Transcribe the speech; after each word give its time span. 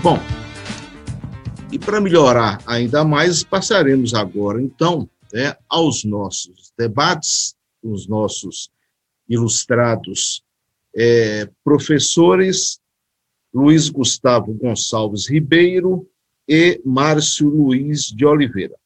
Bom, 0.00 0.16
e 1.72 1.78
para 1.78 2.00
melhorar 2.00 2.62
ainda 2.64 3.04
mais, 3.04 3.42
passaremos 3.42 4.14
agora, 4.14 4.62
então, 4.62 5.10
né, 5.32 5.56
aos 5.68 6.04
nossos 6.04 6.72
debates, 6.78 7.56
os 7.82 8.06
nossos 8.06 8.70
ilustrados 9.28 10.42
é, 10.96 11.50
professores 11.64 12.78
Luiz 13.52 13.88
Gustavo 13.88 14.54
Gonçalves 14.54 15.28
Ribeiro 15.28 16.08
e 16.48 16.80
Márcio 16.84 17.48
Luiz 17.48 18.04
de 18.04 18.24
Oliveira. 18.24 18.76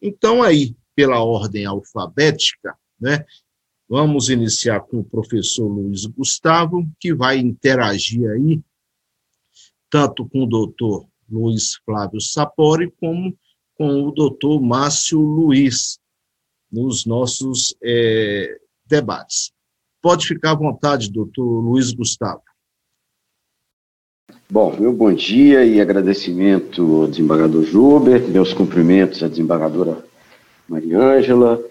Então, 0.00 0.42
aí, 0.42 0.74
pela 0.96 1.22
ordem 1.22 1.66
alfabética, 1.66 2.74
né, 2.98 3.26
vamos 3.86 4.30
iniciar 4.30 4.80
com 4.80 5.00
o 5.00 5.04
professor 5.04 5.66
Luiz 5.68 6.06
Gustavo, 6.06 6.88
que 6.98 7.12
vai 7.14 7.36
interagir 7.36 8.26
aí 8.30 8.62
tanto 9.92 10.26
com 10.26 10.44
o 10.44 10.46
doutor 10.46 11.06
Luiz 11.30 11.76
Flávio 11.84 12.18
Sapori, 12.18 12.90
como 12.98 13.36
com 13.76 14.08
o 14.08 14.10
doutor 14.10 14.58
Márcio 14.58 15.20
Luiz, 15.20 15.98
nos 16.72 17.04
nossos 17.04 17.76
é, 17.84 18.58
debates. 18.86 19.52
Pode 20.00 20.26
ficar 20.26 20.52
à 20.52 20.54
vontade, 20.54 21.12
doutor 21.12 21.44
Luiz 21.44 21.92
Gustavo. 21.92 22.40
Bom, 24.50 24.74
meu 24.78 24.94
bom 24.94 25.12
dia 25.12 25.64
e 25.64 25.78
agradecimento 25.78 27.02
ao 27.02 27.08
desembargador 27.08 27.62
Jubert, 27.62 28.26
meus 28.28 28.54
cumprimentos 28.54 29.22
à 29.22 29.28
desembargadora 29.28 30.02
Mariângela, 30.66 31.62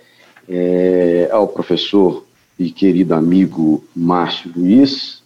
é, 0.47 1.27
ao 1.31 1.47
professor 1.47 2.25
e 2.57 2.69
querido 2.71 3.15
amigo 3.15 3.83
Márcio 3.95 4.51
Luiz, 4.55 5.20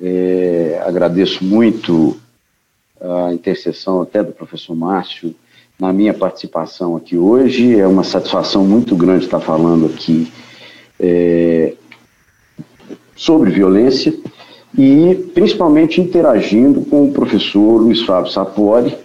é, 0.00 0.80
agradeço 0.84 1.44
muito 1.44 2.16
a 3.00 3.32
intercessão 3.32 4.00
até 4.00 4.22
do 4.22 4.32
professor 4.32 4.74
Márcio 4.74 5.34
na 5.78 5.92
minha 5.92 6.12
participação 6.12 6.96
aqui 6.96 7.16
hoje. 7.16 7.78
É 7.78 7.86
uma 7.86 8.04
satisfação 8.04 8.64
muito 8.64 8.96
grande 8.96 9.24
estar 9.24 9.40
falando 9.40 9.86
aqui 9.86 10.32
é, 10.98 11.74
sobre 13.14 13.50
violência 13.50 14.14
e 14.76 15.14
principalmente 15.34 16.00
interagindo 16.00 16.82
com 16.82 17.08
o 17.08 17.12
professor 17.12 17.78
Luiz 17.78 18.02
Fábio 18.02 18.30
Sapori, 18.30 18.96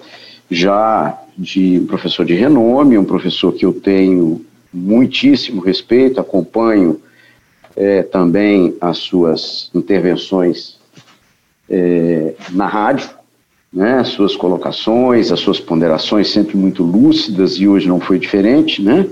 já 0.50 1.20
de 1.38 1.80
um 1.80 1.88
professor 1.88 2.26
de 2.26 2.34
renome, 2.34 2.98
um 2.98 3.06
professor 3.06 3.52
que 3.54 3.66
eu 3.66 3.74
tenho 3.74 4.46
muitíssimo 4.72 5.62
respeito, 5.62 6.20
acompanho 6.20 7.00
é, 7.76 8.04
também 8.04 8.76
as 8.80 9.00
suas 9.00 9.72
intervenções 9.74 10.78
é, 11.74 12.36
na 12.52 12.68
rádio, 12.68 13.10
né, 13.72 13.96
as 13.96 14.10
suas 14.10 14.36
colocações, 14.36 15.32
as 15.32 15.40
suas 15.40 15.60
ponderações 15.60 16.32
sempre 16.32 16.56
muito 16.56 16.84
lúcidas 16.84 17.54
e 17.54 17.68
hoje 17.68 17.88
não 17.88 18.00
foi 18.00 18.20
diferente, 18.20 18.84
né? 18.84 19.08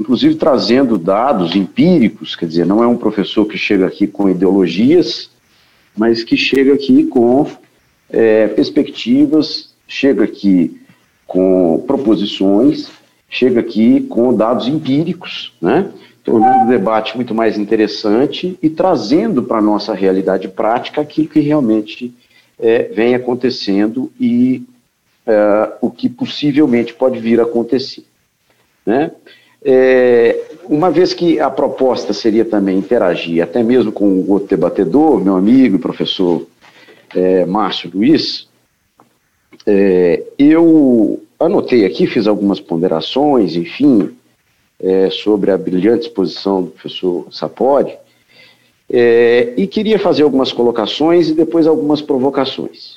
Inclusive 0.00 0.36
trazendo 0.36 0.96
dados 0.96 1.54
empíricos, 1.54 2.34
quer 2.34 2.46
dizer, 2.46 2.64
não 2.64 2.82
é 2.82 2.86
um 2.86 2.96
professor 2.96 3.44
que 3.44 3.58
chega 3.58 3.86
aqui 3.86 4.06
com 4.06 4.30
ideologias, 4.30 5.30
mas 5.94 6.24
que 6.24 6.36
chega 6.36 6.72
aqui 6.72 7.04
com 7.04 7.46
é, 8.08 8.48
perspectivas, 8.48 9.74
chega 9.86 10.24
aqui 10.24 10.80
com 11.26 11.84
proposições, 11.86 12.90
chega 13.28 13.60
aqui 13.60 14.00
com 14.02 14.34
dados 14.34 14.68
empíricos, 14.68 15.52
né? 15.60 15.90
tornando 16.24 16.64
o 16.64 16.68
debate 16.68 17.14
muito 17.14 17.34
mais 17.34 17.56
interessante 17.56 18.58
e 18.60 18.68
trazendo 18.68 19.44
para 19.44 19.58
a 19.58 19.62
nossa 19.62 19.94
realidade 19.94 20.48
prática 20.48 21.00
aquilo 21.00 21.28
que 21.28 21.38
realmente 21.38 22.12
é, 22.58 22.84
vem 22.84 23.14
acontecendo 23.14 24.10
e 24.18 24.64
é, 25.24 25.72
o 25.80 25.88
que 25.88 26.08
possivelmente 26.08 26.94
pode 26.94 27.20
vir 27.20 27.38
a 27.38 27.44
acontecer. 27.44 28.04
Né? 28.84 29.12
É, 29.64 30.36
uma 30.64 30.90
vez 30.90 31.14
que 31.14 31.38
a 31.38 31.48
proposta 31.48 32.12
seria 32.12 32.44
também 32.44 32.78
interagir 32.78 33.42
até 33.42 33.62
mesmo 33.62 33.92
com 33.92 34.04
o 34.04 34.30
outro 34.30 34.48
debatedor, 34.48 35.22
meu 35.22 35.36
amigo 35.36 35.78
professor 35.78 36.46
é, 37.14 37.46
Márcio 37.46 37.90
Luiz, 37.94 38.48
é, 39.66 40.22
eu 40.38 41.22
anotei 41.38 41.84
aqui, 41.84 42.06
fiz 42.06 42.26
algumas 42.26 42.60
ponderações, 42.60 43.56
enfim, 43.56 44.16
é, 44.80 45.10
sobre 45.10 45.50
a 45.50 45.58
brilhante 45.58 46.06
exposição 46.06 46.62
do 46.62 46.70
professor 46.70 47.26
Sapori, 47.30 47.96
é, 48.88 49.54
e 49.56 49.66
queria 49.66 49.98
fazer 49.98 50.22
algumas 50.22 50.52
colocações 50.52 51.28
e 51.28 51.34
depois 51.34 51.66
algumas 51.66 52.00
provocações. 52.00 52.96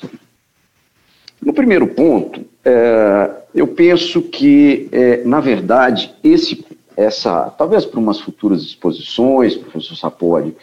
No 1.42 1.52
primeiro 1.52 1.86
ponto, 1.88 2.44
é, 2.64 3.30
eu 3.54 3.66
penso 3.66 4.22
que, 4.22 4.88
é, 4.92 5.24
na 5.24 5.40
verdade, 5.40 6.14
esse, 6.22 6.64
essa, 6.96 7.50
talvez 7.50 7.84
para 7.84 7.98
umas 7.98 8.20
futuras 8.20 8.62
exposições, 8.62 9.56
professor 9.56 9.96
Sapori, 9.96 10.54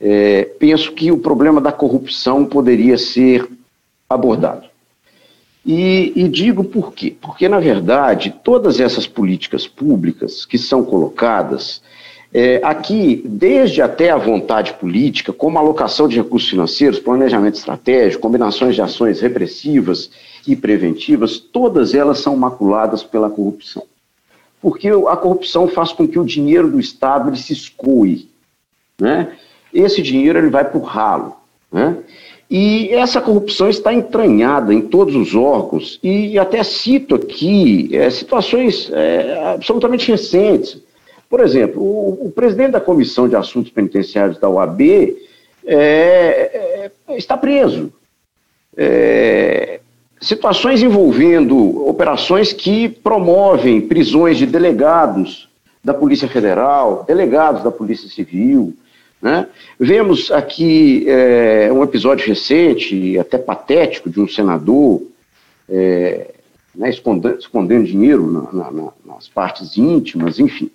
é, 0.00 0.44
penso 0.58 0.92
que 0.92 1.12
o 1.12 1.18
problema 1.18 1.60
da 1.60 1.72
corrupção 1.72 2.44
poderia 2.44 2.98
ser 2.98 3.48
abordado. 4.08 4.66
E, 5.66 6.12
e, 6.14 6.28
digo 6.28 6.62
por 6.62 6.92
quê? 6.92 7.16
Porque, 7.20 7.48
na 7.48 7.58
verdade, 7.58 8.32
todas 8.44 8.78
essas 8.78 9.04
políticas 9.04 9.66
públicas 9.66 10.46
que 10.46 10.56
são 10.56 10.84
colocadas 10.84 11.82
é, 12.32 12.60
aqui, 12.62 13.20
desde 13.24 13.82
até 13.82 14.10
a 14.10 14.16
vontade 14.16 14.74
política, 14.74 15.32
como 15.32 15.58
alocação 15.58 16.06
de 16.06 16.18
recursos 16.18 16.48
financeiros, 16.48 17.00
planejamento 17.00 17.56
estratégico, 17.56 18.22
combinações 18.22 18.76
de 18.76 18.82
ações 18.82 19.20
repressivas 19.20 20.08
e 20.46 20.54
preventivas, 20.54 21.38
todas 21.38 21.94
elas 21.94 22.20
são 22.20 22.36
maculadas 22.36 23.02
pela 23.02 23.28
corrupção. 23.28 23.82
Porque 24.62 24.88
a 24.88 25.16
corrupção 25.16 25.66
faz 25.66 25.92
com 25.92 26.06
que 26.06 26.18
o 26.18 26.24
dinheiro 26.24 26.70
do 26.70 26.78
Estado 26.78 27.34
se 27.36 27.52
escoe. 27.52 28.28
Né? 29.00 29.32
Esse 29.74 30.00
dinheiro 30.00 30.38
ele 30.38 30.50
vai 30.50 30.64
para 30.64 30.78
o 30.78 30.82
ralo. 30.82 31.36
Né? 31.72 31.96
E 32.48 32.90
essa 32.90 33.20
corrupção 33.20 33.68
está 33.68 33.92
entranhada 33.92 34.72
em 34.72 34.80
todos 34.80 35.16
os 35.16 35.34
órgãos, 35.34 35.98
e 36.02 36.38
até 36.38 36.62
cito 36.62 37.16
aqui 37.16 37.90
é, 37.92 38.08
situações 38.08 38.88
é, 38.92 39.54
absolutamente 39.54 40.10
recentes. 40.10 40.78
Por 41.28 41.40
exemplo, 41.40 41.82
o, 41.82 42.26
o, 42.26 42.30
presidente 42.30 42.72
da 42.72 42.80
Comissão 42.80 43.28
de 43.28 43.34
Assuntos 43.34 43.72
Penitenciários 43.72 44.38
da 44.38 44.48
OAB 44.48 44.80
é, 44.80 45.16
é, 45.66 46.90
está 47.16 47.36
preso. 47.36 47.92
É, 48.76 49.80
situações 50.20 50.82
envolvendo 50.82 51.88
operações 51.88 52.52
que 52.52 52.88
promovem 52.88 53.80
prisões 53.80 54.38
de 54.38 54.46
delegados 54.46 55.48
da 55.82 55.92
Polícia 55.92 56.28
Federal, 56.28 57.04
delegados 57.06 57.64
da 57.64 57.72
Polícia 57.72 58.08
Civil, 58.08 58.72
né? 59.26 59.48
Vemos 59.76 60.30
aqui 60.30 61.04
é, 61.08 61.68
um 61.72 61.82
episódio 61.82 62.24
recente, 62.28 63.18
até 63.18 63.36
patético, 63.36 64.08
de 64.08 64.20
um 64.20 64.28
senador 64.28 65.02
é, 65.68 66.32
né, 66.72 66.90
escondendo, 66.90 67.36
escondendo, 67.36 67.84
dinheiro 67.84 68.30
na, 68.30 68.70
na, 68.70 68.92
nas 69.04 69.26
partes 69.26 69.76
íntimas, 69.76 70.38
enfim. 70.38 70.70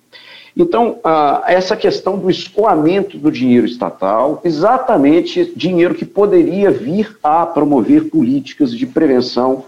Então, 0.58 1.00
essa 1.48 1.78
questão 1.78 2.20
do 2.20 2.30
escoamento 2.30 3.18
do 3.18 3.32
dinheiro 3.32 3.66
estatal, 3.66 4.42
exatamente 4.44 5.54
dinheiro 5.56 5.96
que 5.96 6.04
poderia 6.04 6.70
vir 6.70 7.18
a 7.24 7.46
promover 7.46 8.10
políticas 8.10 8.76
de 8.76 8.86
prevenção 8.86 9.64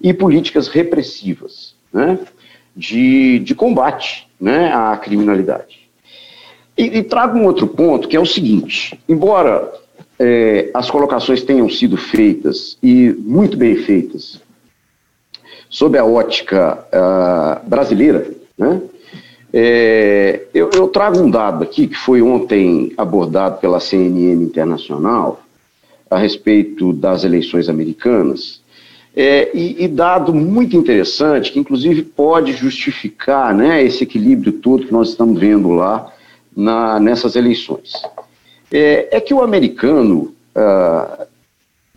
e 0.00 0.14
políticas 0.14 0.68
repressivas, 0.68 1.74
né, 1.92 2.16
de, 2.76 3.40
de 3.40 3.56
combate 3.56 4.28
né, 4.40 4.72
à 4.72 4.96
criminalidade. 4.96 5.87
E, 6.78 6.98
e 6.98 7.02
trago 7.02 7.36
um 7.36 7.44
outro 7.44 7.66
ponto, 7.66 8.06
que 8.06 8.16
é 8.16 8.20
o 8.20 8.24
seguinte: 8.24 8.98
embora 9.08 9.68
é, 10.18 10.70
as 10.72 10.88
colocações 10.88 11.42
tenham 11.42 11.68
sido 11.68 11.96
feitas 11.96 12.78
e 12.80 13.12
muito 13.18 13.56
bem 13.56 13.74
feitas 13.76 14.40
sob 15.68 15.98
a 15.98 16.04
ótica 16.04 16.78
uh, 16.88 17.68
brasileira, 17.68 18.30
né? 18.56 18.80
É, 19.52 20.42
eu, 20.52 20.70
eu, 20.74 20.88
trago 20.88 21.18
um 21.20 21.30
dado 21.30 21.64
aqui 21.64 21.86
que 21.86 21.96
foi 21.96 22.20
ontem 22.20 22.92
abordado 22.98 23.58
pela 23.58 23.80
CNN 23.80 24.42
Internacional 24.42 25.40
a 26.10 26.18
respeito 26.18 26.92
das 26.92 27.24
eleições 27.24 27.66
americanas 27.68 28.60
É, 29.16 29.50
e, 29.54 29.84
e, 29.84 29.88
dado 29.88 30.34
muito 30.34 30.76
interessante, 30.76 31.50
que 31.50 31.58
inclusive 31.58 32.02
pode 32.02 32.52
justificar 32.52 33.54
né, 33.54 33.82
esse 33.82 34.04
equilíbrio 34.04 34.52
todo 34.52 34.86
que 34.86 34.92
nós 34.92 35.08
estamos 35.08 35.40
vendo 35.40 35.70
lá 35.70 36.12
na, 36.58 36.98
nessas 36.98 37.36
eleições. 37.36 37.92
É, 38.72 39.16
é, 39.16 39.20
que 39.20 39.32
o 39.32 39.42
americano, 39.42 40.34
ah, 40.56 41.26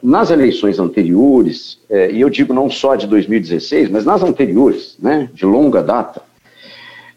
nas 0.01 0.29
eleições 0.29 0.77
anteriores, 0.77 1.79
é, 1.89 2.11
e 2.11 2.21
eu 2.21 2.29
digo 2.29 2.53
não 2.53 2.69
só 2.69 2.95
de 2.95 3.07
2016, 3.07 3.89
mas 3.89 4.05
nas 4.05 4.21
anteriores, 4.21 4.95
né, 4.99 5.27
de 5.33 5.45
longa 5.45 5.81
data, 5.81 6.21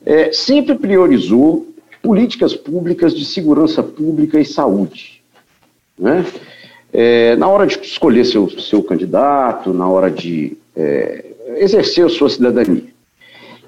é, 0.06 0.32
sempre 0.32 0.75
priorizou 0.75 1.69
políticas 2.02 2.55
públicas 2.55 3.14
de 3.14 3.26
segurança 3.26 3.82
pública 3.82 4.40
e 4.40 4.44
saúde. 4.44 5.23
Né? 5.99 6.25
É, 6.93 7.37
na 7.37 7.47
hora 7.47 7.67
de 7.67 7.79
escolher 7.82 8.25
seu, 8.25 8.49
seu 8.58 8.82
candidato, 8.82 9.73
na 9.75 9.87
hora 9.87 10.11
de 10.11 10.56
é, 10.75 11.26
exercer 11.58 12.06
a 12.06 12.08
sua 12.08 12.31
cidadania. 12.31 12.94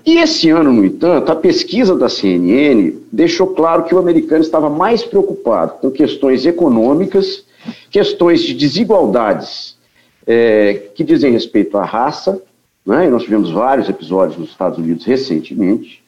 E 0.07 0.19
esse 0.19 0.49
ano, 0.51 0.73
no 0.73 0.85
entanto, 0.85 1.33
a 1.33 1.35
pesquisa 1.35 1.97
da 1.97 2.09
CNN 2.09 2.93
deixou 3.11 3.49
claro 3.49 3.83
que 3.83 3.95
o 3.95 3.99
americano 3.99 4.41
estava 4.41 4.71
mais 4.71 5.03
preocupado 5.03 5.73
com 5.81 5.91
questões 5.91 6.47
econômicas, 6.47 7.45
questões 7.91 8.43
de 8.43 8.55
desigualdades 8.55 9.77
é, 10.25 10.91
que 10.95 11.03
dizem 11.03 11.33
respeito 11.33 11.77
à 11.77 11.85
raça, 11.85 12.41
né, 12.87 13.07
e 13.07 13.11
nós 13.11 13.25
tivemos 13.25 13.51
vários 13.51 13.89
episódios 13.89 14.39
nos 14.39 14.51
Estados 14.51 14.79
Unidos 14.79 15.05
recentemente, 15.05 16.05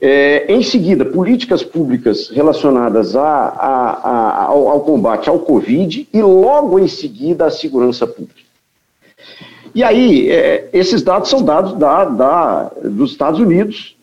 é, 0.00 0.52
em 0.52 0.62
seguida, 0.64 1.04
políticas 1.04 1.62
públicas 1.62 2.28
relacionadas 2.30 3.14
a, 3.14 3.22
a, 3.22 3.90
a, 3.90 4.44
ao, 4.46 4.68
ao, 4.68 4.80
combate 4.80 5.28
ao 5.28 5.38
Covid 5.38 6.08
e 6.12 6.20
logo 6.20 6.80
em 6.80 6.88
seguida 6.88 7.46
a 7.46 7.50
segurança 7.50 8.08
pública. 8.08 8.43
E 9.74 9.82
aí, 9.82 10.30
é, 10.30 10.68
esses 10.72 11.02
dados 11.02 11.28
são 11.28 11.42
dados 11.42 11.74
da, 11.74 12.04
da, 12.04 12.70
dos 12.84 13.10
Estados 13.10 13.40
Unidos, 13.40 13.96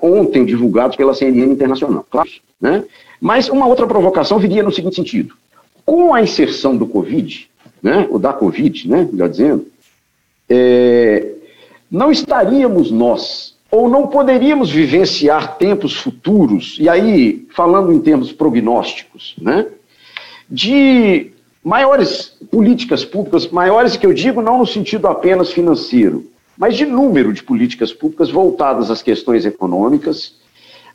ontem 0.00 0.44
divulgados 0.44 0.96
pela 0.96 1.12
CNN 1.12 1.52
Internacional, 1.52 2.06
claro. 2.08 2.30
Né? 2.60 2.84
Mas 3.20 3.48
uma 3.48 3.66
outra 3.66 3.86
provocação 3.86 4.38
viria 4.38 4.62
no 4.62 4.72
seguinte 4.72 4.96
sentido. 4.96 5.34
Com 5.84 6.14
a 6.14 6.22
inserção 6.22 6.76
do 6.76 6.86
Covid, 6.86 7.50
né, 7.82 8.06
ou 8.10 8.18
da 8.18 8.32
Covid, 8.32 8.88
né, 8.88 9.08
melhor 9.10 9.28
dizendo, 9.28 9.66
é, 10.48 11.32
não 11.90 12.10
estaríamos 12.10 12.90
nós 12.90 13.54
ou 13.70 13.88
não 13.88 14.06
poderíamos 14.06 14.70
vivenciar 14.70 15.58
tempos 15.58 15.94
futuros, 15.96 16.76
e 16.78 16.88
aí, 16.88 17.44
falando 17.54 17.92
em 17.92 18.00
termos 18.00 18.32
prognósticos, 18.32 19.34
né, 19.40 19.66
de 20.48 21.32
maiores 21.64 22.36
políticas 22.50 23.04
públicas, 23.04 23.48
maiores 23.48 23.96
que 23.96 24.06
eu 24.06 24.12
digo 24.12 24.42
não 24.42 24.58
no 24.58 24.66
sentido 24.66 25.08
apenas 25.08 25.50
financeiro, 25.50 26.26
mas 26.56 26.76
de 26.76 26.84
número 26.84 27.32
de 27.32 27.42
políticas 27.42 27.92
públicas 27.92 28.30
voltadas 28.30 28.90
às 28.90 29.02
questões 29.02 29.46
econômicas, 29.46 30.34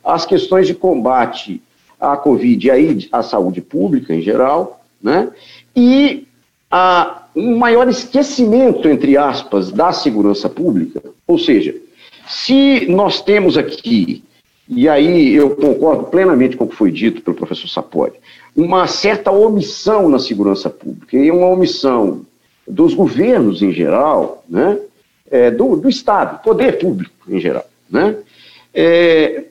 às 0.04 0.24
questões 0.24 0.68
de 0.68 0.74
combate 0.74 1.60
à 2.00 2.16
Covid 2.16 2.68
e 2.68 3.08
à 3.12 3.22
saúde 3.22 3.60
pública 3.60 4.14
em 4.14 4.22
geral, 4.22 4.80
né, 5.02 5.28
e 5.74 6.26
a 6.70 7.24
um 7.34 7.58
maior 7.58 7.88
esquecimento, 7.88 8.88
entre 8.88 9.16
aspas, 9.16 9.70
da 9.70 9.92
segurança 9.92 10.48
pública, 10.48 11.02
ou 11.26 11.38
seja, 11.38 11.74
se 12.28 12.86
nós 12.88 13.20
temos 13.20 13.58
aqui, 13.58 14.22
e 14.68 14.88
aí 14.88 15.34
eu 15.34 15.56
concordo 15.56 16.04
plenamente 16.04 16.56
com 16.56 16.64
o 16.64 16.68
que 16.68 16.76
foi 16.76 16.92
dito 16.92 17.22
pelo 17.22 17.36
professor 17.36 17.68
Sapori, 17.68 18.14
uma 18.56 18.86
certa 18.86 19.30
omissão 19.30 20.08
na 20.08 20.18
segurança 20.18 20.68
pública, 20.68 21.16
e 21.16 21.30
uma 21.30 21.46
omissão 21.46 22.22
dos 22.66 22.94
governos 22.94 23.62
em 23.62 23.72
geral, 23.72 24.44
né, 24.48 24.78
é, 25.30 25.50
do, 25.50 25.76
do 25.76 25.88
Estado, 25.88 26.42
poder 26.42 26.78
público 26.78 27.12
em 27.28 27.38
geral, 27.38 27.64
né, 27.90 28.16
é, 28.74 29.44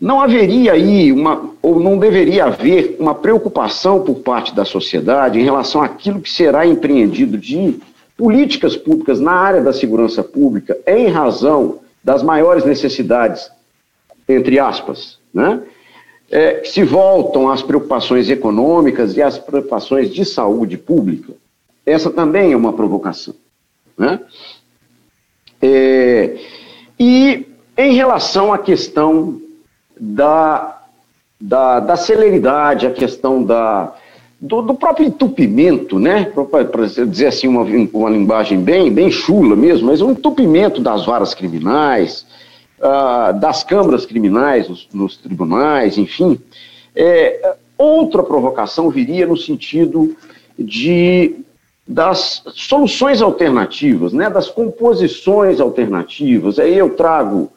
não 0.00 0.20
haveria 0.20 0.72
aí 0.72 1.12
uma, 1.12 1.50
ou 1.62 1.80
não 1.80 1.98
deveria 1.98 2.46
haver 2.46 2.96
uma 2.98 3.14
preocupação 3.14 4.02
por 4.02 4.16
parte 4.16 4.54
da 4.54 4.64
sociedade 4.64 5.38
em 5.38 5.44
relação 5.44 5.82
àquilo 5.82 6.20
que 6.20 6.30
será 6.30 6.66
empreendido 6.66 7.38
de 7.38 7.78
políticas 8.16 8.76
públicas 8.76 9.18
na 9.18 9.32
área 9.32 9.62
da 9.62 9.72
segurança 9.72 10.22
pública 10.22 10.76
em 10.86 11.08
razão 11.08 11.78
das 12.02 12.22
maiores 12.22 12.64
necessidades, 12.64 13.50
entre 14.28 14.58
aspas, 14.58 15.18
né? 15.32 15.62
É, 16.36 16.64
se 16.64 16.82
voltam 16.82 17.48
às 17.48 17.62
preocupações 17.62 18.28
econômicas 18.28 19.16
e 19.16 19.22
às 19.22 19.38
preocupações 19.38 20.12
de 20.12 20.24
saúde 20.24 20.76
pública. 20.76 21.32
Essa 21.86 22.10
também 22.10 22.50
é 22.50 22.56
uma 22.56 22.72
provocação. 22.72 23.34
Né? 23.96 24.18
É, 25.62 26.36
e 26.98 27.46
em 27.78 27.94
relação 27.94 28.52
à 28.52 28.58
questão 28.58 29.40
da, 29.98 30.82
da, 31.40 31.78
da 31.78 31.96
celeridade, 31.96 32.88
a 32.88 32.90
questão 32.90 33.40
da, 33.40 33.94
do, 34.40 34.60
do 34.60 34.74
próprio 34.74 35.06
entupimento, 35.06 36.00
né? 36.00 36.32
Para 36.70 36.86
dizer 36.86 37.28
assim, 37.28 37.46
uma, 37.46 37.62
uma 37.62 38.10
linguagem 38.10 38.60
bem, 38.60 38.92
bem 38.92 39.08
chula 39.08 39.54
mesmo, 39.54 39.86
mas 39.86 40.00
um 40.00 40.10
entupimento 40.10 40.80
das 40.80 41.06
varas 41.06 41.32
criminais, 41.32 42.26
uh, 42.84 43.38
das 43.38 43.64
câmaras 43.64 44.04
criminais 44.04 44.68
nos, 44.68 44.88
nos 44.92 45.16
tribunais, 45.16 45.96
enfim. 45.96 46.38
É, 46.94 47.56
outra 47.76 48.22
provocação 48.22 48.90
viria 48.90 49.26
no 49.26 49.36
sentido 49.36 50.14
de 50.58 51.36
das 51.86 52.42
soluções 52.54 53.20
alternativas, 53.20 54.14
né, 54.14 54.30
das 54.30 54.48
composições 54.48 55.60
alternativas. 55.60 56.58
Aí 56.58 56.78
eu 56.78 56.90
trago 56.90 57.52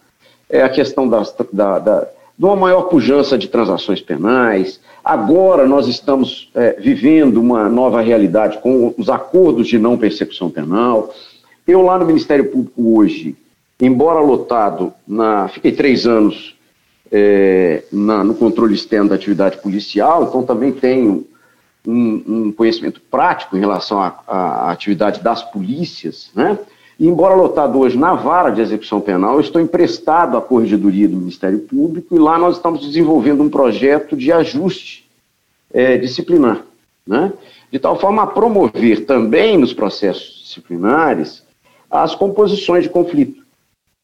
é, 0.50 0.64
a 0.64 0.68
questão 0.68 1.08
das, 1.08 1.34
da, 1.54 1.80
da, 1.80 2.08
de 2.38 2.44
uma 2.44 2.56
maior 2.56 2.84
pujança 2.84 3.38
de 3.38 3.48
transações 3.48 4.02
penais, 4.02 4.82
Agora 5.08 5.66
nós 5.66 5.88
estamos 5.88 6.50
é, 6.54 6.74
vivendo 6.74 7.38
uma 7.38 7.70
nova 7.70 8.02
realidade 8.02 8.58
com 8.58 8.94
os 8.98 9.10
acordos 9.10 9.66
de 9.66 9.80
não 9.80 9.98
persecução 9.98 10.50
penal. 10.50 11.16
Eu 11.66 11.82
lá 11.82 11.98
no 11.98 12.06
Ministério 12.06 12.52
Público 12.52 12.98
hoje, 12.98 13.34
embora 13.82 14.20
lotado, 14.20 14.94
na, 15.08 15.48
fiquei 15.48 15.72
três 15.72 16.06
anos 16.06 16.56
é, 17.12 17.84
na, 17.92 18.24
no 18.24 18.36
controle 18.36 18.74
externo 18.74 19.10
da 19.10 19.16
atividade 19.16 19.58
policial, 19.58 20.24
então 20.24 20.44
também 20.44 20.72
tenho 20.72 21.26
um, 21.86 22.24
um 22.28 22.52
conhecimento 22.52 23.00
prático 23.10 23.56
em 23.56 23.60
relação 23.60 24.00
à 24.00 24.72
atividade 24.72 25.22
das 25.22 25.42
polícias, 25.44 26.30
né? 26.36 26.58
E, 27.00 27.08
embora 27.08 27.36
lotado 27.36 27.78
hoje 27.80 27.96
na 27.98 28.16
vara 28.16 28.50
de 28.50 28.60
execução 28.60 29.00
penal, 29.00 29.36
eu 29.36 29.42
estou 29.42 29.62
emprestado 29.62 30.36
à 30.36 30.42
Corregedoria 30.42 31.08
do 31.08 31.16
Ministério 31.16 31.60
Público 31.60 32.16
e 32.16 32.20
lá 32.20 32.40
nós 32.40 32.56
estamos 32.56 32.82
desenvolvendo 32.82 33.44
um 33.44 33.50
projeto 33.50 34.18
de 34.18 34.32
ajuste 34.32 35.08
é, 35.72 35.98
disciplinar, 35.98 36.64
né? 37.06 37.32
de 37.72 37.78
tal 37.78 38.00
forma 38.00 38.24
a 38.24 38.28
promover 38.28 39.06
também 39.06 39.58
nos 39.58 39.74
processos 39.74 40.42
disciplinares 40.44 41.44
as 41.90 42.16
composições 42.16 42.84
de 42.84 42.90
conflito. 42.90 43.46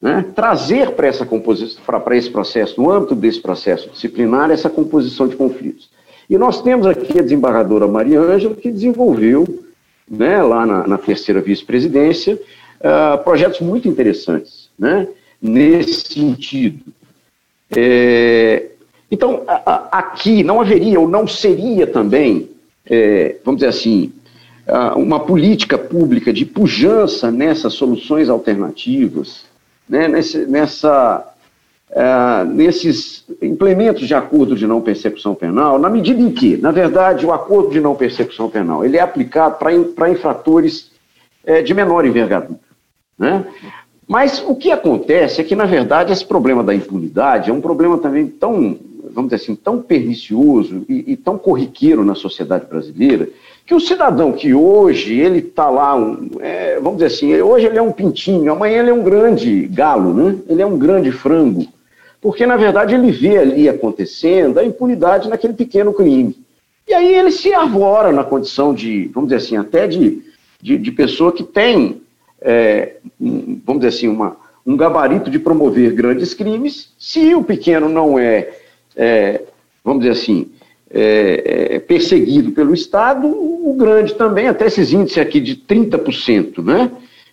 Né? 0.04 0.26
Trazer 0.36 0.92
para 0.92 1.08
essa 1.08 1.26
composição, 1.26 1.82
para 1.86 2.18
esse 2.18 2.30
processo, 2.30 2.82
no 2.82 2.92
âmbito 2.92 3.16
desse 3.16 3.40
processo 3.40 3.90
disciplinar, 3.90 4.52
essa 4.52 4.70
composição 4.70 5.30
de 5.30 5.38
conflitos. 5.38 5.90
E 6.30 6.38
nós 6.38 6.62
temos 6.62 6.86
aqui 6.86 7.18
a 7.18 7.22
desembargadora 7.22 7.88
Maria 7.88 8.20
Ângela, 8.20 8.54
que 8.54 8.70
desenvolveu, 8.70 9.64
né, 10.06 10.44
lá 10.44 10.66
na, 10.66 10.86
na 10.86 10.98
terceira 10.98 11.40
vice-presidência, 11.40 12.34
uh, 12.36 13.24
projetos 13.24 13.62
muito 13.62 13.88
interessantes, 13.88 14.70
né, 14.78 15.08
nesse 15.42 16.14
sentido. 16.14 16.84
É, 17.74 18.72
então, 19.10 19.44
aqui 19.90 20.44
não 20.44 20.60
haveria 20.60 21.00
ou 21.00 21.08
não 21.08 21.26
seria 21.26 21.88
também, 21.88 22.50
é, 22.86 23.38
vamos 23.46 23.62
dizer 23.62 23.70
assim, 23.70 24.12
uma 24.96 25.22
política 25.22 25.78
pública 25.78 26.34
de 26.34 26.46
pujança 26.46 27.32
nessas 27.32 27.74
soluções 27.74 28.30
alternativas, 28.30 29.46
né, 29.88 30.08
nesse, 30.08 30.46
nessa, 30.46 31.34
uh, 31.92 32.46
nesses 32.46 33.26
implementos 33.42 34.08
de 34.08 34.14
acordo 34.14 34.56
de 34.56 34.66
não 34.66 34.82
persecução 34.82 35.36
penal, 35.36 35.78
na 35.78 35.90
medida 35.90 36.22
em 36.22 36.32
que, 36.32 36.58
na 36.58 36.72
verdade, 36.72 37.26
o 37.26 37.34
acordo 37.34 37.72
de 37.72 37.80
não 37.80 37.96
persecução 37.96 38.50
penal 38.50 38.84
ele 38.84 38.98
é 38.98 39.02
aplicado 39.02 39.58
para 39.58 40.10
infratores 40.10 40.92
é, 41.46 41.62
de 41.62 41.74
menor 41.74 42.06
envergadura. 42.06 42.60
Né? 43.18 43.46
Mas 44.08 44.44
o 44.46 44.56
que 44.56 44.72
acontece 44.72 45.42
é 45.42 45.44
que, 45.44 45.56
na 45.56 45.66
verdade, 45.66 46.12
esse 46.12 46.26
problema 46.26 46.64
da 46.64 46.74
impunidade 46.74 47.50
é 47.50 47.54
um 47.54 47.62
problema 47.62 47.98
também 47.98 48.28
tão, 48.28 48.78
vamos 49.14 49.32
dizer 49.32 49.44
assim, 49.44 49.56
tão 49.56 49.82
pernicioso 49.82 50.86
e, 50.90 51.14
e 51.14 51.18
tão 51.18 51.38
corriqueiro 51.38 52.04
na 52.04 52.16
sociedade 52.16 52.66
brasileira, 52.66 53.30
que 53.66 53.74
o 53.74 53.80
cidadão 53.80 54.34
que 54.34 54.54
hoje 54.54 55.20
ele 55.20 55.40
está 55.40 55.70
lá, 55.70 55.96
um, 55.96 56.30
é, 56.40 56.80
vamos 56.80 57.02
dizer 57.02 57.16
assim, 57.16 57.42
hoje 57.42 57.66
ele 57.66 57.78
é 57.78 57.82
um 57.82 57.92
pintinho, 57.92 58.52
amanhã 58.52 58.80
ele 58.80 58.90
é 58.90 58.94
um 58.94 59.04
grande 59.04 59.68
galo, 59.68 60.14
né? 60.14 60.36
ele 60.50 60.62
é 60.62 60.66
um 60.66 60.78
grande 60.78 61.12
frango, 61.12 61.66
porque 62.22 62.46
na 62.46 62.58
verdade 62.58 62.94
ele 62.94 63.12
vê 63.12 63.38
ali 63.38 63.70
acontecendo 63.70 64.60
a 64.60 64.66
impunidade 64.66 65.30
naquele 65.30 65.54
pequeno 65.54 65.94
crime. 65.94 66.36
E 66.88 66.94
aí 66.94 67.16
ele 67.16 67.32
se 67.32 67.54
arvora 67.54 68.12
na 68.12 68.24
condição 68.26 68.74
de, 68.74 69.10
vamos 69.14 69.30
dizer 69.30 69.46
assim, 69.46 69.56
até 69.56 69.88
de 69.88 70.22
de, 70.64 70.78
de 70.78 70.92
pessoa 70.94 71.34
que 71.34 71.44
tem, 71.44 72.02
é, 72.42 72.94
um, 73.20 73.60
vamos 73.66 73.82
dizer 73.82 73.98
assim, 73.98 74.08
uma, 74.08 74.38
um 74.66 74.78
gabarito 74.78 75.30
de 75.30 75.38
promover 75.38 75.94
grandes 75.94 76.34
crimes, 76.34 76.94
se 76.98 77.36
o 77.36 77.44
pequeno 77.44 77.90
não 77.90 78.18
é, 78.18 78.62
é 78.96 79.42
vamos 79.84 80.04
dizer 80.04 80.14
assim, 80.14 80.50
é, 80.90 81.76
é, 81.76 81.80
perseguido 81.80 82.52
pelo 82.52 82.74
Estado, 82.74 83.28
o 83.28 83.76
grande 83.78 84.14
também, 84.14 84.48
até 84.48 84.68
esses 84.68 84.94
índices 84.94 85.18
aqui 85.18 85.40
de 85.40 85.56
30%, 85.56 86.64
né, 86.64 86.92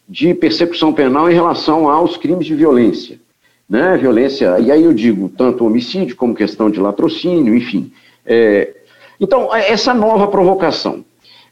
de 0.09 0.35
persecução 0.35 0.93
penal 0.93 1.31
em 1.31 1.35
relação 1.35 1.89
aos 1.89 2.17
crimes 2.17 2.47
de 2.47 2.55
violência. 2.55 3.21
Né, 3.69 3.97
violência, 3.97 4.59
e 4.59 4.73
aí 4.73 4.83
eu 4.83 4.93
digo 4.93 5.29
tanto 5.29 5.65
homicídio 5.65 6.17
como 6.17 6.35
questão 6.35 6.69
de 6.69 6.81
latrocínio, 6.81 7.55
enfim. 7.55 7.93
É, 8.27 8.75
então, 9.21 9.55
essa 9.55 9.95
nova 9.95 10.27
provocação. 10.27 11.05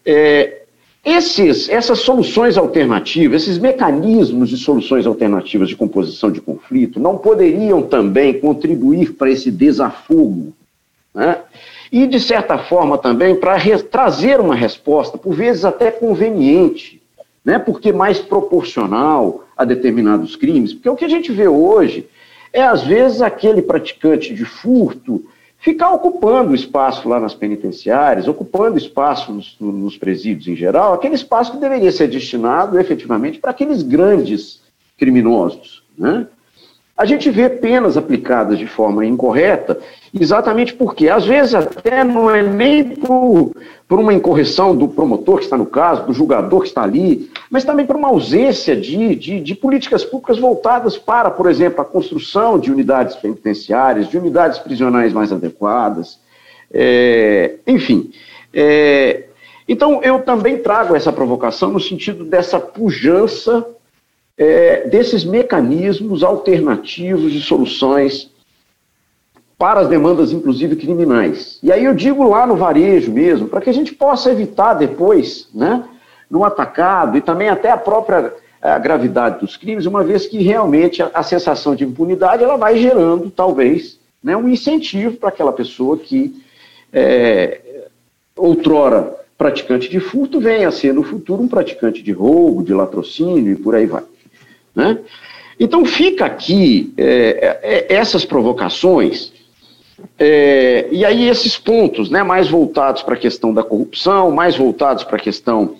É, 0.05 0.62
esses, 1.05 1.69
essas 1.69 2.00
soluções 2.00 2.59
alternativas, 2.59 3.43
esses 3.43 3.59
mecanismos 3.59 4.49
de 4.49 4.57
soluções 4.57 5.07
alternativas 5.07 5.69
de 5.69 5.76
composição 5.76 6.31
de 6.31 6.40
conflito, 6.40 7.00
não 7.00 7.17
poderiam 7.17 7.83
também 7.83 8.38
contribuir 8.38 9.14
para 9.14 9.31
esse 9.31 9.50
desafogo, 9.50 10.52
né? 11.14 11.38
e, 11.90 12.07
de 12.07 12.21
certa 12.21 12.59
forma, 12.59 12.99
também 12.99 13.35
para 13.35 13.57
trazer 13.90 14.40
uma 14.40 14.55
resposta, 14.55 15.17
por 15.17 15.35
vezes 15.35 15.64
até 15.64 15.90
conveniente, 15.90 17.00
né? 17.45 17.59
porque 17.59 17.93
mais 17.93 18.19
proporcional 18.19 19.45
a 19.57 19.64
determinados 19.64 20.37
crimes. 20.37 20.75
Porque 20.75 20.88
o 20.88 20.97
que 20.97 21.05
a 21.05 21.09
gente 21.09 21.33
vê 21.33 21.49
hoje 21.49 22.07
é, 22.52 22.62
às 22.62 22.83
vezes, 22.83 23.23
aquele 23.23 23.62
praticante 23.62 24.35
de 24.35 24.45
furto 24.45 25.25
ficar 25.59 25.93
ocupando 25.93 26.55
espaço 26.55 27.09
lá 27.09 27.19
nas 27.19 27.35
penitenciárias, 27.35 28.29
ocupando 28.29 28.79
espaço 28.79 29.33
nos, 29.33 29.57
nos, 29.61 29.97
presídios 29.97 30.49
em 30.49 30.57
geral, 30.57 30.95
aquele 30.95 31.15
espaço 31.15 31.53
que 31.53 31.59
deveria 31.59 31.93
ser 31.93 32.09
destinado 32.09 32.79
efetivamente 32.79 33.38
para 33.38 33.50
aqueles 33.50 33.83
grandes 33.83 34.62
criminosos. 34.97 35.83
Né? 35.97 36.27
A 36.99 37.05
gente 37.05 37.31
vê 37.31 37.49
penas 37.49 37.97
aplicadas 37.97 38.59
de 38.59 38.67
forma 38.67 39.07
incorreta, 39.07 39.78
exatamente 40.12 40.75
porque, 40.75 41.09
às 41.09 41.25
vezes, 41.25 41.55
até 41.55 42.02
não 42.02 42.28
é 42.28 42.43
nem 42.43 42.83
por, 42.97 43.52
por 43.87 44.00
uma 44.00 44.12
incorreção 44.12 44.75
do 44.75 44.88
promotor 44.88 45.38
que 45.38 45.45
está 45.45 45.57
no 45.57 45.64
caso, 45.64 46.07
do 46.07 46.12
julgador 46.12 46.62
que 46.62 46.67
está 46.67 46.83
ali, 46.83 47.31
mas 47.49 47.62
também 47.62 47.87
por 47.87 47.95
uma 47.95 48.09
ausência 48.09 48.75
de, 48.75 49.14
de, 49.14 49.38
de 49.38 49.55
políticas 49.55 50.05
públicas 50.05 50.40
voltadas 50.40 50.99
para, 50.99 51.31
por 51.31 51.49
exemplo, 51.49 51.81
a 51.81 51.85
construção 51.85 52.59
de 52.59 52.73
unidades 52.73 53.14
penitenciárias, 53.14 54.09
de 54.09 54.19
unidades 54.19 54.59
prisionais 54.59 55.12
mais 55.12 55.33
adequadas, 55.33 56.19
é, 56.69 57.59
enfim. 57.64 58.11
É, 58.52 59.23
então, 59.69 60.02
eu 60.02 60.19
também 60.23 60.59
trago 60.59 60.97
essa 60.97 61.12
provocação 61.12 61.71
no 61.71 61.78
sentido 61.78 62.25
dessa 62.25 62.59
pujança 62.59 63.64
é, 64.38 64.88
desses 64.88 65.25
mecanismos 65.25 66.23
alternativos 66.23 67.33
de 67.33 67.42
soluções 67.42 68.30
para 69.59 69.80
as 69.80 69.88
demandas, 69.88 70.30
inclusive 70.30 70.76
criminais. 70.76 71.59
E 71.62 71.73
aí 71.73 71.85
eu 71.85 71.92
digo 71.92 72.23
lá 72.28 72.47
no 72.47 72.54
varejo 72.54 73.11
mesmo, 73.11 73.49
para 73.49 73.61
que 73.61 73.68
a 73.68 73.75
gente 73.75 73.92
possa 73.92 74.30
evitar 74.30 74.75
depois, 74.75 75.49
né, 75.52 75.83
no 76.30 76.45
atacado 76.45 77.18
e 77.18 77.21
também 77.21 77.49
até 77.49 77.71
a 77.71 77.76
própria 77.76 78.33
a 78.61 78.76
gravidade 78.76 79.38
dos 79.38 79.57
crimes, 79.57 79.87
uma 79.87 80.02
vez 80.02 80.26
que 80.26 80.42
realmente 80.42 81.00
a, 81.00 81.11
a 81.14 81.23
sensação 81.23 81.76
de 81.76 81.85
impunidade 81.85 82.42
ela 82.42 82.57
vai 82.57 82.76
gerando, 82.76 83.30
talvez, 83.30 83.99
né, 84.23 84.37
um 84.37 84.49
incentivo 84.49 85.16
para 85.16 85.28
aquela 85.28 85.52
pessoa 85.52 85.97
que 85.97 86.42
é, 86.92 87.61
outrora 88.37 89.16
praticante 89.37 89.88
de 89.88 90.00
furto 90.00 90.40
venha 90.40 90.68
a 90.68 90.73
ser 90.73 90.92
no 90.92 91.04
futuro 91.04 91.40
um 91.40 91.49
praticante 91.49 92.02
de 92.02 92.11
roubo, 92.11 92.64
de 92.64 92.75
latrocínio 92.75 93.52
e 93.52 93.57
por 93.57 93.76
aí 93.76 93.87
vai. 93.87 94.02
Né? 94.78 94.97
Então 95.58 95.85
fica 95.85 96.25
aqui 96.25 96.94
é, 96.97 97.58
é, 97.90 97.94
essas 97.97 98.25
provocações, 98.25 99.32
é, 100.16 100.87
e 100.92 101.04
aí 101.04 101.28
esses 101.28 101.58
pontos 101.58 102.08
né, 102.08 102.23
mais 102.23 102.49
voltados 102.49 103.02
para 103.02 103.14
a 103.14 103.18
questão 103.18 103.52
da 103.52 103.64
corrupção, 103.64 104.30
mais 104.30 104.56
voltados 104.56 105.02
para 105.02 105.16
a 105.16 105.20
questão 105.20 105.75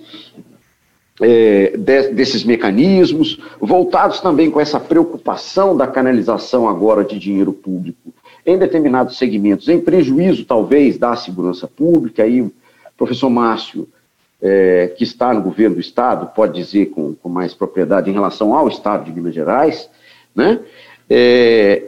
é, 1.23 1.77
de, 1.77 2.09
desses 2.09 2.43
mecanismos, 2.43 3.39
voltados 3.61 4.21
também 4.21 4.51
com 4.51 4.61
essa 4.61 4.81
preocupação 4.81 5.77
da 5.77 5.87
canalização 5.87 6.69
agora 6.69 7.05
de 7.05 7.21
dinheiro 7.21 7.53
público 7.53 8.13
em 8.45 8.59
determinados 8.59 9.17
segmentos, 9.17 9.69
em 9.69 9.81
prejuízo 9.81 10.45
talvez 10.45 10.99
da 10.99 11.15
segurança 11.15 11.69
pública, 11.69 12.25
aí 12.25 12.51
professor 12.97 13.31
Márcio 13.31 13.87
é, 14.41 14.89
que 14.97 15.05
está 15.05 15.35
no 15.35 15.43
governo 15.43 15.77
do 15.77 15.81
Estado, 15.81 16.33
pode 16.35 16.55
dizer 16.55 16.87
com, 16.87 17.15
com, 17.15 17.29
mais 17.29 17.55
propriedade 17.55 18.09
em 18.09 18.13
relação 18.13 18.55
ao 18.55 18.69
Estado 18.69 19.05
de 19.05 19.13
Minas 19.13 19.35
Gerais, 19.35 19.91
né? 20.35 20.61
É, 21.11 21.85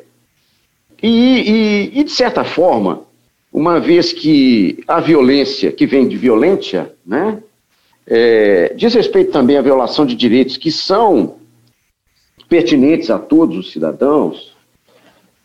e, 1.02 1.08
e, 1.08 2.00
e, 2.00 2.04
de 2.04 2.10
certa 2.10 2.44
forma, 2.44 3.04
uma 3.52 3.80
vez 3.80 4.12
que 4.12 4.82
a 4.86 5.00
violência, 5.00 5.72
que 5.72 5.86
vem 5.86 6.06
de 6.06 6.16
violência, 6.16 6.92
né, 7.06 7.42
é, 8.06 8.74
diz 8.74 8.92
respeito 8.94 9.32
também 9.32 9.56
à 9.56 9.62
violação 9.62 10.04
de 10.04 10.14
direitos 10.14 10.56
que 10.56 10.70
são 10.70 11.36
pertinentes 12.48 13.10
a 13.10 13.18
todos 13.18 13.56
os 13.56 13.72
cidadãos, 13.72 14.54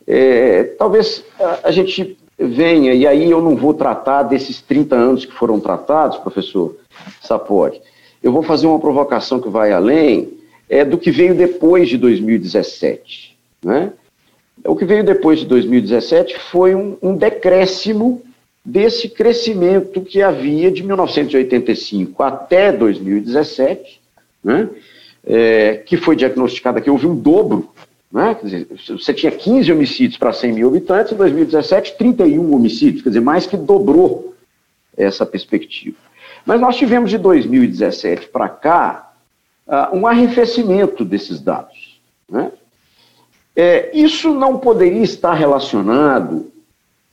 é, 0.08 0.64
talvez 0.78 1.24
a, 1.40 1.70
a 1.70 1.72
gente 1.72 2.18
venha, 2.38 2.94
e 2.94 3.08
aí 3.08 3.30
eu 3.30 3.42
não 3.42 3.56
vou 3.56 3.74
tratar 3.74 4.24
desses 4.24 4.62
30 4.62 4.96
anos 4.96 5.25
que 5.25 5.34
foram 5.34 5.60
tratados, 5.60 6.18
professor, 6.18 6.75
Sapori. 7.22 7.82
Eu 8.22 8.32
vou 8.32 8.44
fazer 8.44 8.68
uma 8.68 8.80
provocação 8.80 9.39
que 9.39 9.50
vai 9.50 9.72
além 9.72 10.34
é 10.70 10.84
do 10.84 10.98
que 10.98 11.12
veio 11.12 11.36
depois 11.36 11.88
de 11.88 11.98
2017. 11.98 13.38
Né? 13.63 13.94
O 14.65 14.75
que 14.75 14.86
veio 14.86 15.04
depois 15.04 15.39
de 15.39 15.46
2017 15.46 16.38
foi 16.51 16.74
um, 16.74 16.98
um 17.01 17.15
decréscimo 17.15 18.22
desse 18.63 19.08
crescimento 19.10 20.01
que 20.01 20.24
havia 20.24 20.72
de 20.72 20.82
1985 20.82 22.24
até 22.24 22.72
2017, 22.72 24.01
né? 24.44 24.70
É, 25.27 25.75
que 25.86 25.98
foi 25.98 26.15
diagnosticado 26.15 26.77
aqui, 26.77 26.89
houve 26.89 27.08
um 27.08 27.15
dobro. 27.15 27.70
Né? 28.15 28.34
Dizer, 28.41 28.65
você 28.88 29.13
tinha 29.13 29.29
15 29.29 29.74
homicídios 29.74 30.17
para 30.17 30.31
100 30.31 30.53
mil 30.53 30.69
habitantes, 30.69 31.12
em 31.12 31.17
2017, 31.17 31.98
31 31.98 32.55
homicídios, 32.55 33.03
quer 33.03 33.10
dizer, 33.10 33.19
mais 33.19 33.45
que 33.45 33.57
dobrou 33.57 34.34
essa 34.95 35.25
perspectiva. 35.25 35.98
Mas 36.45 36.62
nós 36.62 36.77
tivemos 36.77 37.10
de 37.10 37.17
2017 37.17 38.29
para 38.29 38.48
cá 38.48 39.12
uh, 39.67 39.98
um 39.98 40.07
arrefecimento 40.07 41.03
desses 41.03 41.41
dados. 41.41 42.00
Né? 42.31 42.53
É, 43.53 43.91
isso 43.93 44.34
não 44.34 44.60
poderia 44.60 45.03
estar 45.03 45.34
relacionado 45.34 46.50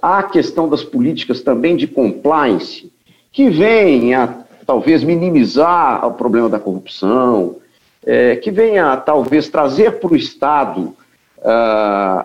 à 0.01 0.23
questão 0.23 0.69
das 0.69 0.85
políticas 0.85 1.43
também 1.43 1.75
de 1.77 1.89
compliance, 1.89 2.93
que 3.33 3.51
vem 3.51 4.15
a 4.15 4.45
talvez 4.65 5.03
minimizar 5.03 6.07
o 6.07 6.13
problema 6.13 6.49
da 6.49 6.61
corrupção, 6.61 7.57
é, 8.05 8.37
que 8.37 8.51
venha 8.51 8.97
talvez 8.97 9.49
trazer 9.49 9.99
para 10.01 10.13
o 10.13 10.17
Estado 10.17 10.95
uh, 11.39 12.25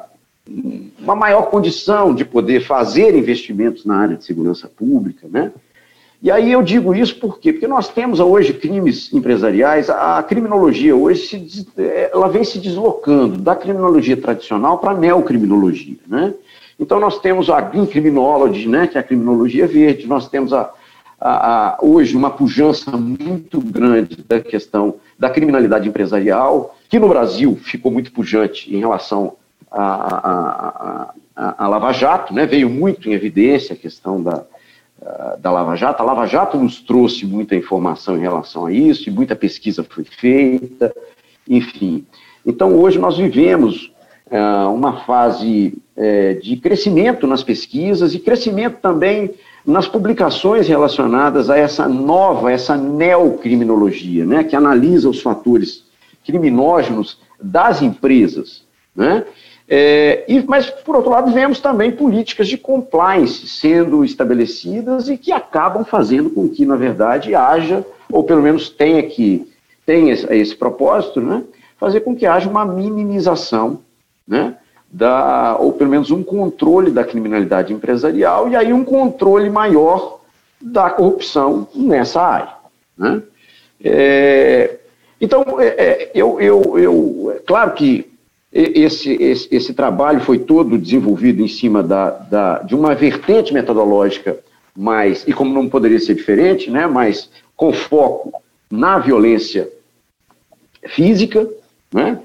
uma 0.99 1.15
maior 1.15 1.43
condição 1.43 2.13
de 2.13 2.23
poder 2.23 2.61
fazer 2.61 3.15
investimentos 3.15 3.85
na 3.85 3.97
área 3.97 4.15
de 4.15 4.25
segurança 4.25 4.67
pública, 4.67 5.27
né? 5.29 5.51
E 6.21 6.31
aí 6.31 6.51
eu 6.51 6.63
digo 6.63 6.95
isso 6.95 7.19
por 7.19 7.39
quê? 7.39 7.53
Porque 7.53 7.67
nós 7.67 7.89
temos 7.89 8.19
hoje 8.19 8.51
crimes 8.51 9.13
empresariais, 9.13 9.87
a 9.87 10.23
criminologia 10.23 10.95
hoje 10.95 11.27
se, 11.27 11.67
ela 12.11 12.27
vem 12.27 12.43
se 12.43 12.57
deslocando 12.57 13.37
da 13.37 13.55
criminologia 13.55 14.17
tradicional 14.17 14.79
para 14.79 14.91
a 14.91 14.97
neocriminologia, 14.97 15.97
né? 16.07 16.33
Então 16.79 16.99
nós 16.99 17.19
temos 17.19 17.49
a 17.49 17.59
Green 17.61 17.85
Criminology, 17.85 18.67
né, 18.67 18.87
que 18.87 18.97
é 18.97 19.01
a 19.01 19.03
criminologia 19.03 19.67
verde, 19.67 20.07
nós 20.07 20.29
temos 20.29 20.53
a, 20.53 20.71
a, 21.19 21.75
a, 21.75 21.77
hoje 21.81 22.15
uma 22.15 22.29
pujança 22.29 22.91
muito 22.91 23.59
grande 23.59 24.23
da 24.27 24.39
questão 24.39 24.95
da 25.17 25.29
criminalidade 25.29 25.87
empresarial, 25.87 26.75
que 26.89 26.99
no 26.99 27.09
Brasil 27.09 27.55
ficou 27.55 27.91
muito 27.91 28.11
pujante 28.11 28.73
em 28.73 28.79
relação 28.79 29.35
à 29.71 31.13
Lava 31.67 31.91
Jato, 31.91 32.33
né, 32.33 32.45
veio 32.45 32.69
muito 32.69 33.09
em 33.09 33.13
evidência 33.13 33.73
a 33.73 33.77
questão 33.77 34.21
da, 34.21 34.45
da 35.39 35.51
Lava 35.51 35.75
Jato. 35.75 36.01
A 36.01 36.05
Lava 36.05 36.25
Jato 36.25 36.57
nos 36.57 36.81
trouxe 36.81 37.25
muita 37.25 37.55
informação 37.55 38.17
em 38.17 38.21
relação 38.21 38.65
a 38.65 38.71
isso, 38.71 39.09
e 39.09 39.11
muita 39.11 39.35
pesquisa 39.35 39.83
foi 39.83 40.03
feita, 40.03 40.93
enfim. 41.47 42.05
Então, 42.45 42.75
hoje 42.75 42.97
nós 42.99 43.17
vivemos 43.17 43.91
é, 44.29 44.39
uma 44.67 45.01
fase 45.05 45.77
é, 45.95 46.33
de 46.35 46.57
crescimento 46.57 47.25
nas 47.25 47.43
pesquisas 47.43 48.13
e 48.13 48.19
crescimento 48.19 48.77
também 48.81 49.33
nas 49.67 49.87
publicações 49.87 50.67
relacionadas 50.67 51.49
a 51.49 51.57
essa 51.57 51.87
nova, 51.87 52.51
essa 52.51 52.77
neocriminologia, 52.77 54.25
né, 54.25 54.43
que 54.43 54.55
analisa 54.55 55.09
os 55.09 55.21
fatores 55.21 55.83
criminógenos 56.25 57.19
das 57.41 57.81
empresas, 57.81 58.63
né, 58.95 59.25
é, 59.69 60.23
e, 60.29 60.41
mas, 60.43 60.69
por 60.69 60.95
outro 60.95 61.11
lado, 61.11 61.29
vemos 61.31 61.59
também 61.59 61.91
políticas 61.91 62.47
de 62.47 62.57
compliance 62.57 63.45
sendo 63.47 64.05
estabelecidas 64.05 65.09
e 65.09 65.17
que 65.17 65.33
acabam 65.33 65.83
fazendo 65.83 66.29
com 66.29 66.47
que, 66.47 66.65
na 66.65 66.77
verdade, 66.77 67.35
haja 67.35 67.85
ou 68.09 68.23
pelo 68.23 68.41
menos 68.41 68.69
tenha 68.69 69.03
que, 69.03 69.51
tem 69.85 70.09
esse, 70.09 70.25
esse 70.33 70.55
propósito, 70.55 71.19
né? 71.19 71.43
fazer 71.77 71.99
com 72.01 72.15
que 72.15 72.25
haja 72.25 72.49
uma 72.49 72.65
minimização, 72.65 73.81
né? 74.27 74.55
Da, 74.89 75.57
ou 75.59 75.73
pelo 75.73 75.89
menos 75.89 76.11
um 76.11 76.23
controle 76.23 76.91
da 76.91 77.03
criminalidade 77.03 77.73
empresarial 77.73 78.47
e 78.47 78.55
aí 78.55 78.71
um 78.71 78.85
controle 78.85 79.49
maior 79.49 80.21
da 80.61 80.89
corrupção 80.89 81.67
nessa 81.75 82.21
área. 82.21 82.53
Né? 82.97 83.21
É, 83.83 84.77
então, 85.19 85.59
é, 85.59 85.67
é, 85.67 86.11
eu, 86.13 86.39
eu, 86.39 86.79
eu, 86.79 87.33
é 87.35 87.39
claro 87.39 87.73
que 87.73 88.09
esse, 88.51 89.11
esse, 89.21 89.47
esse, 89.53 89.73
trabalho 89.73 90.21
foi 90.21 90.39
todo 90.39 90.77
desenvolvido 90.77 91.41
em 91.41 91.47
cima 91.47 91.83
da, 91.83 92.09
da, 92.09 92.59
de 92.59 92.73
uma 92.75 92.95
vertente 92.95 93.53
metodológica 93.53 94.39
mais, 94.75 95.23
e 95.27 95.33
como 95.33 95.53
não 95.53 95.67
poderia 95.67 95.99
ser 95.99 96.15
diferente, 96.15 96.69
né, 96.71 96.87
mas 96.87 97.29
com 97.55 97.73
foco 97.73 98.31
na 98.69 98.99
violência 98.99 99.69
física, 100.87 101.47
né, 101.93 102.19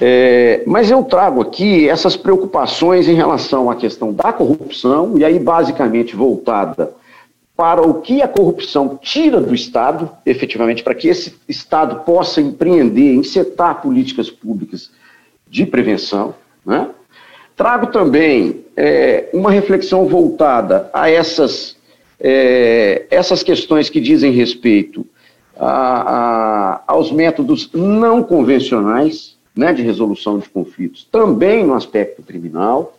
é, 0.00 0.62
mas 0.66 0.90
eu 0.90 1.02
trago 1.04 1.40
aqui 1.40 1.88
essas 1.88 2.16
preocupações 2.16 3.08
em 3.08 3.14
relação 3.14 3.70
à 3.70 3.76
questão 3.76 4.12
da 4.12 4.32
corrupção, 4.32 5.16
e 5.16 5.24
aí 5.24 5.38
basicamente 5.38 6.16
voltada 6.16 6.92
para 7.56 7.82
o 7.82 8.00
que 8.00 8.20
a 8.20 8.26
corrupção 8.26 8.98
tira 9.00 9.40
do 9.40 9.54
Estado, 9.54 10.10
efetivamente, 10.26 10.82
para 10.82 10.94
que 10.94 11.06
esse 11.06 11.36
Estado 11.48 12.04
possa 12.04 12.40
empreender, 12.40 13.14
encetar 13.14 13.80
políticas 13.80 14.28
públicas 14.28 14.90
de 15.48 15.64
prevenção. 15.64 16.34
Né? 16.66 16.88
Trago 17.54 17.86
também 17.86 18.64
é, 18.76 19.28
uma 19.32 19.52
reflexão 19.52 20.06
voltada 20.06 20.90
a 20.92 21.08
essas, 21.08 21.76
é, 22.18 23.06
essas 23.08 23.44
questões 23.44 23.88
que 23.88 24.00
dizem 24.00 24.32
respeito 24.32 25.06
a, 25.56 25.68
a, 25.68 26.82
aos 26.88 27.12
métodos 27.12 27.70
não 27.72 28.20
convencionais 28.24 29.33
né, 29.56 29.72
de 29.72 29.82
resolução 29.82 30.38
de 30.38 30.48
conflitos, 30.48 31.06
também 31.10 31.64
no 31.64 31.74
aspecto 31.74 32.22
criminal. 32.22 32.96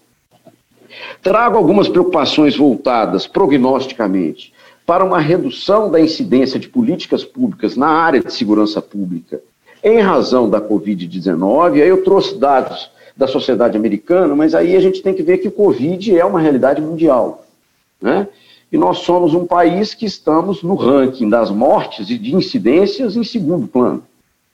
Trago 1.21 1.57
algumas 1.57 1.89
preocupações 1.89 2.55
voltadas 2.55 3.27
prognosticamente 3.27 4.53
para 4.85 5.03
uma 5.03 5.19
redução 5.19 5.89
da 5.89 5.99
incidência 5.99 6.59
de 6.59 6.69
políticas 6.69 7.23
públicas 7.23 7.75
na 7.75 7.87
área 7.87 8.21
de 8.21 8.31
segurança 8.31 8.81
pública 8.81 9.41
em 9.83 9.99
razão 9.99 10.49
da 10.49 10.61
Covid-19. 10.61 11.73
Aí 11.73 11.87
eu 11.87 12.03
trouxe 12.03 12.37
dados 12.37 12.89
da 13.17 13.27
sociedade 13.27 13.77
americana, 13.77 14.35
mas 14.35 14.53
aí 14.53 14.75
a 14.75 14.79
gente 14.79 15.01
tem 15.01 15.13
que 15.13 15.23
ver 15.23 15.39
que 15.39 15.47
o 15.47 15.51
Covid 15.51 16.17
é 16.17 16.25
uma 16.25 16.39
realidade 16.39 16.81
mundial. 16.81 17.45
Né? 18.01 18.27
E 18.71 18.77
nós 18.77 18.99
somos 18.99 19.33
um 19.33 19.45
país 19.45 19.93
que 19.93 20.05
estamos 20.05 20.61
no 20.61 20.75
ranking 20.75 21.29
das 21.29 21.49
mortes 21.49 22.09
e 22.09 22.17
de 22.17 22.35
incidências 22.35 23.15
em 23.15 23.23
segundo 23.23 23.67
plano. 23.67 24.03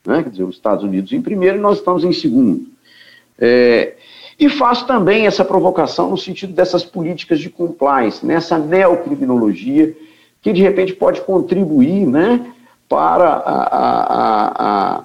Né? 0.05 0.23
Quer 0.23 0.29
dizer, 0.29 0.43
os 0.43 0.55
Estados 0.55 0.83
Unidos 0.83 1.11
em 1.11 1.21
primeiro 1.21 1.57
e 1.57 1.61
nós 1.61 1.77
estamos 1.77 2.03
em 2.03 2.11
segundo. 2.11 2.67
É, 3.37 3.95
e 4.39 4.49
faço 4.49 4.87
também 4.87 5.27
essa 5.27 5.45
provocação 5.45 6.09
no 6.09 6.17
sentido 6.17 6.53
dessas 6.53 6.83
políticas 6.83 7.39
de 7.39 7.49
compliance, 7.49 8.25
nessa 8.25 8.57
neocriminologia 8.57 9.95
que 10.41 10.51
de 10.51 10.61
repente 10.61 10.93
pode 10.93 11.21
contribuir 11.21 12.07
né, 12.07 12.51
para 12.89 13.25
a, 13.25 13.63
a, 13.63 14.05
a, 14.15 14.97
a, 14.97 15.03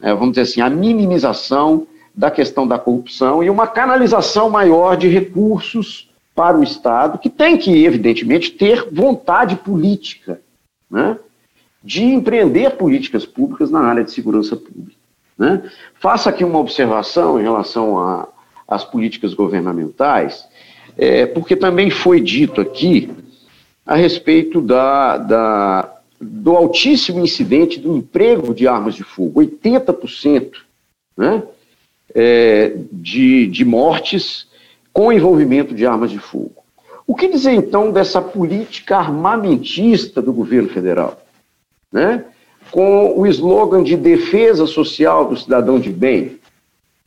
é, 0.00 0.14
vamos 0.14 0.30
dizer 0.30 0.42
assim, 0.42 0.60
a 0.60 0.70
minimização 0.70 1.86
da 2.14 2.30
questão 2.30 2.66
da 2.66 2.78
corrupção 2.78 3.44
e 3.44 3.50
uma 3.50 3.66
canalização 3.66 4.48
maior 4.50 4.96
de 4.96 5.08
recursos 5.08 6.10
para 6.34 6.58
o 6.58 6.62
Estado, 6.62 7.18
que 7.18 7.28
tem 7.28 7.56
que, 7.56 7.84
evidentemente, 7.84 8.52
ter 8.52 8.88
vontade 8.90 9.56
política 9.56 10.40
né, 10.90 11.18
de 11.82 12.02
empreender 12.02 12.70
políticas 12.72 13.24
públicas 13.24 13.70
na 13.70 13.80
área 13.80 14.04
de 14.04 14.10
segurança 14.10 14.56
pública. 14.56 14.98
Né? 15.38 15.62
Faça 15.94 16.30
aqui 16.30 16.44
uma 16.44 16.58
observação 16.58 17.38
em 17.38 17.42
relação 17.42 18.26
às 18.66 18.84
políticas 18.84 19.34
governamentais, 19.34 20.46
é, 20.96 21.26
porque 21.26 21.54
também 21.54 21.90
foi 21.90 22.20
dito 22.20 22.60
aqui 22.60 23.10
a 23.86 23.94
respeito 23.94 24.60
da, 24.60 25.16
da, 25.16 25.98
do 26.20 26.56
altíssimo 26.56 27.20
incidente 27.20 27.78
do 27.78 27.96
emprego 27.96 28.52
de 28.52 28.66
armas 28.66 28.94
de 28.94 29.04
fogo, 29.04 29.40
80% 29.40 30.56
né, 31.16 31.42
é, 32.14 32.76
de, 32.92 33.46
de 33.46 33.64
mortes 33.64 34.46
com 34.92 35.12
envolvimento 35.12 35.74
de 35.74 35.86
armas 35.86 36.10
de 36.10 36.18
fogo. 36.18 36.56
O 37.06 37.14
que 37.14 37.28
dizer 37.28 37.52
então 37.52 37.90
dessa 37.90 38.20
política 38.20 38.98
armamentista 38.98 40.20
do 40.20 40.32
governo 40.32 40.68
federal? 40.68 41.18
Né? 41.92 42.24
Com 42.70 43.18
o 43.18 43.26
slogan 43.26 43.82
de 43.82 43.96
defesa 43.96 44.66
social 44.66 45.28
do 45.28 45.36
cidadão 45.36 45.78
de 45.78 45.90
bem, 45.90 46.38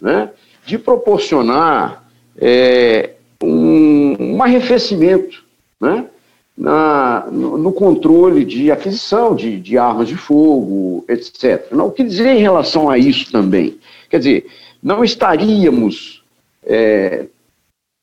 né? 0.02 0.32
de 0.66 0.78
proporcionar 0.78 2.04
é, 2.38 3.12
um, 3.44 4.36
um 4.36 4.44
arrefecimento 4.44 5.44
né? 5.80 6.06
na, 6.58 7.28
no, 7.32 7.58
no, 7.58 7.72
controle 7.72 8.46
de 8.46 8.72
aquisição 8.72 9.36
de, 9.36 9.60
de, 9.60 9.78
armas 9.78 10.08
de 10.08 10.16
fogo, 10.16 11.06
etc. 11.08 11.72
Não, 11.72 11.88
o 11.88 11.92
que 11.92 12.04
dizer 12.04 12.28
em 12.28 12.42
relação 12.42 12.90
a 12.90 12.98
isso 12.98 13.32
também? 13.32 13.80
Quer 14.10 14.20
dizer, 14.20 14.46
não 14.82 15.04
estaríamos, 15.04 16.24
é, 16.64 17.26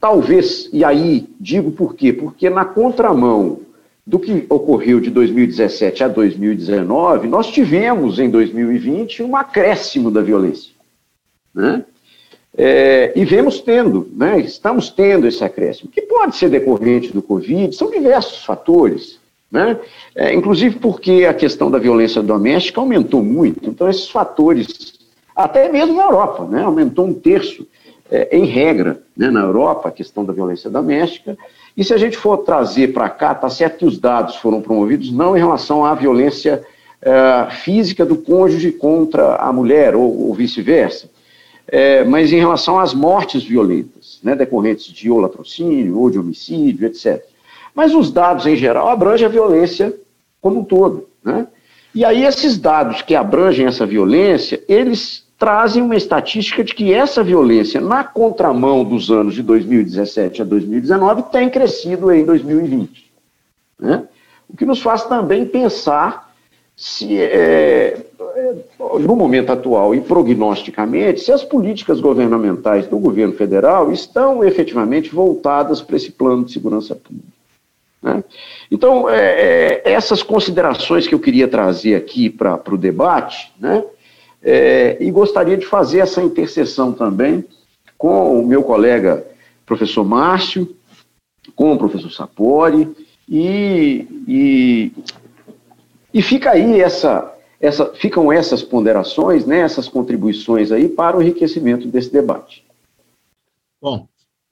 talvez, 0.01 0.69
e 0.73 0.85
aí 0.85 1.29
digo 1.39 1.71
por 1.71 1.95
quê? 1.95 2.13
Porque 2.13 2.49
na 2.49 2.65
contramão 2.65 3.61
do 4.09 4.19
que 4.19 4.47
ocorreu 4.49 5.01
de 5.01 5.11
2017 5.11 6.03
a 6.03 6.09
2019, 6.09 7.29
nós 7.29 7.49
tivemos 7.49 8.19
em 8.19 8.31
2020 8.31 9.23
um 9.23 9.37
acréscimo 9.37 10.11
da 10.11 10.23
violência. 10.23 10.73
Né? 11.55 11.85
É, 12.57 13.13
e 13.15 13.23
vemos 13.27 13.61
tendo, 13.61 14.09
né, 14.17 14.41
estamos 14.41 14.89
tendo 14.89 15.27
esse 15.29 15.45
acréscimo, 15.45 15.91
que 15.91 16.01
pode 16.01 16.37
ser 16.37 16.49
decorrente 16.49 17.13
do 17.13 17.21
Covid, 17.21 17.77
são 17.77 17.91
diversos 17.91 18.47
fatores, 18.47 19.21
né, 19.53 19.79
é, 20.15 20.33
inclusive 20.33 20.77
porque 20.79 21.27
a 21.29 21.35
questão 21.35 21.71
da 21.71 21.79
violência 21.79 22.23
doméstica 22.23 22.81
aumentou 22.81 23.23
muito, 23.23 23.69
então 23.69 23.91
esses 23.91 24.09
fatores, 24.09 24.95
até 25.37 25.71
mesmo 25.71 25.95
na 25.95 26.05
Europa, 26.05 26.47
né, 26.47 26.63
aumentou 26.63 27.07
um 27.07 27.13
terço, 27.13 27.69
é, 28.11 28.35
em 28.35 28.47
regra, 28.47 29.03
né, 29.15 29.31
na 29.31 29.41
Europa, 29.41 29.91
a 29.91 29.93
questão 29.93 30.25
da 30.25 30.33
violência 30.33 30.71
doméstica, 30.71 31.37
e 31.79 31.85
se 31.85 31.95
a 31.95 31.97
gente 31.97 32.17
for 32.17 32.39
trazer 32.39 32.93
para 32.93 33.09
cá, 33.09 33.31
está 33.31 33.49
certo 33.49 33.79
que 33.79 33.85
os 33.85 34.01
dados 34.01 34.35
foram 34.35 34.61
promovidos 34.61 35.13
não 35.13 35.37
em 35.37 35.39
relação 35.39 35.85
à 35.85 35.95
violência 35.95 36.67
é, 37.01 37.51
física 37.53 38.05
do 38.05 38.17
cônjuge 38.17 38.73
contra 38.73 39.37
a 39.37 39.53
mulher, 39.53 39.95
ou, 39.95 40.27
ou 40.27 40.35
vice-versa, 40.35 41.09
é, 41.69 42.03
mas 42.03 42.33
em 42.33 42.39
relação 42.41 42.81
às 42.81 42.93
mortes 42.93 43.45
violentas, 43.45 44.19
né, 44.25 44.35
decorrentes 44.35 44.87
de 44.87 45.09
ou 45.09 45.21
latrocínio, 45.21 46.01
ou 46.01 46.11
de 46.11 46.19
homicídio, 46.19 46.85
etc. 46.85 47.25
Mas 47.73 47.95
os 47.95 48.11
dados, 48.11 48.45
em 48.45 48.57
geral, 48.57 48.89
abrangem 48.89 49.27
a 49.27 49.31
violência 49.31 49.95
como 50.41 50.59
um 50.59 50.65
todo. 50.65 51.09
Né? 51.23 51.47
E 51.95 52.05
aí, 52.05 52.25
esses 52.25 52.59
dados 52.59 53.03
que 53.03 53.15
abrangem 53.15 53.67
essa 53.67 53.87
violência, 53.87 54.61
eles 54.69 55.28
trazem 55.39 55.83
uma 55.83 55.95
estatística 55.95 56.65
de 56.65 56.75
que 56.75 56.93
essa 56.93 57.23
violência, 57.23 57.81
na 57.81 58.03
contramão 58.03 58.85
dos 58.85 59.09
anos 59.11 59.35
de 59.35 59.43
2017 59.43 60.43
a 60.43 60.45
2019, 60.45 61.23
tem 61.31 61.49
crescido 61.49 62.11
em 62.11 62.25
2020. 62.25 63.09
Né? 63.79 64.05
O 64.49 64.57
que 64.57 64.67
nos 64.67 64.83
faz 64.83 65.05
também 65.05 65.47
pensar 65.47 66.35
se, 66.75 67.17
é, 67.21 68.05
é, 68.37 68.55
no 68.99 69.15
momento 69.15 69.53
atual 69.53 69.95
e 69.95 70.01
prognosticamente, 70.01 71.21
se 71.21 71.31
as 71.31 71.45
políticas 71.45 72.01
governamentais 72.01 72.89
do 72.89 72.99
governo 72.99 73.35
federal 73.35 73.93
estão 73.93 74.43
efetivamente 74.43 75.15
voltadas 75.15 75.81
para 75.81 75.97
esse 75.97 76.11
plano 76.11 76.45
de 76.45 76.53
segurança 76.53 76.97
pública. 76.97 77.29
Né? 78.03 78.25
Então, 78.71 79.09
é, 79.09 79.83
é, 79.85 79.93
essas 79.93 80.23
considerações 80.23 81.07
que 81.07 81.15
eu 81.15 81.21
queria 81.21 81.47
trazer 81.47 81.95
aqui 81.95 82.29
para 82.29 82.63
o 82.69 82.77
debate, 82.77 83.53
né? 83.59 83.85
É, 84.43 84.97
e 85.01 85.11
gostaria 85.11 85.57
de 85.57 85.67
fazer 85.67 85.99
essa 85.99 86.23
interseção 86.23 86.93
também 86.93 87.45
com 87.97 88.41
o 88.41 88.47
meu 88.47 88.63
colega 88.63 89.27
professor 89.67 90.05
Márcio, 90.05 90.77
com 91.55 91.73
o 91.73 91.79
professor 91.79 92.11
Sapori, 92.11 92.95
e, 93.29 94.07
e 94.27 94.93
e 96.13 96.23
fica 96.23 96.51
aí 96.53 96.81
essa, 96.81 97.35
essa, 97.61 97.95
ficam 97.95 98.33
essas 98.33 98.63
ponderações, 98.63 99.47
né, 99.47 99.61
essas 99.61 99.89
contribuições 99.89 100.73
aí 100.73 100.89
para 100.89 101.17
o 101.17 101.23
enriquecimento 101.23 101.87
desse 101.89 102.11
debate. 102.11 102.67
Bom, 103.81 104.09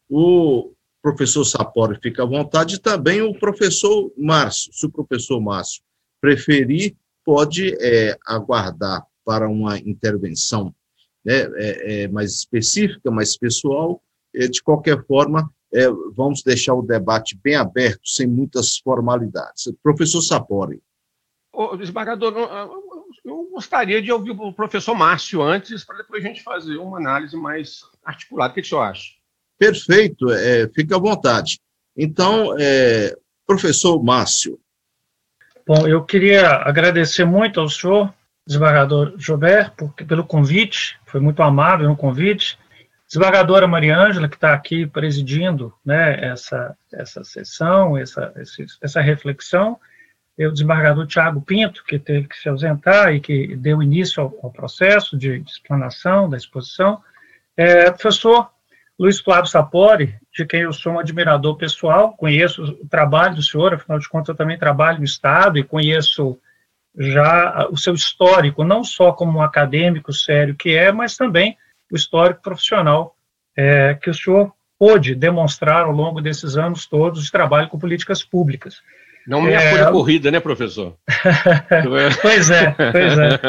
o 0.08 0.70
professor 1.02 1.44
Sapori 1.44 1.98
fica 2.00 2.22
à 2.22 2.26
vontade 2.26 2.76
e 2.76 2.78
também 2.78 3.22
o 3.22 3.34
professor 3.34 4.12
Márcio. 4.16 4.72
Se 4.72 4.86
o 4.86 4.90
professor 4.90 5.40
Márcio 5.40 5.82
preferir, 6.20 6.94
pode 7.24 7.74
é, 7.80 8.16
aguardar 8.24 9.04
para 9.26 9.48
uma 9.48 9.76
intervenção 9.78 10.72
né, 11.24 11.40
é, 11.56 12.04
é, 12.04 12.08
mais 12.08 12.32
específica, 12.32 13.10
mais 13.10 13.36
pessoal. 13.36 14.00
É, 14.32 14.46
de 14.46 14.62
qualquer 14.62 15.04
forma, 15.04 15.50
é, 15.74 15.88
vamos 16.14 16.42
deixar 16.42 16.74
o 16.74 16.82
debate 16.82 17.36
bem 17.42 17.56
aberto, 17.56 18.08
sem 18.08 18.26
muitas 18.26 18.78
formalidades. 18.78 19.72
Professor 19.82 20.22
Sapori. 20.22 20.80
oh, 21.52 21.76
desembargador, 21.76 22.32
eu 23.24 23.48
gostaria 23.50 24.00
de 24.00 24.12
ouvir 24.12 24.30
o 24.30 24.52
professor 24.52 24.94
Márcio 24.94 25.42
antes, 25.42 25.84
para 25.84 25.96
depois 25.96 26.24
a 26.24 26.28
gente 26.28 26.42
fazer 26.42 26.76
uma 26.76 26.98
análise 26.98 27.36
mais 27.36 27.80
articulada. 28.04 28.52
O 28.52 28.54
que, 28.54 28.60
que 28.62 28.66
o 28.66 28.68
senhor 28.68 28.82
acha? 28.82 29.10
Perfeito, 29.58 30.30
é, 30.30 30.68
fique 30.68 30.94
à 30.94 30.98
vontade. 30.98 31.58
Então, 31.96 32.54
é, 32.58 33.16
professor 33.46 34.00
Márcio. 34.02 34.60
Bom, 35.66 35.88
eu 35.88 36.04
queria 36.04 36.48
agradecer 36.48 37.24
muito 37.24 37.58
ao 37.58 37.68
senhor, 37.68 38.14
desembargador 38.46 39.14
Joubert, 39.18 39.72
por, 39.76 39.92
pelo 39.92 40.24
convite, 40.24 40.98
foi 41.04 41.20
muito 41.20 41.42
amável 41.42 41.88
no 41.88 41.96
convite. 41.96 42.58
Desembargadora 43.06 43.66
Maria 43.66 43.98
Ângela, 43.98 44.28
que 44.28 44.36
está 44.36 44.52
aqui 44.52 44.86
presidindo 44.86 45.72
né, 45.84 46.24
essa, 46.24 46.76
essa 46.92 47.24
sessão, 47.24 47.96
essa, 47.96 48.32
essa 48.82 49.00
reflexão, 49.00 49.78
e 50.38 50.46
o 50.46 50.52
desembargador 50.52 51.06
Tiago 51.06 51.40
Pinto, 51.40 51.82
que 51.84 51.98
teve 51.98 52.28
que 52.28 52.36
se 52.36 52.48
ausentar 52.48 53.14
e 53.14 53.20
que 53.20 53.56
deu 53.56 53.82
início 53.82 54.22
ao, 54.22 54.38
ao 54.42 54.50
processo 54.50 55.16
de, 55.16 55.40
de, 55.40 55.50
explanação 55.50 56.28
da 56.28 56.36
exposição, 56.36 57.00
é, 57.56 57.90
professor 57.90 58.50
Luiz 58.98 59.18
Flávio 59.18 59.50
Sapori, 59.50 60.14
de 60.34 60.44
quem 60.44 60.62
eu 60.62 60.72
sou 60.72 60.94
um 60.94 60.98
admirador 60.98 61.56
pessoal, 61.56 62.12
conheço 62.12 62.62
o 62.62 62.88
trabalho 62.88 63.36
do 63.36 63.42
senhor, 63.42 63.72
afinal 63.72 63.98
de 63.98 64.08
contas 64.08 64.28
eu 64.28 64.34
também 64.34 64.58
trabalho 64.58 64.98
no 64.98 65.04
Estado 65.04 65.58
e 65.58 65.62
conheço 65.62 66.38
já 66.98 67.68
o 67.70 67.76
seu 67.76 67.94
histórico, 67.94 68.64
não 68.64 68.82
só 68.82 69.12
como 69.12 69.38
um 69.38 69.42
acadêmico 69.42 70.12
sério 70.12 70.54
que 70.54 70.74
é, 70.74 70.90
mas 70.90 71.16
também 71.16 71.56
o 71.92 71.96
histórico 71.96 72.42
profissional 72.42 73.14
é, 73.56 73.94
que 73.94 74.10
o 74.10 74.14
senhor 74.14 74.52
pôde 74.78 75.14
demonstrar 75.14 75.84
ao 75.84 75.92
longo 75.92 76.20
desses 76.20 76.56
anos 76.56 76.86
todos 76.86 77.24
de 77.24 77.30
trabalho 77.32 77.68
com 77.68 77.78
políticas 77.78 78.22
públicas. 78.22 78.82
Não 79.26 79.42
minha 79.42 79.58
é... 79.58 79.70
folha 79.70 79.90
corrida, 79.90 80.30
né, 80.30 80.38
professor? 80.38 80.96
pois 82.22 82.50
é, 82.50 82.70
pois 82.70 83.18
é. 83.18 83.40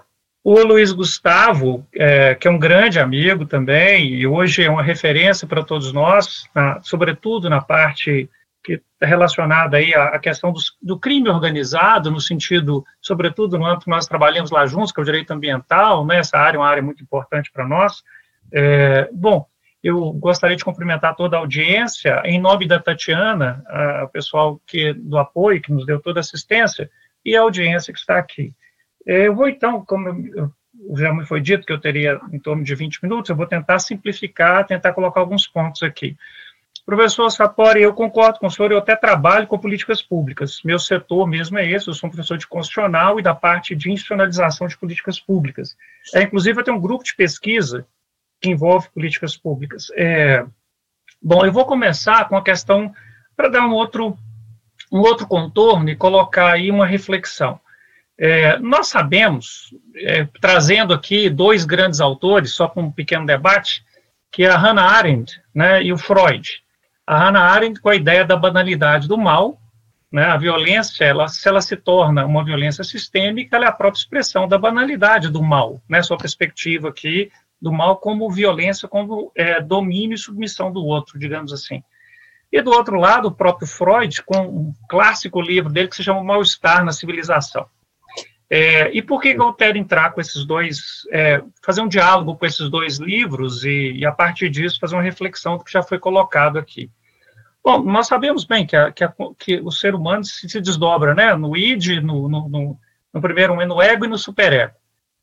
O 0.46 0.62
Luiz 0.62 0.92
Gustavo, 0.92 1.86
é, 1.94 2.34
que 2.34 2.46
é 2.46 2.50
um 2.50 2.58
grande 2.58 3.00
amigo 3.00 3.46
também, 3.46 4.10
e 4.12 4.26
hoje 4.26 4.62
é 4.62 4.70
uma 4.70 4.82
referência 4.82 5.48
para 5.48 5.64
todos 5.64 5.90
nós, 5.90 6.46
na, 6.54 6.82
sobretudo 6.82 7.48
na 7.48 7.62
parte 7.62 8.28
que 8.64 8.80
está 8.94 9.06
relacionada 9.06 9.76
aí 9.76 9.94
à, 9.94 10.18
questão 10.18 10.50
do, 10.50 10.58
do, 10.80 10.98
crime 10.98 11.28
organizado, 11.28 12.10
no 12.10 12.20
sentido, 12.20 12.82
sobretudo 13.00 13.58
no 13.58 13.66
âmbito 13.66 13.84
que 13.84 13.90
nós 13.90 14.06
trabalhamos 14.06 14.50
lá 14.50 14.66
juntos, 14.66 14.90
que 14.90 14.98
é 14.98 15.02
o 15.02 15.04
direito 15.04 15.30
ambiental, 15.32 16.06
né, 16.06 16.18
essa 16.18 16.38
área 16.38 16.56
é 16.56 16.60
uma 16.60 16.68
área 16.68 16.82
muito 16.82 17.02
importante 17.02 17.52
para 17.52 17.68
nós. 17.68 18.02
É, 18.50 19.08
bom, 19.12 19.46
eu 19.82 20.12
gostaria 20.14 20.56
de 20.56 20.64
cumprimentar 20.64 21.14
toda 21.14 21.36
a 21.36 21.40
audiência, 21.40 22.22
em 22.24 22.40
nome 22.40 22.66
da 22.66 22.80
Tatiana, 22.80 23.62
o 24.02 24.08
pessoal 24.08 24.58
que, 24.66 24.94
do 24.94 25.18
apoio, 25.18 25.60
que 25.60 25.70
nos 25.70 25.84
deu 25.84 26.00
toda 26.00 26.20
a 26.20 26.22
assistência, 26.22 26.90
e 27.22 27.36
a 27.36 27.42
audiência 27.42 27.92
que 27.92 27.98
está 27.98 28.18
aqui. 28.18 28.54
É, 29.06 29.26
eu 29.26 29.34
vou 29.34 29.46
então, 29.46 29.84
como 29.84 30.08
já 30.96 31.12
me 31.12 31.24
foi 31.24 31.40
dito 31.40 31.66
que 31.66 31.72
eu 31.72 31.80
teria 31.80 32.20
em 32.32 32.38
torno 32.38 32.64
de 32.64 32.74
20 32.74 33.02
minutos, 33.02 33.30
eu 33.30 33.36
vou 33.36 33.46
tentar 33.46 33.78
simplificar, 33.78 34.66
tentar 34.66 34.92
colocar 34.92 35.20
alguns 35.20 35.46
pontos 35.46 35.82
aqui. 35.82 36.16
Professor 36.84 37.30
Sapori, 37.30 37.80
eu 37.80 37.94
concordo 37.94 38.38
com 38.38 38.46
o 38.46 38.50
senhor, 38.50 38.70
eu 38.70 38.76
até 38.76 38.94
trabalho 38.94 39.46
com 39.46 39.58
políticas 39.58 40.02
públicas. 40.02 40.60
Meu 40.62 40.78
setor 40.78 41.26
mesmo 41.26 41.58
é 41.58 41.66
esse, 41.66 41.88
eu 41.88 41.94
sou 41.94 42.08
um 42.08 42.10
professor 42.10 42.36
de 42.36 42.46
constitucional 42.46 43.18
e 43.18 43.22
da 43.22 43.34
parte 43.34 43.74
de 43.74 43.90
institucionalização 43.90 44.66
de 44.66 44.76
políticas 44.76 45.18
públicas. 45.18 45.74
É, 46.14 46.22
inclusive, 46.22 46.60
eu 46.60 46.64
tenho 46.64 46.76
um 46.76 46.80
grupo 46.80 47.02
de 47.02 47.16
pesquisa 47.16 47.86
que 48.38 48.50
envolve 48.50 48.90
políticas 48.90 49.34
públicas. 49.34 49.86
É, 49.96 50.44
bom, 51.22 51.46
eu 51.46 51.52
vou 51.52 51.64
começar 51.64 52.28
com 52.28 52.36
a 52.36 52.44
questão, 52.44 52.92
para 53.34 53.48
dar 53.48 53.66
um 53.66 53.72
outro, 53.72 54.18
um 54.92 55.00
outro 55.00 55.26
contorno 55.26 55.88
e 55.88 55.96
colocar 55.96 56.52
aí 56.52 56.70
uma 56.70 56.86
reflexão. 56.86 57.58
É, 58.18 58.58
nós 58.58 58.88
sabemos, 58.88 59.74
é, 59.96 60.28
trazendo 60.38 60.92
aqui 60.92 61.30
dois 61.30 61.64
grandes 61.64 62.00
autores, 62.00 62.52
só 62.52 62.68
com 62.68 62.82
um 62.82 62.92
pequeno 62.92 63.24
debate, 63.24 63.82
que 64.30 64.44
é 64.44 64.50
a 64.50 64.58
Hannah 64.58 64.84
Arendt 64.84 65.40
né, 65.54 65.82
e 65.82 65.90
o 65.90 65.96
Freud. 65.96 66.63
A 67.06 67.18
Hannah 67.18 67.50
Arendt 67.50 67.80
com 67.80 67.88
a 67.88 67.96
ideia 67.96 68.24
da 68.24 68.36
banalidade 68.36 69.06
do 69.06 69.18
mal, 69.18 69.60
né, 70.10 70.24
a 70.24 70.36
violência, 70.36 71.04
ela, 71.04 71.26
se 71.28 71.48
ela 71.48 71.60
se 71.60 71.76
torna 71.76 72.24
uma 72.24 72.44
violência 72.44 72.84
sistêmica, 72.84 73.56
ela 73.56 73.66
é 73.66 73.68
a 73.68 73.72
própria 73.72 73.98
expressão 73.98 74.46
da 74.46 74.56
banalidade 74.56 75.28
do 75.28 75.42
mal, 75.42 75.82
né, 75.88 76.02
sua 76.02 76.16
perspectiva 76.16 76.88
aqui 76.88 77.30
do 77.60 77.72
mal 77.72 77.96
como 77.96 78.30
violência, 78.30 78.86
como 78.86 79.32
é, 79.34 79.60
domínio 79.60 80.14
e 80.14 80.18
submissão 80.18 80.70
do 80.70 80.84
outro, 80.84 81.18
digamos 81.18 81.52
assim. 81.52 81.82
E 82.52 82.62
do 82.62 82.70
outro 82.70 82.96
lado, 82.96 83.28
o 83.28 83.34
próprio 83.34 83.66
Freud, 83.66 84.22
com 84.22 84.38
um 84.42 84.74
clássico 84.88 85.40
livro 85.40 85.72
dele 85.72 85.88
que 85.88 85.96
se 85.96 86.04
chama 86.04 86.22
Mal-Estar 86.22 86.84
na 86.84 86.92
Civilização. 86.92 87.66
É, 88.50 88.90
e 88.96 89.00
por 89.00 89.20
que 89.20 89.28
eu 89.28 89.52
quero 89.54 89.78
entrar 89.78 90.12
com 90.12 90.20
esses 90.20 90.44
dois, 90.44 91.06
é, 91.10 91.42
fazer 91.62 91.80
um 91.80 91.88
diálogo 91.88 92.36
com 92.36 92.44
esses 92.44 92.68
dois 92.68 92.98
livros 92.98 93.64
e, 93.64 93.92
e, 93.92 94.06
a 94.06 94.12
partir 94.12 94.50
disso, 94.50 94.78
fazer 94.78 94.94
uma 94.94 95.02
reflexão 95.02 95.56
do 95.56 95.64
que 95.64 95.72
já 95.72 95.82
foi 95.82 95.98
colocado 95.98 96.58
aqui? 96.58 96.90
Bom, 97.62 97.82
nós 97.82 98.06
sabemos 98.06 98.44
bem 98.44 98.66
que, 98.66 98.76
a, 98.76 98.92
que, 98.92 99.02
a, 99.02 99.12
que 99.38 99.58
o 99.60 99.70
ser 99.70 99.94
humano 99.94 100.22
se, 100.22 100.48
se, 100.48 100.60
desdobra 100.60 101.14
né, 101.14 101.34
no 101.34 101.56
id, 101.56 102.02
no, 102.02 102.28
no, 102.28 102.48
no, 102.48 102.78
no 103.12 103.20
primeiro 103.22 103.56
no 103.66 103.80
ego 103.80 104.04
e 104.04 104.08
no 104.08 104.18
superego. 104.18 104.74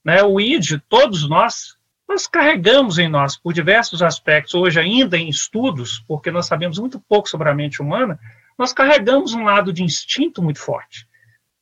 Né, 0.03 0.23
o 0.23 0.41
id, 0.41 0.81
todos 0.89 1.29
nós, 1.29 1.77
nós 2.09 2.25
carregamos 2.25 2.97
em 2.97 3.07
nós, 3.07 3.37
por 3.37 3.53
diversos 3.53 4.01
aspectos, 4.01 4.55
hoje 4.55 4.79
ainda 4.79 5.15
em 5.17 5.29
estudos, 5.29 6.03
porque 6.07 6.31
nós 6.31 6.47
sabemos 6.47 6.79
muito 6.79 6.99
pouco 6.99 7.29
sobre 7.29 7.47
a 7.47 7.53
mente 7.53 7.79
humana, 7.79 8.19
nós 8.57 8.73
carregamos 8.73 9.35
um 9.35 9.43
lado 9.43 9.71
de 9.71 9.83
instinto 9.83 10.41
muito 10.41 10.59
forte. 10.59 11.07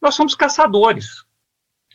Nós 0.02 0.16
somos 0.16 0.34
caçadores, 0.34 1.26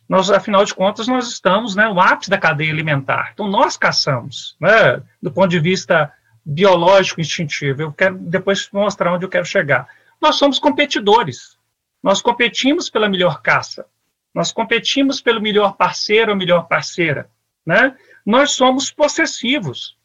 nós, 0.09 0.31
afinal 0.31 0.64
de 0.64 0.75
contas, 0.75 1.09
nós 1.09 1.29
estamos 1.29 1.75
né, 1.75 1.87
no 1.88 2.01
ápice 2.01 2.31
da 2.31 2.38
cadeia 2.38 2.73
alimentar. 2.73 3.31
Então, 3.33 3.49
nós 3.49 3.77
caçamos, 3.77 4.57
né, 4.61 5.03
do 5.23 5.33
ponto 5.33 5.49
de 5.49 5.59
vista 5.59 6.12
biológico 6.45 7.21
instintivo. 7.21 7.83
Eu 7.83 7.93
quero 7.93 8.17
depois 8.19 8.69
mostrar 8.71 9.12
onde 9.14 9.25
eu 9.25 9.31
quero 9.31 9.47
chegar. 9.47 9.88
Nós 10.21 10.37
somos 10.37 10.59
competidores. 10.59 11.57
Nós 12.03 12.21
competimos 12.21 12.90
pela 12.90 13.09
melhor 13.09 13.40
caça. 13.40 13.87
Nós 14.35 14.53
competimos 14.53 15.23
pelo 15.23 15.40
melhor 15.40 15.77
parceiro 15.77 16.33
ou 16.33 16.37
melhor 16.37 16.69
parceira. 16.69 17.31
Né? 17.64 17.97
Nós 18.27 18.53
somos 18.53 18.90
possessivos. 18.90 19.97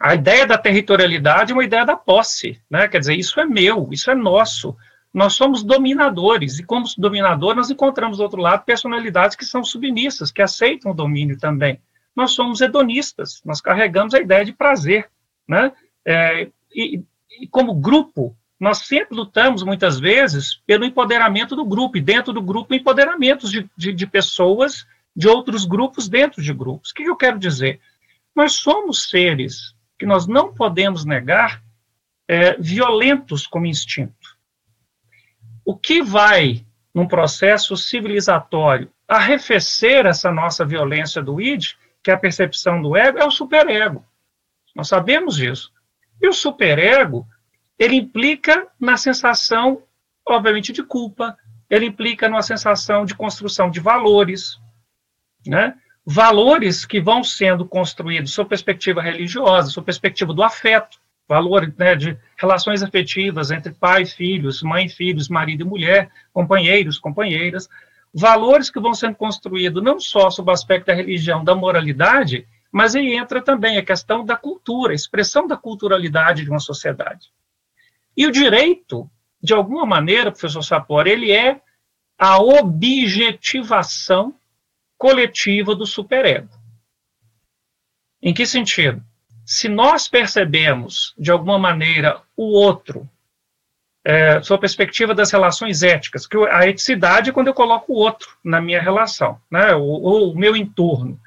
A 0.00 0.14
ideia 0.14 0.46
da 0.46 0.58
territorialidade 0.58 1.52
é 1.52 1.54
uma 1.54 1.64
ideia 1.64 1.84
da 1.84 1.94
posse. 1.94 2.60
Né? 2.68 2.88
Quer 2.88 2.98
dizer, 2.98 3.14
isso 3.14 3.38
é 3.38 3.44
meu, 3.44 3.88
isso 3.92 4.10
é 4.10 4.14
nosso. 4.14 4.76
Nós 5.12 5.34
somos 5.34 5.64
dominadores, 5.64 6.58
e 6.58 6.64
como 6.64 6.86
dominador, 6.96 7.56
nós 7.56 7.68
encontramos 7.68 8.18
do 8.18 8.22
outro 8.22 8.40
lado 8.40 8.64
personalidades 8.64 9.36
que 9.36 9.44
são 9.44 9.64
submissas, 9.64 10.30
que 10.30 10.40
aceitam 10.40 10.92
o 10.92 10.94
domínio 10.94 11.38
também. 11.38 11.80
Nós 12.14 12.32
somos 12.32 12.60
hedonistas, 12.60 13.40
nós 13.44 13.60
carregamos 13.60 14.14
a 14.14 14.20
ideia 14.20 14.44
de 14.44 14.52
prazer. 14.52 15.10
Né? 15.48 15.72
É, 16.06 16.48
e, 16.72 17.02
e, 17.40 17.46
como 17.48 17.74
grupo, 17.74 18.36
nós 18.58 18.78
sempre 18.78 19.16
lutamos, 19.16 19.64
muitas 19.64 19.98
vezes, 19.98 20.60
pelo 20.66 20.84
empoderamento 20.84 21.56
do 21.56 21.64
grupo, 21.64 21.96
e 21.96 22.00
dentro 22.00 22.32
do 22.32 22.42
grupo, 22.42 22.74
empoderamentos 22.74 23.50
de, 23.50 23.68
de, 23.76 23.92
de 23.92 24.06
pessoas 24.06 24.86
de 25.14 25.26
outros 25.26 25.64
grupos 25.64 26.08
dentro 26.08 26.40
de 26.40 26.52
grupos. 26.52 26.90
O 26.90 26.94
que 26.94 27.02
eu 27.02 27.16
quero 27.16 27.38
dizer? 27.38 27.80
Nós 28.34 28.52
somos 28.54 29.08
seres 29.08 29.74
que 29.98 30.06
nós 30.06 30.26
não 30.26 30.54
podemos 30.54 31.04
negar 31.04 31.62
é, 32.28 32.56
violentos 32.58 33.46
como 33.46 33.66
instinto. 33.66 34.38
O 35.70 35.76
que 35.76 36.02
vai, 36.02 36.66
num 36.92 37.06
processo 37.06 37.76
civilizatório, 37.76 38.90
arrefecer 39.06 40.04
essa 40.04 40.32
nossa 40.32 40.64
violência 40.64 41.22
do 41.22 41.40
id, 41.40 41.74
que 42.02 42.10
é 42.10 42.14
a 42.14 42.18
percepção 42.18 42.82
do 42.82 42.96
ego, 42.96 43.18
é 43.20 43.24
o 43.24 43.30
superego. 43.30 44.04
Nós 44.74 44.88
sabemos 44.88 45.36
disso. 45.36 45.72
E 46.20 46.26
o 46.26 46.32
superego, 46.32 47.24
ele 47.78 47.94
implica 47.94 48.66
na 48.80 48.96
sensação, 48.96 49.84
obviamente, 50.26 50.72
de 50.72 50.82
culpa, 50.82 51.38
ele 51.70 51.86
implica 51.86 52.28
numa 52.28 52.42
sensação 52.42 53.04
de 53.04 53.14
construção 53.14 53.70
de 53.70 53.78
valores, 53.78 54.58
né? 55.46 55.78
valores 56.04 56.84
que 56.84 57.00
vão 57.00 57.22
sendo 57.22 57.64
construídos 57.64 58.34
sob 58.34 58.48
perspectiva 58.48 59.00
religiosa, 59.00 59.70
sob 59.70 59.84
perspectiva 59.84 60.34
do 60.34 60.42
afeto, 60.42 60.99
valor 61.30 61.72
né, 61.78 61.94
de 61.94 62.18
relações 62.36 62.82
afetivas 62.82 63.52
entre 63.52 63.72
pai 63.72 64.04
filhos, 64.04 64.64
mãe 64.64 64.88
filhos, 64.88 65.28
marido 65.28 65.62
e 65.62 65.64
mulher, 65.64 66.10
companheiros, 66.32 66.98
companheiras, 66.98 67.68
valores 68.12 68.68
que 68.68 68.80
vão 68.80 68.92
sendo 68.92 69.14
construídos 69.14 69.80
não 69.80 70.00
só 70.00 70.28
sob 70.28 70.50
o 70.50 70.52
aspecto 70.52 70.86
da 70.86 70.94
religião, 70.94 71.44
da 71.44 71.54
moralidade, 71.54 72.48
mas 72.72 72.96
aí 72.96 73.14
entra 73.14 73.40
também 73.40 73.78
a 73.78 73.84
questão 73.84 74.24
da 74.24 74.36
cultura, 74.36 74.90
a 74.90 74.96
expressão 74.96 75.46
da 75.46 75.56
culturalidade 75.56 76.42
de 76.42 76.50
uma 76.50 76.58
sociedade. 76.58 77.28
E 78.16 78.26
o 78.26 78.32
direito, 78.32 79.08
de 79.40 79.54
alguma 79.54 79.86
maneira, 79.86 80.32
professor 80.32 80.62
Sapor, 80.62 81.06
ele 81.06 81.30
é 81.30 81.60
a 82.18 82.40
objetivação 82.40 84.34
coletiva 84.98 85.76
do 85.76 85.86
superego. 85.86 86.50
Em 88.20 88.34
que 88.34 88.44
sentido? 88.44 89.00
Se 89.50 89.68
nós 89.68 90.06
percebemos, 90.06 91.12
de 91.18 91.28
alguma 91.32 91.58
maneira, 91.58 92.22
o 92.36 92.52
outro 92.52 93.10
é, 94.04 94.40
perspectiva 94.60 95.12
das 95.12 95.32
relações 95.32 95.82
éticas, 95.82 96.24
que 96.24 96.36
a 96.36 96.68
eticidade 96.68 97.30
é 97.30 97.32
quando 97.32 97.48
eu 97.48 97.54
coloco 97.54 97.92
o 97.92 97.96
outro 97.96 98.38
na 98.44 98.60
minha 98.60 98.80
relação, 98.80 99.40
né, 99.50 99.74
ou 99.74 100.30
o 100.30 100.38
meu 100.38 100.54
entorno. 100.54 101.20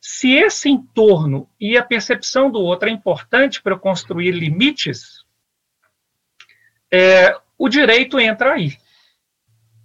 Se 0.00 0.32
esse 0.32 0.70
entorno 0.70 1.46
e 1.60 1.76
a 1.76 1.82
percepção 1.82 2.50
do 2.50 2.60
outro 2.60 2.88
é 2.88 2.92
importante 2.92 3.60
para 3.60 3.74
eu 3.74 3.78
construir 3.78 4.30
limites, 4.30 5.26
é, 6.90 7.38
o 7.58 7.68
direito 7.68 8.18
entra 8.18 8.54
aí. 8.54 8.78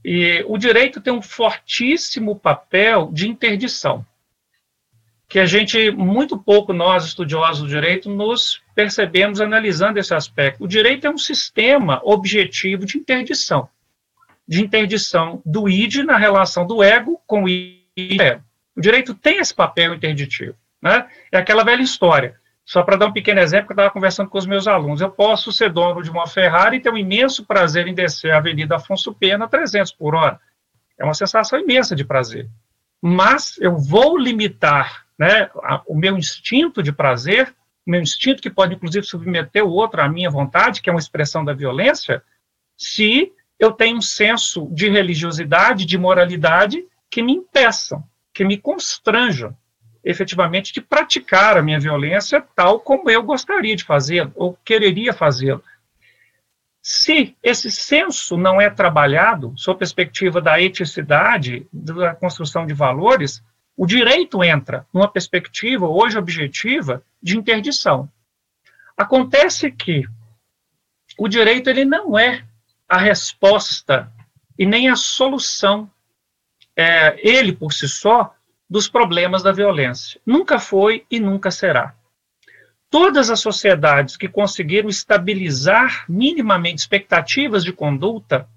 E 0.01 0.45
o 0.47 0.57
direito 0.57 1.01
tem 1.01 1.11
um 1.11 1.21
fortíssimo 1.21 2.39
papel 2.39 3.09
de 3.11 3.27
interdição, 3.27 4.05
que 5.31 5.39
a 5.39 5.45
gente, 5.45 5.89
muito 5.91 6.37
pouco 6.37 6.73
nós, 6.73 7.05
estudiosos 7.05 7.63
do 7.63 7.69
direito, 7.69 8.09
nos 8.09 8.61
percebemos 8.75 9.39
analisando 9.39 9.97
esse 9.97 10.13
aspecto. 10.13 10.65
O 10.65 10.67
direito 10.67 11.07
é 11.07 11.09
um 11.09 11.17
sistema 11.17 12.01
objetivo 12.03 12.85
de 12.85 12.97
interdição, 12.97 13.69
de 14.45 14.61
interdição 14.61 15.41
do 15.45 15.69
id 15.69 16.03
na 16.03 16.17
relação 16.17 16.67
do 16.67 16.83
ego 16.83 17.17
com 17.25 17.45
o 17.45 17.49
id. 17.49 18.41
O 18.75 18.81
direito 18.81 19.13
tem 19.13 19.37
esse 19.37 19.55
papel 19.55 19.93
interditivo. 19.93 20.53
Né? 20.81 21.07
É 21.31 21.37
aquela 21.37 21.63
velha 21.63 21.81
história. 21.81 22.35
Só 22.65 22.83
para 22.83 22.97
dar 22.97 23.07
um 23.07 23.13
pequeno 23.13 23.39
exemplo, 23.39 23.67
eu 23.69 23.75
estava 23.75 23.89
conversando 23.89 24.29
com 24.29 24.37
os 24.37 24.45
meus 24.45 24.67
alunos. 24.67 24.99
Eu 24.99 25.11
posso 25.11 25.49
ser 25.53 25.71
dono 25.71 26.03
de 26.03 26.09
uma 26.09 26.27
Ferrari 26.27 26.75
e 26.75 26.81
ter 26.81 26.91
um 26.91 26.97
imenso 26.97 27.45
prazer 27.45 27.87
em 27.87 27.93
descer 27.93 28.33
a 28.33 28.37
Avenida 28.37 28.75
Afonso 28.75 29.13
Pena 29.13 29.45
a 29.45 29.47
300 29.47 29.93
por 29.93 30.13
hora. 30.13 30.37
É 30.99 31.05
uma 31.05 31.13
sensação 31.13 31.57
imensa 31.57 31.95
de 31.95 32.03
prazer. 32.03 32.49
Mas 33.01 33.57
eu 33.61 33.77
vou 33.77 34.17
limitar 34.17 35.05
né, 35.21 35.51
a, 35.61 35.83
o 35.85 35.95
meu 35.95 36.17
instinto 36.17 36.81
de 36.81 36.91
prazer, 36.91 37.53
o 37.85 37.91
meu 37.91 38.01
instinto 38.01 38.41
que 38.41 38.49
pode, 38.49 38.73
inclusive, 38.73 39.05
submeter 39.05 39.63
o 39.63 39.69
outro 39.69 40.01
à 40.01 40.09
minha 40.09 40.31
vontade, 40.31 40.81
que 40.81 40.89
é 40.89 40.93
uma 40.93 40.99
expressão 40.99 41.45
da 41.45 41.53
violência, 41.53 42.23
se 42.75 43.31
eu 43.59 43.71
tenho 43.71 43.97
um 43.97 44.01
senso 44.01 44.67
de 44.71 44.89
religiosidade, 44.89 45.85
de 45.85 45.95
moralidade, 45.95 46.83
que 47.07 47.21
me 47.21 47.33
impeçam, 47.33 48.03
que 48.33 48.43
me 48.43 48.57
constranjam 48.57 49.55
efetivamente 50.03 50.73
de 50.73 50.81
praticar 50.81 51.55
a 51.55 51.61
minha 51.61 51.79
violência 51.79 52.43
tal 52.55 52.79
como 52.79 53.07
eu 53.07 53.21
gostaria 53.21 53.75
de 53.75 53.83
fazer 53.83 54.27
ou 54.33 54.57
quereria 54.65 55.13
fazê-lo. 55.13 55.63
Se 56.81 57.37
esse 57.43 57.69
senso 57.69 58.35
não 58.35 58.59
é 58.59 58.71
trabalhado 58.71 59.53
sob 59.55 59.77
perspectiva 59.77 60.41
da 60.41 60.59
eticidade, 60.59 61.67
da 61.71 62.15
construção 62.15 62.65
de 62.65 62.73
valores, 62.73 63.43
o 63.75 63.85
direito 63.85 64.43
entra 64.43 64.85
numa 64.93 65.07
perspectiva 65.07 65.87
hoje 65.87 66.17
objetiva 66.17 67.03
de 67.21 67.37
interdição. 67.37 68.09
Acontece 68.95 69.71
que 69.71 70.05
o 71.17 71.27
direito 71.27 71.69
ele 71.69 71.85
não 71.85 72.17
é 72.17 72.45
a 72.87 72.97
resposta 72.97 74.11
e 74.57 74.65
nem 74.65 74.89
a 74.89 74.95
solução, 74.95 75.89
é, 76.75 77.17
ele 77.27 77.53
por 77.53 77.73
si 77.73 77.87
só, 77.87 78.35
dos 78.69 78.87
problemas 78.87 79.43
da 79.43 79.51
violência. 79.51 80.19
Nunca 80.25 80.59
foi 80.59 81.05
e 81.09 81.19
nunca 81.19 81.51
será. 81.51 81.95
Todas 82.89 83.29
as 83.29 83.39
sociedades 83.39 84.17
que 84.17 84.27
conseguiram 84.27 84.89
estabilizar 84.89 86.05
minimamente 86.07 86.79
expectativas 86.79 87.63
de 87.63 87.71
conduta, 87.71 88.47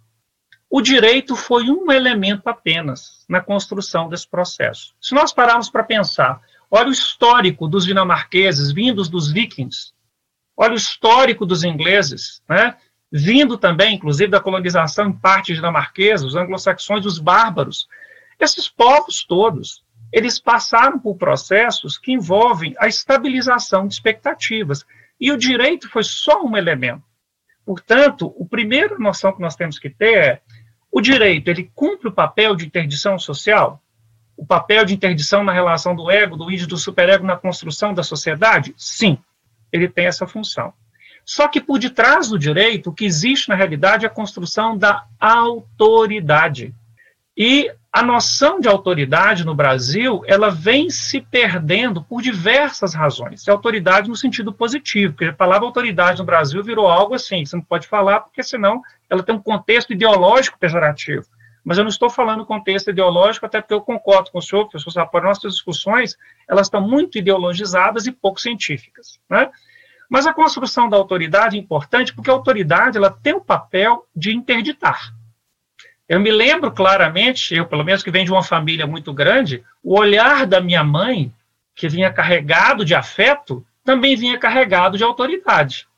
o 0.71 0.81
direito 0.81 1.37
foi 1.37 1.71
um 1.71 1.91
elemento 1.93 2.49
apenas 2.49 3.25
na 3.29 3.41
construção 3.41 4.09
desse 4.09 4.29
processo. 4.29 4.95
Se 5.01 5.15
nós 5.15 5.33
pararmos 5.33 5.71
para 5.71 5.85
pensar, 5.85 6.41
olha 6.71 6.89
o 6.89 6.93
histórico 6.93 7.69
dos 7.69 7.85
dinamarqueses 7.85 8.73
vindos 8.73 9.09
dos 9.09 9.31
vikings, 9.31 9.93
olha 10.57 10.73
o 10.73 10.77
histórico 10.77 11.47
dos 11.47 11.63
ingleses, 11.63 12.43
né? 12.49 12.77
vindo 13.17 13.57
também, 13.57 13.95
inclusive, 13.95 14.31
da 14.31 14.41
colonização 14.41 15.07
em 15.07 15.13
parte 15.13 15.55
dinamarquesa, 15.55 16.27
os 16.27 16.35
anglo-saxões, 16.35 17.07
os 17.07 17.21
bárbaros. 17.21 17.87
Esses 18.41 18.69
povos 18.69 19.25
todos, 19.25 19.85
eles 20.13 20.41
passaram 20.41 20.99
por 20.99 21.17
processos 21.17 21.97
que 21.97 22.11
envolvem 22.11 22.75
a 22.79 22.89
estabilização 22.89 23.87
de 23.87 23.95
expectativas. 23.95 24.85
E 25.21 25.31
o 25.31 25.39
direito 25.39 25.89
foi 25.89 26.03
só 26.03 26.43
um 26.43 26.57
elemento. 26.57 27.05
Portanto, 27.65 28.35
a 28.41 28.45
primeira 28.49 28.99
noção 28.99 29.33
que 29.33 29.41
nós 29.41 29.55
temos 29.55 29.79
que 29.79 29.89
ter 29.89 30.19
é 30.19 30.43
o 30.95 31.01
direito, 31.01 31.49
ele 31.49 31.73
cumpre 31.75 32.07
o 32.07 32.13
papel 32.13 32.55
de 32.55 32.65
interdição 32.65 33.19
social? 33.19 33.83
O 34.37 34.47
papel 34.47 34.85
de 34.85 34.95
interdição 34.95 35.43
na 35.43 35.53
relação 35.53 35.97
do 35.97 36.09
ego, 36.09 36.37
do 36.37 36.49
id 36.49 36.67
do 36.69 36.77
superego 36.77 37.27
na 37.27 37.37
construção 37.37 37.93
da 37.93 38.05
sociedade? 38.05 38.73
Sim, 38.79 39.19
ele 39.73 39.89
tem 39.89 40.07
essa 40.07 40.25
função. 40.25 40.73
Só 41.25 41.49
que 41.49 41.61
por 41.61 41.81
detrás 41.81 42.29
do 42.29 42.39
direito, 42.39 42.91
o 42.91 42.93
que 42.95 43.05
existe 43.05 43.49
na 43.49 43.57
realidade 43.57 44.05
é 44.05 44.09
a 44.09 44.13
construção 44.13 44.79
da 44.79 45.05
autoridade. 45.19 46.73
E 47.37 47.73
a 47.95 48.03
noção 48.03 48.59
de 48.59 48.67
autoridade 48.67 49.47
no 49.47 49.55
Brasil, 49.55 50.25
ela 50.27 50.51
vem 50.51 50.91
se 50.91 51.21
perdendo 51.21 52.03
por 52.03 52.21
diversas 52.21 52.93
razões. 52.93 53.47
E 53.47 53.51
autoridade 53.53 54.09
no 54.09 54.17
sentido 54.17 54.53
positivo, 54.53 55.13
porque 55.13 55.27
a 55.27 55.33
palavra 55.33 55.65
autoridade 55.65 56.19
no 56.19 56.25
Brasil 56.25 56.61
virou 56.61 56.89
algo 56.89 57.15
assim, 57.15 57.47
você 57.47 57.55
não 57.55 57.63
pode 57.63 57.87
falar, 57.87 58.19
porque 58.19 58.43
senão 58.43 58.83
ela 59.09 59.23
tem 59.23 59.33
um 59.33 59.41
contexto 59.41 59.93
ideológico 59.93 60.59
pejorativo. 60.59 61.25
Mas 61.65 61.79
eu 61.79 61.85
não 61.85 61.89
estou 61.89 62.11
falando 62.11 62.45
contexto 62.45 62.91
ideológico, 62.91 63.47
até 63.47 63.61
porque 63.61 63.75
eu 63.75 63.81
concordo 63.81 64.33
com 64.33 64.39
o 64.39 64.43
senhor, 64.43 64.69
professor 64.69 64.91
Sapori, 64.91 65.27
nossas 65.27 65.53
discussões, 65.53 66.17
elas 66.49 66.67
estão 66.67 66.81
muito 66.81 67.17
ideologizadas 67.17 68.09
e 68.09 68.13
pouco 68.13 68.41
científicas, 68.41 69.21
né? 69.31 69.53
Mas 70.11 70.27
a 70.27 70.35
construção 70.35 70.89
da 70.89 70.97
autoridade 70.97 71.57
é 71.57 71.61
importante 71.61 72.13
porque 72.13 72.29
a 72.29 72.35
autoridade 72.35 72.99
ela 72.99 73.11
tem 73.11 73.35
o 73.35 73.41
papel 73.41 74.05
de 74.17 74.35
interditar. 74.35 75.15
Eu 76.09 76.21
me 76.21 76.31
lembro 76.31 76.71
claramente, 76.71 77.55
eu 77.55 77.67
pelo 77.67 77.85
menos 77.85 78.03
que 78.03 78.11
venho 78.11 78.27
de 78.27 78.33
uma 78.33 78.43
família 78.43 78.87
muito 78.87 79.13
grande, 79.13 79.65
o 79.83 79.99
olhar 79.99 80.47
da 80.47 80.61
minha 80.61 80.85
mãe, 80.85 81.33
que 81.75 81.89
vinha 81.89 82.13
carregado 82.13 82.85
de 82.85 82.95
afeto, 82.95 83.67
também 83.83 84.15
vinha 84.15 84.39
carregado 84.39 84.99
de 84.99 85.05
autoridade. 85.05 85.89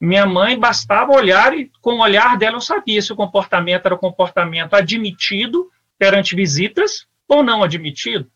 Minha 0.00 0.26
mãe 0.26 0.58
bastava 0.58 1.12
olhar 1.12 1.56
e 1.56 1.70
com 1.80 1.94
o 1.94 2.00
olhar 2.00 2.36
dela 2.36 2.56
eu 2.56 2.60
sabia 2.60 3.00
se 3.00 3.12
o 3.12 3.16
comportamento 3.16 3.86
era 3.86 3.94
um 3.94 3.98
comportamento 3.98 4.74
admitido 4.74 5.70
perante 5.98 6.36
visitas 6.36 7.06
ou 7.26 7.42
não 7.42 7.62
admitido. 7.62 8.30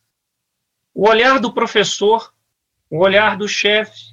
O 0.95 1.09
olhar 1.09 1.39
do 1.39 1.53
professor, 1.53 2.33
o 2.91 2.99
olhar 2.99 3.37
do 3.37 3.49
chefe. 3.49 4.13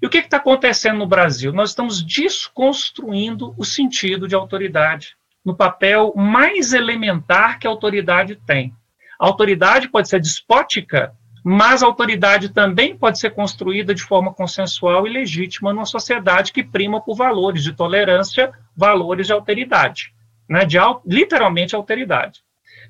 E 0.00 0.06
o 0.06 0.10
que 0.10 0.18
está 0.18 0.38
acontecendo 0.38 0.98
no 0.98 1.06
Brasil? 1.06 1.52
Nós 1.52 1.70
estamos 1.70 2.02
desconstruindo 2.02 3.54
o 3.58 3.64
sentido 3.64 4.26
de 4.26 4.34
autoridade 4.34 5.16
no 5.44 5.54
papel 5.54 6.12
mais 6.16 6.72
elementar 6.72 7.58
que 7.58 7.66
a 7.66 7.70
autoridade 7.70 8.36
tem. 8.36 8.74
A 9.18 9.26
autoridade 9.26 9.88
pode 9.88 10.08
ser 10.08 10.20
despótica, 10.20 11.14
mas 11.44 11.82
a 11.82 11.86
autoridade 11.86 12.50
também 12.50 12.96
pode 12.96 13.18
ser 13.18 13.30
construída 13.30 13.94
de 13.94 14.02
forma 14.02 14.32
consensual 14.32 15.06
e 15.06 15.10
legítima 15.10 15.72
numa 15.72 15.86
sociedade 15.86 16.52
que 16.52 16.62
prima 16.62 17.00
por 17.00 17.16
valores 17.16 17.62
de 17.62 17.72
tolerância, 17.72 18.52
valores 18.76 19.26
de 19.26 19.32
alteridade, 19.32 20.14
né, 20.48 20.64
de 20.64 20.76
literalmente 21.06 21.74
alteridade. 21.74 22.40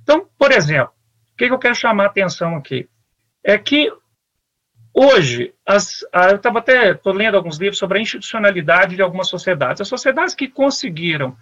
Então, 0.02 0.26
por 0.36 0.50
exemplo, 0.50 0.92
o 1.32 1.36
que 1.36 1.44
eu 1.44 1.58
quero 1.58 1.74
chamar 1.74 2.04
a 2.04 2.06
atenção 2.06 2.56
aqui? 2.56 2.88
É 3.42 3.56
que 3.56 3.92
hoje, 4.92 5.54
as, 5.66 6.02
eu 6.30 6.36
estava 6.36 6.58
até 6.58 6.94
tô 6.94 7.12
lendo 7.12 7.36
alguns 7.36 7.58
livros 7.58 7.78
sobre 7.78 7.98
a 7.98 8.02
institucionalidade 8.02 8.96
de 8.96 9.02
algumas 9.02 9.28
sociedades. 9.28 9.80
As 9.80 9.88
sociedades 9.88 10.34
que 10.34 10.48
conseguiram 10.48 11.36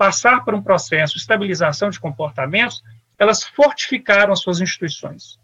passar 0.00 0.46
por 0.46 0.54
um 0.54 0.62
processo 0.62 1.12
de 1.12 1.20
estabilização 1.20 1.90
de 1.90 2.00
comportamentos, 2.00 2.82
elas 3.18 3.44
fortificaram 3.44 4.32
as 4.32 4.40
suas 4.40 4.58
instituições. 4.58 5.38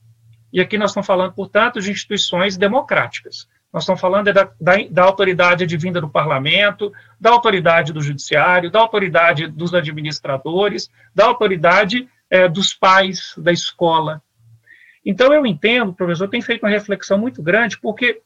E 0.50 0.62
aqui 0.62 0.78
nós 0.78 0.92
estamos 0.92 1.06
falando, 1.06 1.34
portanto, 1.34 1.78
de 1.78 1.90
instituições 1.90 2.56
democráticas. 2.56 3.46
Nós 3.70 3.82
estamos 3.82 4.00
falando 4.00 4.32
da, 4.32 4.50
da, 4.58 4.76
da 4.90 5.02
autoridade 5.02 5.64
advinda 5.64 6.00
do 6.00 6.08
parlamento, 6.08 6.90
da 7.20 7.28
autoridade 7.28 7.92
do 7.92 8.00
judiciário, 8.00 8.70
da 8.70 8.80
autoridade 8.80 9.46
dos 9.46 9.74
administradores, 9.74 10.88
da 11.14 11.26
autoridade 11.26 12.08
é, 12.30 12.48
dos 12.48 12.72
pais, 12.72 13.34
da 13.36 13.52
escola. 13.52 14.22
Então, 15.04 15.34
eu 15.34 15.44
entendo, 15.44 15.92
professor 15.92 16.28
tem 16.28 16.40
feito 16.40 16.62
uma 16.62 16.72
reflexão 16.72 17.18
muito 17.18 17.42
grande, 17.42 17.78
porque 17.78 18.22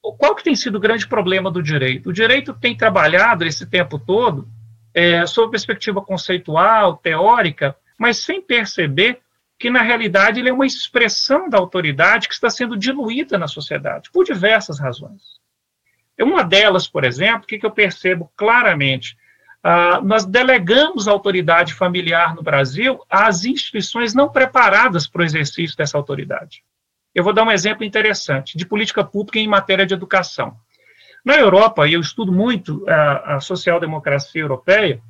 qual 0.00 0.36
que 0.36 0.44
tem 0.44 0.54
sido 0.54 0.76
o 0.76 0.80
grande 0.80 1.08
problema 1.08 1.50
do 1.50 1.60
direito? 1.60 2.10
O 2.10 2.12
direito 2.12 2.54
tem 2.54 2.76
trabalhado 2.76 3.44
esse 3.44 3.66
tempo 3.66 3.98
todo 3.98 4.48
é, 4.94 5.24
sob 5.26 5.50
perspectiva 5.50 6.02
conceitual, 6.02 6.96
teórica, 6.96 7.76
mas 7.98 8.18
sem 8.18 8.40
perceber 8.40 9.20
que, 9.58 9.70
na 9.70 9.82
realidade, 9.82 10.40
ele 10.40 10.48
é 10.48 10.52
uma 10.52 10.66
expressão 10.66 11.48
da 11.48 11.58
autoridade 11.58 12.28
que 12.28 12.34
está 12.34 12.50
sendo 12.50 12.76
diluída 12.76 13.38
na 13.38 13.46
sociedade, 13.46 14.10
por 14.10 14.24
diversas 14.24 14.80
razões. 14.80 15.40
Uma 16.20 16.44
delas, 16.44 16.86
por 16.86 17.04
exemplo, 17.04 17.46
que, 17.46 17.58
que 17.58 17.66
eu 17.66 17.70
percebo 17.70 18.30
claramente, 18.36 19.16
ah, 19.62 20.00
nós 20.02 20.24
delegamos 20.24 21.06
a 21.06 21.12
autoridade 21.12 21.74
familiar 21.74 22.34
no 22.34 22.42
Brasil 22.42 23.00
às 23.08 23.44
instituições 23.44 24.14
não 24.14 24.28
preparadas 24.28 25.06
para 25.06 25.22
o 25.22 25.24
exercício 25.24 25.76
dessa 25.76 25.96
autoridade. 25.96 26.62
Eu 27.14 27.22
vou 27.22 27.32
dar 27.32 27.44
um 27.44 27.50
exemplo 27.50 27.84
interessante 27.84 28.56
de 28.56 28.66
política 28.66 29.04
pública 29.04 29.38
em 29.38 29.46
matéria 29.46 29.86
de 29.86 29.94
educação. 29.94 30.56
Na 31.24 31.36
Europa, 31.36 31.86
e 31.86 31.92
eu 31.92 32.00
estudo 32.00 32.32
muito 32.32 32.84
a, 32.88 33.36
a 33.36 33.40
social-democracia 33.40 34.40
europeia, 34.40 35.00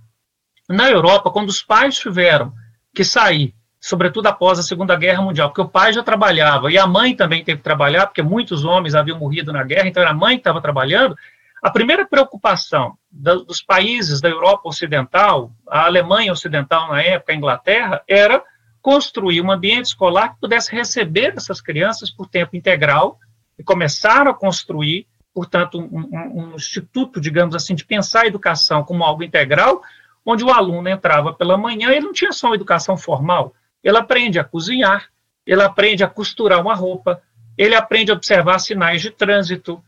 na 0.68 0.90
Europa, 0.90 1.30
quando 1.30 1.48
os 1.48 1.62
pais 1.62 1.98
tiveram 1.98 2.52
que 2.94 3.04
sair, 3.04 3.54
sobretudo 3.80 4.26
após 4.26 4.58
a 4.58 4.62
Segunda 4.62 4.94
Guerra 4.94 5.22
Mundial, 5.22 5.48
porque 5.48 5.62
o 5.62 5.68
pai 5.68 5.92
já 5.92 6.02
trabalhava 6.02 6.70
e 6.70 6.78
a 6.78 6.86
mãe 6.86 7.16
também 7.16 7.42
teve 7.42 7.58
que 7.58 7.64
trabalhar, 7.64 8.06
porque 8.06 8.22
muitos 8.22 8.64
homens 8.64 8.94
haviam 8.94 9.18
morrido 9.18 9.52
na 9.52 9.64
guerra, 9.64 9.88
então 9.88 10.02
era 10.02 10.12
a 10.12 10.14
mãe 10.14 10.36
que 10.36 10.40
estava 10.40 10.60
trabalhando, 10.60 11.16
a 11.62 11.70
primeira 11.70 12.06
preocupação 12.06 12.96
da, 13.10 13.34
dos 13.34 13.62
países 13.62 14.20
da 14.20 14.28
Europa 14.28 14.68
Ocidental, 14.68 15.52
a 15.68 15.84
Alemanha 15.84 16.32
Ocidental 16.32 16.88
na 16.88 17.02
época, 17.02 17.32
a 17.32 17.36
Inglaterra, 17.36 18.02
era 18.06 18.42
construir 18.80 19.40
um 19.40 19.50
ambiente 19.50 19.86
escolar 19.86 20.34
que 20.34 20.40
pudesse 20.40 20.74
receber 20.74 21.34
essas 21.36 21.60
crianças 21.60 22.10
por 22.10 22.26
tempo 22.26 22.56
integral 22.56 23.18
e 23.56 23.62
começaram 23.62 24.30
a 24.30 24.34
construir, 24.34 25.06
portanto, 25.34 25.78
um, 25.78 26.52
um, 26.52 26.54
instituto, 26.54 27.20
digamos 27.20 27.54
assim, 27.54 27.74
de 27.74 27.84
pensar 27.84 28.22
a 28.22 28.26
educação 28.26 28.84
como 28.84 29.04
algo 29.04 29.22
integral, 29.22 29.82
onde 30.24 30.44
o 30.44 30.50
aluno 30.50 30.88
entrava 30.88 31.32
pela 31.32 31.56
manhã 31.56 31.90
ele 31.90 32.00
não 32.06 32.12
tinha 32.12 32.32
só 32.32 32.48
uma 32.48 32.54
educação 32.54 32.96
formal, 32.96 33.54
ele 33.82 33.96
aprende 33.96 34.38
a 34.38 34.44
cozinhar, 34.44 35.10
ele 35.46 35.62
aprende 35.62 36.04
a 36.04 36.08
costurar 36.08 36.60
uma 36.60 36.74
roupa, 36.74 37.20
ele 37.56 37.74
aprende 37.74 38.10
a 38.10 38.14
observar 38.14 38.58
sinais 38.58 39.00
de 39.00 39.10
trânsito. 39.10 39.82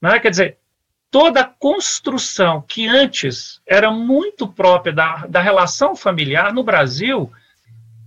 Né? 0.00 0.18
Quer 0.20 0.30
dizer, 0.30 0.58
toda 1.10 1.40
a 1.40 1.44
construção 1.44 2.62
que 2.62 2.86
antes 2.86 3.60
era 3.66 3.90
muito 3.90 4.46
própria 4.46 4.92
da, 4.92 5.26
da 5.26 5.40
relação 5.40 5.96
familiar 5.96 6.52
no 6.52 6.62
Brasil, 6.62 7.30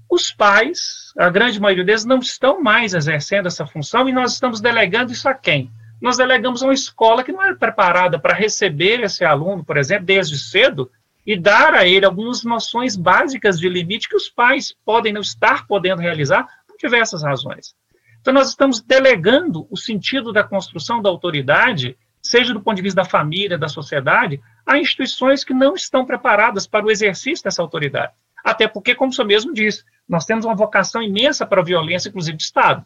os 0.10 0.32
pais, 0.32 1.12
a 1.18 1.30
grande 1.30 1.60
maioria 1.60 1.84
deles, 1.84 2.06
não 2.06 2.20
estão 2.20 2.62
mais 2.62 2.94
exercendo 2.94 3.48
essa 3.48 3.66
função 3.66 4.08
e 4.08 4.14
nós 4.14 4.34
estamos 4.34 4.62
delegando 4.62 5.12
isso 5.12 5.28
a 5.28 5.34
quem? 5.34 5.70
Nós 6.04 6.18
delegamos 6.18 6.62
a 6.62 6.66
uma 6.66 6.74
escola 6.74 7.24
que 7.24 7.32
não 7.32 7.42
é 7.42 7.56
preparada 7.56 8.20
para 8.20 8.34
receber 8.34 9.00
esse 9.00 9.24
aluno, 9.24 9.64
por 9.64 9.78
exemplo, 9.78 10.06
desde 10.06 10.38
cedo, 10.38 10.92
e 11.26 11.40
dar 11.40 11.74
a 11.74 11.88
ele 11.88 12.06
algumas 12.06 12.44
noções 12.44 12.98
básicas 12.98 13.58
de 13.58 13.70
limite 13.70 14.10
que 14.10 14.16
os 14.18 14.28
pais 14.28 14.76
podem 14.84 15.14
não 15.14 15.22
estar 15.22 15.66
podendo 15.66 16.02
realizar 16.02 16.46
por 16.68 16.76
diversas 16.78 17.24
razões. 17.24 17.74
Então, 18.20 18.34
nós 18.34 18.50
estamos 18.50 18.82
delegando 18.82 19.66
o 19.72 19.78
sentido 19.78 20.34
da 20.34 20.44
construção 20.44 21.02
da 21.02 21.10
autoridade 21.10 21.98
seja 22.22 22.54
do 22.54 22.62
ponto 22.62 22.76
de 22.76 22.82
vista 22.82 23.02
da 23.02 23.10
família, 23.10 23.58
da 23.58 23.70
sociedade, 23.70 24.42
a 24.66 24.78
instituições 24.78 25.44
que 25.44 25.54
não 25.54 25.74
estão 25.74 26.06
preparadas 26.06 26.66
para 26.66 26.86
o 26.86 26.92
exercício 26.92 27.44
dessa 27.44 27.62
autoridade. 27.62 28.14
Até 28.44 28.68
porque, 28.68 28.94
como 28.94 29.12
o 29.12 29.14
senhor 29.14 29.28
mesmo 29.28 29.54
disse, 29.54 29.84
nós 30.08 30.26
temos 30.26 30.44
uma 30.44 30.56
vocação 30.56 31.02
imensa 31.02 31.46
para 31.46 31.62
a 31.62 31.66
violência, 31.66 32.10
inclusive 32.10 32.38
de 32.38 32.44
Estado. 32.44 32.86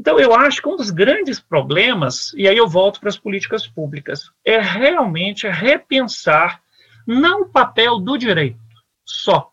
Então, 0.00 0.18
eu 0.18 0.32
acho 0.32 0.62
que 0.62 0.68
um 0.68 0.76
dos 0.76 0.90
grandes 0.90 1.40
problemas, 1.40 2.32
e 2.34 2.46
aí 2.46 2.56
eu 2.56 2.68
volto 2.68 3.00
para 3.00 3.08
as 3.08 3.18
políticas 3.18 3.66
públicas, 3.66 4.30
é 4.44 4.60
realmente 4.60 5.48
repensar 5.48 6.62
não 7.06 7.42
o 7.42 7.48
papel 7.48 7.98
do 7.98 8.16
direito 8.16 8.60
só, 9.04 9.50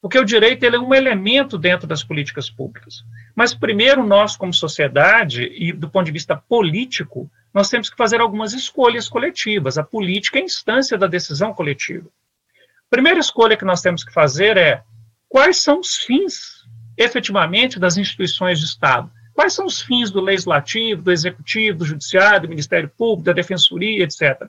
porque 0.00 0.18
o 0.18 0.24
direito 0.24 0.62
ele 0.62 0.76
é 0.76 0.80
um 0.80 0.94
elemento 0.94 1.56
dentro 1.56 1.86
das 1.86 2.04
políticas 2.04 2.50
públicas. 2.50 3.04
Mas, 3.34 3.54
primeiro, 3.54 4.04
nós, 4.04 4.36
como 4.36 4.52
sociedade, 4.52 5.44
e 5.44 5.72
do 5.72 5.88
ponto 5.88 6.06
de 6.06 6.12
vista 6.12 6.36
político, 6.36 7.30
nós 7.52 7.68
temos 7.68 7.88
que 7.88 7.96
fazer 7.96 8.20
algumas 8.20 8.52
escolhas 8.52 9.08
coletivas. 9.08 9.78
A 9.78 9.82
política 9.82 10.38
é 10.38 10.42
a 10.42 10.44
instância 10.44 10.98
da 10.98 11.06
decisão 11.06 11.52
coletiva. 11.54 12.08
A 12.56 12.90
primeira 12.90 13.20
escolha 13.20 13.56
que 13.56 13.64
nós 13.64 13.80
temos 13.80 14.04
que 14.04 14.12
fazer 14.12 14.56
é 14.56 14.82
quais 15.28 15.58
são 15.58 15.80
os 15.80 15.96
fins, 15.96 16.66
efetivamente, 16.96 17.78
das 17.80 17.96
instituições 17.96 18.58
de 18.58 18.66
Estado. 18.66 19.10
Quais 19.34 19.54
são 19.54 19.66
os 19.66 19.80
fins 19.80 20.10
do 20.10 20.20
legislativo, 20.20 21.02
do 21.02 21.12
executivo, 21.12 21.78
do 21.78 21.84
judiciário, 21.84 22.42
do 22.42 22.48
Ministério 22.48 22.90
Público, 22.96 23.24
da 23.24 23.32
defensoria, 23.32 24.04
etc. 24.04 24.46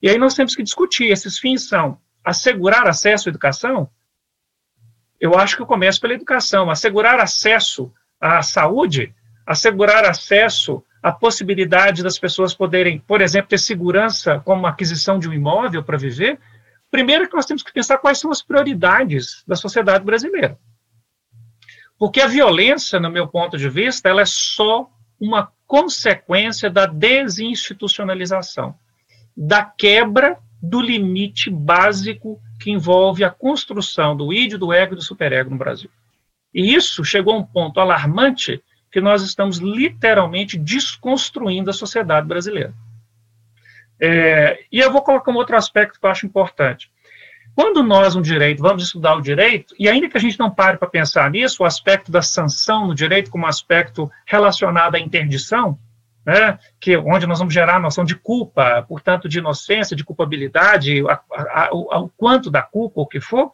E 0.00 0.08
aí 0.08 0.18
nós 0.18 0.34
temos 0.34 0.56
que 0.56 0.62
discutir. 0.62 1.10
Esses 1.10 1.38
fins 1.38 1.68
são 1.68 1.98
assegurar 2.24 2.86
acesso 2.86 3.28
à 3.28 3.30
educação, 3.30 3.90
eu 5.20 5.38
acho 5.38 5.54
que 5.54 5.62
eu 5.62 5.66
começo 5.66 6.00
pela 6.00 6.14
educação. 6.14 6.70
Assegurar 6.70 7.20
acesso 7.20 7.92
à 8.18 8.42
saúde, 8.42 9.14
assegurar 9.46 10.04
acesso 10.06 10.82
à 11.02 11.12
possibilidade 11.12 12.02
das 12.02 12.18
pessoas 12.18 12.54
poderem, 12.54 12.98
por 12.98 13.20
exemplo, 13.20 13.50
ter 13.50 13.58
segurança 13.58 14.40
como 14.40 14.66
aquisição 14.66 15.18
de 15.18 15.28
um 15.28 15.32
imóvel 15.32 15.82
para 15.82 15.98
viver. 15.98 16.40
Primeiro 16.90 17.28
que 17.28 17.36
nós 17.36 17.46
temos 17.46 17.62
que 17.62 17.72
pensar 17.72 17.98
quais 17.98 18.18
são 18.18 18.30
as 18.30 18.42
prioridades 18.42 19.44
da 19.46 19.54
sociedade 19.54 20.04
brasileira. 20.04 20.58
Porque 22.00 22.22
a 22.22 22.26
violência, 22.26 22.98
no 22.98 23.10
meu 23.10 23.28
ponto 23.28 23.58
de 23.58 23.68
vista, 23.68 24.08
ela 24.08 24.22
é 24.22 24.26
só 24.26 24.90
uma 25.20 25.52
consequência 25.66 26.70
da 26.70 26.86
desinstitucionalização, 26.86 28.74
da 29.36 29.62
quebra 29.62 30.38
do 30.62 30.80
limite 30.80 31.50
básico 31.50 32.40
que 32.58 32.70
envolve 32.70 33.22
a 33.22 33.28
construção 33.28 34.16
do 34.16 34.32
id, 34.32 34.54
do 34.54 34.72
ego 34.72 34.94
e 34.94 34.96
do 34.96 35.02
superego 35.02 35.50
no 35.50 35.58
Brasil. 35.58 35.90
E 36.54 36.74
isso 36.74 37.04
chegou 37.04 37.34
a 37.34 37.38
um 37.38 37.44
ponto 37.44 37.78
alarmante 37.78 38.62
que 38.90 39.00
nós 39.00 39.22
estamos 39.22 39.58
literalmente 39.58 40.56
desconstruindo 40.56 41.68
a 41.68 41.74
sociedade 41.74 42.26
brasileira. 42.26 42.72
É, 44.00 44.64
e 44.72 44.78
eu 44.78 44.90
vou 44.90 45.02
colocar 45.02 45.30
um 45.30 45.36
outro 45.36 45.54
aspecto 45.54 46.00
que 46.00 46.06
eu 46.06 46.10
acho 46.10 46.24
importante. 46.24 46.89
Quando 47.60 47.82
nós, 47.82 48.14
no 48.14 48.22
direito, 48.22 48.62
vamos 48.62 48.84
estudar 48.84 49.14
o 49.14 49.20
direito, 49.20 49.74
e 49.78 49.86
ainda 49.86 50.08
que 50.08 50.16
a 50.16 50.20
gente 50.20 50.38
não 50.38 50.50
pare 50.50 50.78
para 50.78 50.88
pensar 50.88 51.30
nisso, 51.30 51.62
o 51.62 51.66
aspecto 51.66 52.10
da 52.10 52.22
sanção 52.22 52.86
no 52.86 52.94
direito 52.94 53.30
como 53.30 53.46
aspecto 53.46 54.10
relacionado 54.24 54.94
à 54.94 54.98
interdição, 54.98 55.78
né, 56.24 56.58
que 56.80 56.96
onde 56.96 57.26
nós 57.26 57.38
vamos 57.38 57.52
gerar 57.52 57.76
a 57.76 57.78
noção 57.78 58.02
de 58.02 58.16
culpa, 58.16 58.82
portanto, 58.88 59.28
de 59.28 59.40
inocência, 59.40 59.94
de 59.94 60.02
culpabilidade, 60.02 61.02
o 61.70 62.08
quanto 62.16 62.50
da 62.50 62.62
culpa, 62.62 63.02
o 63.02 63.06
que 63.06 63.20
for, 63.20 63.52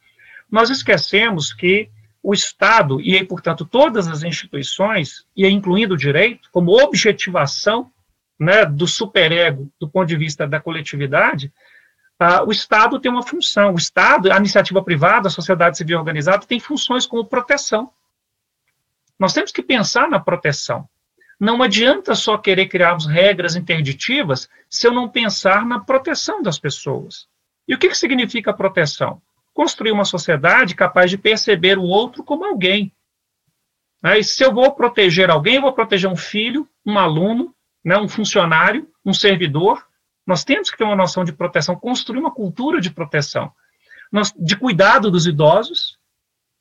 nós 0.49 0.71
esquecemos 0.71 1.53
que 1.53 1.91
o 2.23 2.33
Estado, 2.33 3.01
e, 3.01 3.25
portanto, 3.25 3.65
todas 3.65 4.07
as 4.07 4.23
instituições, 4.23 5.27
e 5.37 5.49
incluindo 5.49 5.95
o 5.95 5.99
direito, 5.99 6.49
como 6.53 6.81
objetivação 6.81 7.91
né, 8.39 8.65
do 8.65 8.87
superego 8.87 9.69
do 9.81 9.89
ponto 9.89 10.07
de 10.07 10.17
vista 10.17 10.47
da 10.47 10.61
coletividade, 10.61 11.53
ah, 12.19 12.43
o 12.45 12.51
Estado 12.51 12.99
tem 12.99 13.11
uma 13.11 13.23
função. 13.23 13.75
O 13.75 13.79
Estado, 13.79 14.33
a 14.33 14.37
iniciativa 14.37 14.83
privada, 14.83 15.29
a 15.29 15.31
sociedade 15.31 15.77
civil 15.77 15.99
organizada, 15.99 16.47
tem 16.47 16.59
funções 16.59 17.07
como 17.07 17.25
proteção. 17.25 17.91
Nós 19.19 19.33
temos 19.33 19.53
que 19.53 19.63
pensar 19.63 20.09
na 20.09 20.21
proteção. 20.21 20.89
Não 21.39 21.63
adianta 21.63 22.15
só 22.15 22.39
querer 22.39 22.67
criarmos 22.67 23.07
regras 23.07 23.57
interditivas 23.57 24.49
se 24.71 24.87
eu 24.87 24.93
não 24.93 25.09
pensar 25.09 25.67
na 25.67 25.79
proteção 25.81 26.43
das 26.43 26.59
pessoas. 26.59 27.29
E 27.69 27.75
o 27.75 27.79
que, 27.79 27.89
que 27.89 27.99
significa 27.99 28.55
proteção? 28.55 29.21
Construir 29.53 29.93
uma 29.93 30.05
sociedade 30.05 30.75
capaz 30.75 31.11
de 31.11 31.19
perceber 31.19 31.79
o 31.79 31.83
outro 31.83 32.25
como 32.25 32.45
alguém. 32.45 32.93
Né? 34.03 34.19
E 34.19 34.25
se 34.25 34.43
eu 34.43 34.53
vou 34.53 34.73
proteger 34.73 35.31
alguém, 35.31 35.57
eu 35.57 35.63
vou 35.63 35.73
proteger 35.73 36.11
um 36.11 36.17
filho, 36.17 36.69
um 36.85 36.99
aluno, 36.99 37.55
né, 37.85 37.99
um 37.99 38.09
funcionário, 38.09 38.89
um 39.05 39.13
servidor. 39.13 39.87
Nós 40.27 40.45
temos 40.45 40.71
que 40.71 40.77
ter 40.77 40.85
uma 40.85 40.97
noção 40.97 41.25
de 41.25 41.33
proteção, 41.33 41.77
construir 41.77 42.19
uma 42.19 42.33
cultura 42.33 42.81
de 42.81 42.91
proteção, 42.91 43.53
nós, 44.11 44.33
de 44.37 44.57
cuidado 44.57 45.11
dos 45.11 45.27
idosos. 45.27 45.99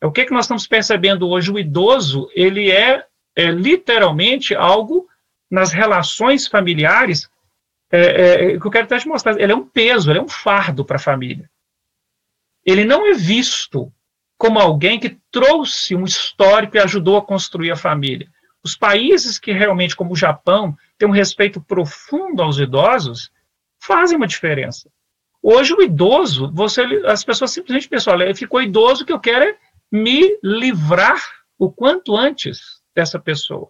O 0.03 0.11
que, 0.11 0.25
que 0.25 0.33
nós 0.33 0.45
estamos 0.45 0.67
percebendo 0.67 1.27
hoje? 1.27 1.51
O 1.51 1.57
idoso, 1.57 2.29
ele 2.35 2.71
é 2.71 3.05
é 3.35 3.51
literalmente 3.51 4.55
algo 4.55 5.07
nas 5.51 5.71
relações 5.71 6.47
familiares 6.47 7.29
é, 7.91 7.99
é, 7.99 8.59
que 8.59 8.65
eu 8.65 8.71
quero 8.71 8.85
até 8.85 8.97
te 8.97 9.07
mostrar. 9.07 9.39
Ele 9.39 9.51
é 9.51 9.55
um 9.55 9.67
peso, 9.67 10.09
ele 10.09 10.19
é 10.19 10.21
um 10.21 10.27
fardo 10.27 10.85
para 10.85 10.95
a 10.95 10.99
família. 10.99 11.49
Ele 12.65 12.85
não 12.85 13.05
é 13.05 13.13
visto 13.13 13.91
como 14.37 14.59
alguém 14.59 14.99
que 14.99 15.17
trouxe 15.31 15.95
um 15.95 16.03
histórico 16.03 16.77
e 16.77 16.79
ajudou 16.79 17.17
a 17.17 17.21
construir 17.21 17.71
a 17.71 17.75
família. 17.75 18.27
Os 18.63 18.75
países 18.75 19.37
que 19.37 19.51
realmente, 19.51 19.95
como 19.95 20.13
o 20.13 20.17
Japão, 20.17 20.75
têm 20.97 21.07
um 21.07 21.11
respeito 21.11 21.61
profundo 21.61 22.41
aos 22.41 22.57
idosos, 22.57 23.31
fazem 23.85 24.17
uma 24.17 24.27
diferença. 24.27 24.89
Hoje, 25.41 25.73
o 25.73 25.81
idoso, 25.81 26.51
você, 26.51 26.81
as 27.05 27.23
pessoas 27.23 27.51
simplesmente 27.51 27.87
pensam, 27.87 28.13
olha, 28.13 28.33
ficou 28.33 28.61
idoso, 28.61 29.05
que 29.05 29.13
eu 29.13 29.19
quero 29.19 29.45
é 29.45 29.57
me 29.91 30.39
livrar 30.43 31.21
o 31.57 31.71
quanto 31.71 32.15
antes 32.17 32.81
dessa 32.95 33.19
pessoa. 33.19 33.69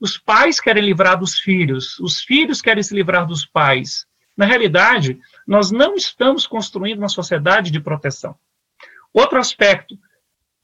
Os 0.00 0.16
pais 0.16 0.60
querem 0.60 0.84
livrar 0.84 1.18
dos 1.18 1.38
filhos, 1.38 1.98
os 1.98 2.20
filhos 2.20 2.62
querem 2.62 2.82
se 2.82 2.94
livrar 2.94 3.26
dos 3.26 3.44
pais. 3.44 4.06
Na 4.36 4.44
realidade, 4.44 5.18
nós 5.46 5.70
não 5.70 5.94
estamos 5.94 6.46
construindo 6.46 6.98
uma 6.98 7.08
sociedade 7.08 7.70
de 7.70 7.80
proteção. 7.80 8.36
Outro 9.12 9.38
aspecto 9.38 9.98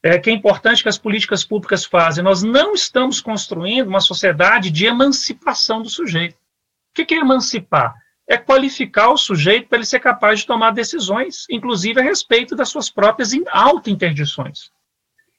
é, 0.03 0.19
que 0.19 0.29
é 0.29 0.33
importante 0.33 0.83
que 0.83 0.89
as 0.89 0.99
políticas 0.99 1.45
públicas 1.45 1.85
fazem, 1.85 2.23
nós 2.23 2.43
não 2.43 2.75
estamos 2.75 3.21
construindo 3.21 3.89
uma 3.89 4.01
sociedade 4.01 4.71
de 4.71 4.85
emancipação 4.85 5.81
do 5.81 5.89
sujeito. 5.89 6.35
O 6.35 7.05
que 7.05 7.15
é 7.15 7.19
emancipar? 7.19 8.02
É 8.29 8.37
qualificar 8.37 9.11
o 9.11 9.16
sujeito 9.16 9.68
para 9.68 9.79
ele 9.79 9.87
ser 9.87 10.01
capaz 10.01 10.41
de 10.41 10.47
tomar 10.47 10.70
decisões, 10.70 11.47
inclusive 11.51 12.01
a 12.01 12.05
respeito 12.05 12.55
das 12.55 12.68
suas 12.68 12.89
próprias 12.89 13.31
auto-interdições. 13.51 14.70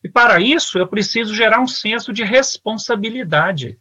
E 0.03 0.09
para 0.09 0.41
isso, 0.41 0.77
eu 0.77 0.85
preciso 0.85 1.33
gerar 1.33 1.61
um 1.61 1.67
senso 1.67 2.11
de 2.11 2.23
responsabilidade. 2.23 3.79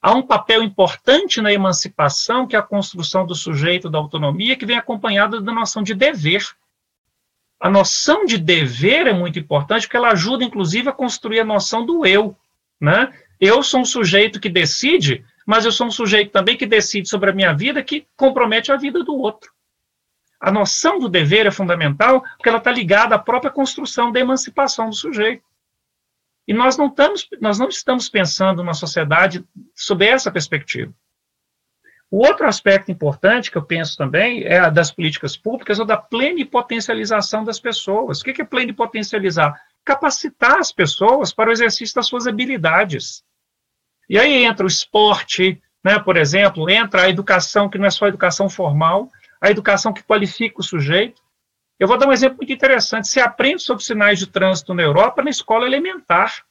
há 0.00 0.14
um 0.14 0.22
papel 0.22 0.62
importante 0.62 1.40
na 1.40 1.52
emancipação, 1.52 2.46
que 2.46 2.54
é 2.54 2.58
a 2.58 2.62
construção 2.62 3.26
do 3.26 3.34
sujeito 3.34 3.90
da 3.90 3.98
autonomia, 3.98 4.54
que 4.54 4.66
vem 4.66 4.76
acompanhada 4.76 5.40
da 5.40 5.52
noção 5.52 5.82
de 5.82 5.94
dever. 5.94 6.46
A 7.58 7.68
noção 7.68 8.24
de 8.24 8.38
dever 8.38 9.08
é 9.08 9.12
muito 9.12 9.38
importante, 9.38 9.86
porque 9.86 9.96
ela 9.96 10.12
ajuda, 10.12 10.44
inclusive, 10.44 10.88
a 10.88 10.92
construir 10.92 11.40
a 11.40 11.44
noção 11.44 11.84
do 11.84 12.06
eu. 12.06 12.36
Né? 12.80 13.12
Eu 13.40 13.62
sou 13.62 13.80
um 13.80 13.84
sujeito 13.84 14.38
que 14.38 14.48
decide, 14.48 15.24
mas 15.48 15.64
eu 15.64 15.72
sou 15.72 15.86
um 15.86 15.90
sujeito 15.90 16.30
também 16.30 16.58
que 16.58 16.66
decide 16.66 17.08
sobre 17.08 17.30
a 17.30 17.32
minha 17.32 17.54
vida, 17.54 17.82
que 17.82 18.06
compromete 18.14 18.70
a 18.70 18.76
vida 18.76 19.02
do 19.02 19.16
outro. 19.16 19.50
A 20.38 20.52
noção 20.52 20.98
do 20.98 21.08
dever 21.08 21.46
é 21.46 21.50
fundamental, 21.50 22.20
porque 22.36 22.50
ela 22.50 22.58
está 22.58 22.70
ligada 22.70 23.14
à 23.14 23.18
própria 23.18 23.50
construção 23.50 24.12
da 24.12 24.20
emancipação 24.20 24.90
do 24.90 24.94
sujeito. 24.94 25.42
E 26.46 26.52
nós 26.52 26.76
não 26.76 26.88
estamos, 26.88 27.26
nós 27.40 27.58
não 27.58 27.70
estamos 27.70 28.10
pensando 28.10 28.62
na 28.62 28.74
sociedade 28.74 29.42
sob 29.74 30.04
essa 30.04 30.30
perspectiva. 30.30 30.92
O 32.10 32.26
outro 32.26 32.46
aspecto 32.46 32.92
importante 32.92 33.50
que 33.50 33.56
eu 33.56 33.64
penso 33.64 33.96
também 33.96 34.44
é 34.44 34.58
a 34.58 34.68
das 34.68 34.90
políticas 34.90 35.34
públicas 35.34 35.78
ou 35.78 35.86
da 35.86 35.96
plenipotencialização 35.96 37.42
das 37.42 37.58
pessoas. 37.58 38.20
O 38.20 38.24
que 38.24 38.42
é 38.42 38.44
plenipotencializar? 38.44 39.58
Capacitar 39.82 40.58
as 40.58 40.70
pessoas 40.70 41.32
para 41.32 41.48
o 41.48 41.52
exercício 41.52 41.94
das 41.94 42.06
suas 42.06 42.26
habilidades. 42.26 43.26
E 44.08 44.18
aí 44.18 44.44
entra 44.44 44.64
o 44.64 44.68
esporte, 44.68 45.60
né, 45.84 45.98
por 45.98 46.16
exemplo, 46.16 46.68
entra 46.70 47.02
a 47.02 47.08
educação, 47.08 47.68
que 47.68 47.78
não 47.78 47.86
é 47.86 47.90
só 47.90 48.06
a 48.06 48.08
educação 48.08 48.48
formal, 48.48 49.08
a 49.40 49.50
educação 49.50 49.92
que 49.92 50.02
qualifica 50.02 50.60
o 50.60 50.64
sujeito, 50.64 51.22
eu 51.78 51.86
vou 51.86 51.96
dar 51.96 52.08
um 52.08 52.12
exemplo 52.12 52.38
muito 52.38 52.52
interessante. 52.52 53.06
Você 53.06 53.20
aprende 53.20 53.62
sobre 53.62 53.84
sinais 53.84 54.18
de 54.18 54.26
trânsito 54.26 54.74
na 54.74 54.82
Europa 54.82 55.22
na 55.22 55.30
escola 55.30 55.64
elementar. 55.64 56.44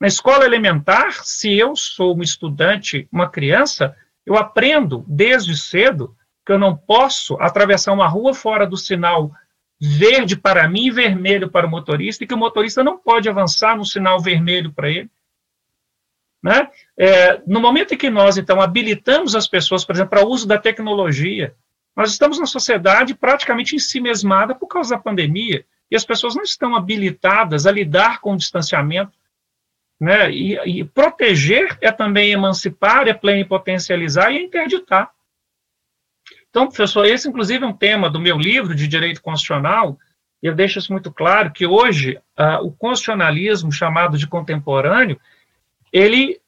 Na 0.00 0.06
escola 0.06 0.44
elementar, 0.46 1.12
se 1.24 1.52
eu 1.54 1.76
sou 1.76 2.16
um 2.16 2.22
estudante, 2.22 3.06
uma 3.12 3.28
criança, 3.28 3.94
eu 4.24 4.36
aprendo 4.36 5.04
desde 5.06 5.56
cedo 5.56 6.16
que 6.46 6.52
eu 6.52 6.58
não 6.58 6.74
posso 6.74 7.36
atravessar 7.40 7.92
uma 7.92 8.08
rua 8.08 8.32
fora 8.32 8.66
do 8.66 8.76
sinal 8.76 9.30
verde 9.78 10.34
para 10.34 10.66
mim 10.66 10.86
e 10.86 10.90
vermelho 10.90 11.50
para 11.50 11.66
o 11.66 11.70
motorista, 11.70 12.24
e 12.24 12.26
que 12.26 12.34
o 12.34 12.38
motorista 12.38 12.82
não 12.82 12.96
pode 12.96 13.28
avançar 13.28 13.76
no 13.76 13.84
sinal 13.84 14.20
vermelho 14.20 14.72
para 14.72 14.88
ele. 14.88 15.10
Né? 16.42 16.70
É, 16.96 17.42
no 17.46 17.60
momento 17.60 17.94
em 17.94 17.98
que 17.98 18.10
nós, 18.10 18.38
então, 18.38 18.60
habilitamos 18.60 19.34
as 19.34 19.48
pessoas, 19.48 19.84
por 19.84 19.94
exemplo, 19.94 20.10
para 20.10 20.24
o 20.24 20.30
uso 20.30 20.46
da 20.46 20.58
tecnologia, 20.58 21.54
nós 21.96 22.12
estamos 22.12 22.38
na 22.38 22.46
sociedade 22.46 23.14
praticamente 23.14 23.74
em 23.74 23.78
si 23.78 24.00
mesmada 24.00 24.54
por 24.54 24.68
causa 24.68 24.94
da 24.94 25.02
pandemia, 25.02 25.64
e 25.90 25.96
as 25.96 26.04
pessoas 26.04 26.36
não 26.36 26.44
estão 26.44 26.76
habilitadas 26.76 27.66
a 27.66 27.72
lidar 27.72 28.20
com 28.20 28.34
o 28.34 28.36
distanciamento. 28.36 29.12
Né? 30.00 30.30
E, 30.30 30.80
e 30.80 30.84
proteger 30.84 31.76
é 31.80 31.90
também 31.90 32.30
emancipar, 32.30 33.08
é 33.08 33.14
plenipotencializar 33.14 34.30
e 34.30 34.38
é 34.38 34.42
interditar. 34.42 35.10
Então, 36.50 36.68
professor, 36.68 37.04
esse 37.04 37.28
inclusive 37.28 37.64
é 37.64 37.66
um 37.66 37.72
tema 37.72 38.08
do 38.08 38.20
meu 38.20 38.38
livro 38.38 38.74
de 38.74 38.86
Direito 38.86 39.20
Constitucional, 39.20 39.98
e 40.42 40.46
eu 40.46 40.54
deixo 40.54 40.78
isso 40.78 40.92
muito 40.92 41.12
claro, 41.12 41.50
que 41.50 41.66
hoje 41.66 42.16
uh, 42.38 42.64
o 42.64 42.70
constitucionalismo 42.70 43.72
chamado 43.72 44.16
de 44.16 44.26
contemporâneo, 44.26 45.20
ele 45.92 46.40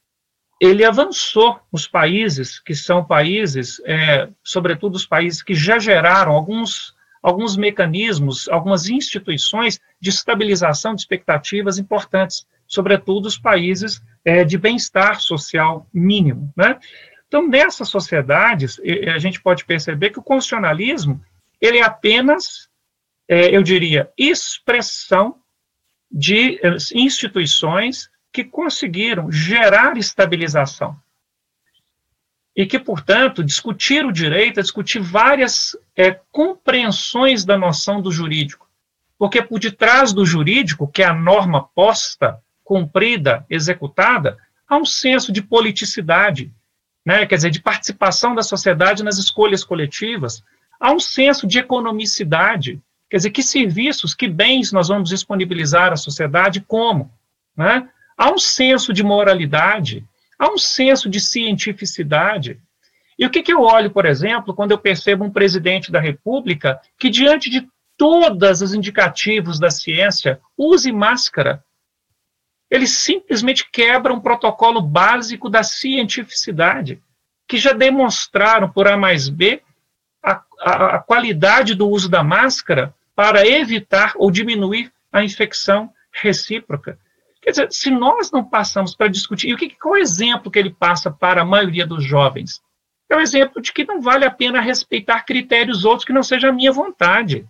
ele 0.60 0.84
avançou 0.84 1.58
nos 1.72 1.88
países 1.88 2.60
que 2.60 2.74
são 2.74 3.02
países, 3.02 3.80
é, 3.86 4.28
sobretudo 4.44 4.94
os 4.94 5.06
países 5.06 5.42
que 5.42 5.54
já 5.54 5.78
geraram 5.78 6.32
alguns, 6.32 6.94
alguns 7.22 7.56
mecanismos, 7.56 8.46
algumas 8.46 8.86
instituições 8.90 9.80
de 9.98 10.10
estabilização 10.10 10.94
de 10.94 11.00
expectativas 11.00 11.78
importantes, 11.78 12.46
sobretudo 12.66 13.24
os 13.24 13.38
países 13.38 14.02
é, 14.22 14.44
de 14.44 14.58
bem-estar 14.58 15.18
social 15.18 15.88
mínimo. 15.94 16.52
Né? 16.54 16.78
Então, 17.26 17.48
nessas 17.48 17.88
sociedades, 17.88 18.78
a 19.14 19.18
gente 19.18 19.40
pode 19.40 19.64
perceber 19.64 20.10
que 20.10 20.18
o 20.18 20.22
constitucionalismo 20.22 21.24
ele 21.58 21.78
é 21.78 21.84
apenas, 21.84 22.68
é, 23.26 23.56
eu 23.56 23.62
diria, 23.62 24.10
expressão 24.16 25.36
de 26.10 26.58
é, 26.62 26.76
instituições 26.94 28.09
que 28.32 28.44
conseguiram 28.44 29.30
gerar 29.30 29.96
estabilização. 29.96 30.96
E 32.54 32.66
que, 32.66 32.78
portanto, 32.78 33.44
discutir 33.44 34.04
o 34.04 34.12
direito 34.12 34.60
é 34.60 34.62
discutir 34.62 35.00
várias 35.00 35.76
é, 35.96 36.18
compreensões 36.30 37.44
da 37.44 37.56
noção 37.56 38.00
do 38.00 38.10
jurídico. 38.10 38.68
Porque 39.18 39.42
por 39.42 39.58
detrás 39.58 40.12
do 40.12 40.24
jurídico, 40.24 40.88
que 40.88 41.02
é 41.02 41.06
a 41.06 41.14
norma 41.14 41.68
posta, 41.74 42.40
cumprida, 42.64 43.44
executada, 43.50 44.38
há 44.68 44.76
um 44.76 44.84
senso 44.84 45.32
de 45.32 45.42
politicidade, 45.42 46.52
né? 47.04 47.26
quer 47.26 47.36
dizer, 47.36 47.50
de 47.50 47.60
participação 47.60 48.34
da 48.34 48.42
sociedade 48.42 49.02
nas 49.02 49.18
escolhas 49.18 49.64
coletivas, 49.64 50.42
há 50.78 50.92
um 50.92 51.00
senso 51.00 51.46
de 51.46 51.58
economicidade, 51.58 52.80
quer 53.08 53.16
dizer, 53.18 53.30
que 53.30 53.42
serviços, 53.42 54.14
que 54.14 54.28
bens 54.28 54.72
nós 54.72 54.88
vamos 54.88 55.08
disponibilizar 55.08 55.92
à 55.92 55.96
sociedade, 55.96 56.60
como, 56.60 57.12
né? 57.56 57.88
Há 58.20 58.30
um 58.30 58.38
senso 58.38 58.92
de 58.92 59.02
moralidade, 59.02 60.04
há 60.38 60.52
um 60.52 60.58
senso 60.58 61.08
de 61.08 61.18
cientificidade. 61.18 62.60
E 63.18 63.24
o 63.24 63.30
que, 63.30 63.42
que 63.42 63.50
eu 63.50 63.62
olho, 63.62 63.90
por 63.90 64.04
exemplo, 64.04 64.52
quando 64.52 64.72
eu 64.72 64.78
percebo 64.78 65.24
um 65.24 65.30
presidente 65.30 65.90
da 65.90 65.98
República 65.98 66.78
que, 66.98 67.08
diante 67.08 67.48
de 67.48 67.66
todos 67.96 68.60
os 68.60 68.74
indicativos 68.74 69.58
da 69.58 69.70
ciência, 69.70 70.38
use 70.54 70.92
máscara? 70.92 71.64
Ele 72.70 72.86
simplesmente 72.86 73.66
quebra 73.72 74.12
um 74.12 74.20
protocolo 74.20 74.82
básico 74.82 75.48
da 75.48 75.62
cientificidade, 75.62 77.02
que 77.48 77.56
já 77.56 77.72
demonstraram 77.72 78.68
por 78.68 78.86
A 78.86 78.98
mais 78.98 79.30
B 79.30 79.62
a, 80.22 80.42
a, 80.60 80.96
a 80.96 80.98
qualidade 80.98 81.74
do 81.74 81.88
uso 81.88 82.06
da 82.06 82.22
máscara 82.22 82.94
para 83.16 83.48
evitar 83.48 84.12
ou 84.16 84.30
diminuir 84.30 84.92
a 85.10 85.24
infecção 85.24 85.90
recíproca. 86.12 86.98
Quer 87.42 87.50
dizer, 87.50 87.72
se 87.72 87.90
nós 87.90 88.30
não 88.30 88.44
passamos 88.44 88.94
para 88.94 89.08
discutir, 89.08 89.48
e 89.48 89.54
o 89.54 89.56
que, 89.56 89.70
qual 89.70 89.96
é 89.96 90.00
o 90.00 90.02
exemplo 90.02 90.50
que 90.50 90.58
ele 90.58 90.70
passa 90.70 91.10
para 91.10 91.42
a 91.42 91.44
maioria 91.44 91.86
dos 91.86 92.04
jovens? 92.04 92.60
É 93.08 93.16
o 93.16 93.20
exemplo 93.20 93.60
de 93.60 93.72
que 93.72 93.84
não 93.84 94.00
vale 94.00 94.24
a 94.24 94.30
pena 94.30 94.60
respeitar 94.60 95.24
critérios 95.24 95.84
outros 95.84 96.04
que 96.04 96.12
não 96.12 96.22
seja 96.22 96.48
a 96.48 96.52
minha 96.52 96.70
vontade. 96.70 97.46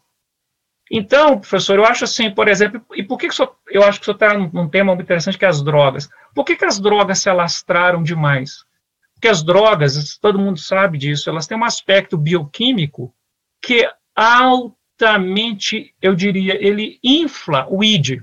Então, 0.90 1.38
professor, 1.38 1.78
eu 1.78 1.84
acho 1.84 2.04
assim, 2.04 2.30
por 2.30 2.48
exemplo, 2.48 2.84
e 2.94 3.02
por 3.02 3.18
que, 3.18 3.28
que 3.28 3.34
senhor, 3.34 3.54
eu 3.68 3.82
acho 3.84 4.00
que 4.00 4.02
o 4.02 4.06
senhor 4.06 4.14
está 4.14 4.36
num 4.36 4.68
tema 4.68 4.94
muito 4.94 5.04
interessante 5.04 5.38
que 5.38 5.44
é 5.44 5.48
as 5.48 5.62
drogas. 5.62 6.08
Por 6.34 6.44
que, 6.44 6.56
que 6.56 6.64
as 6.64 6.80
drogas 6.80 7.18
se 7.20 7.28
alastraram 7.28 8.02
demais? 8.02 8.64
Porque 9.14 9.28
as 9.28 9.42
drogas, 9.42 10.18
todo 10.18 10.38
mundo 10.38 10.58
sabe 10.58 10.98
disso, 10.98 11.28
elas 11.28 11.46
têm 11.46 11.58
um 11.58 11.64
aspecto 11.64 12.16
bioquímico 12.16 13.14
que 13.62 13.88
altamente, 14.16 15.94
eu 16.00 16.14
diria, 16.14 16.56
ele 16.64 16.98
infla 17.04 17.66
o 17.68 17.84
ID, 17.84 18.22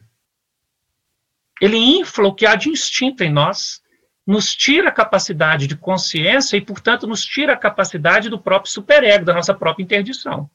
ele 1.61 1.77
infla 1.77 2.27
o 2.27 2.33
que 2.33 2.45
há 2.45 2.55
de 2.55 2.69
instinto 2.69 3.23
em 3.23 3.31
nós, 3.31 3.81
nos 4.25 4.53
tira 4.53 4.89
a 4.89 4.91
capacidade 4.91 5.67
de 5.67 5.77
consciência 5.77 6.57
e, 6.57 6.61
portanto, 6.61 7.07
nos 7.07 7.23
tira 7.23 7.53
a 7.53 7.57
capacidade 7.57 8.29
do 8.29 8.37
próprio 8.37 8.71
superego, 8.71 9.23
da 9.23 9.33
nossa 9.33 9.53
própria 9.53 9.83
interdição. 9.83 10.49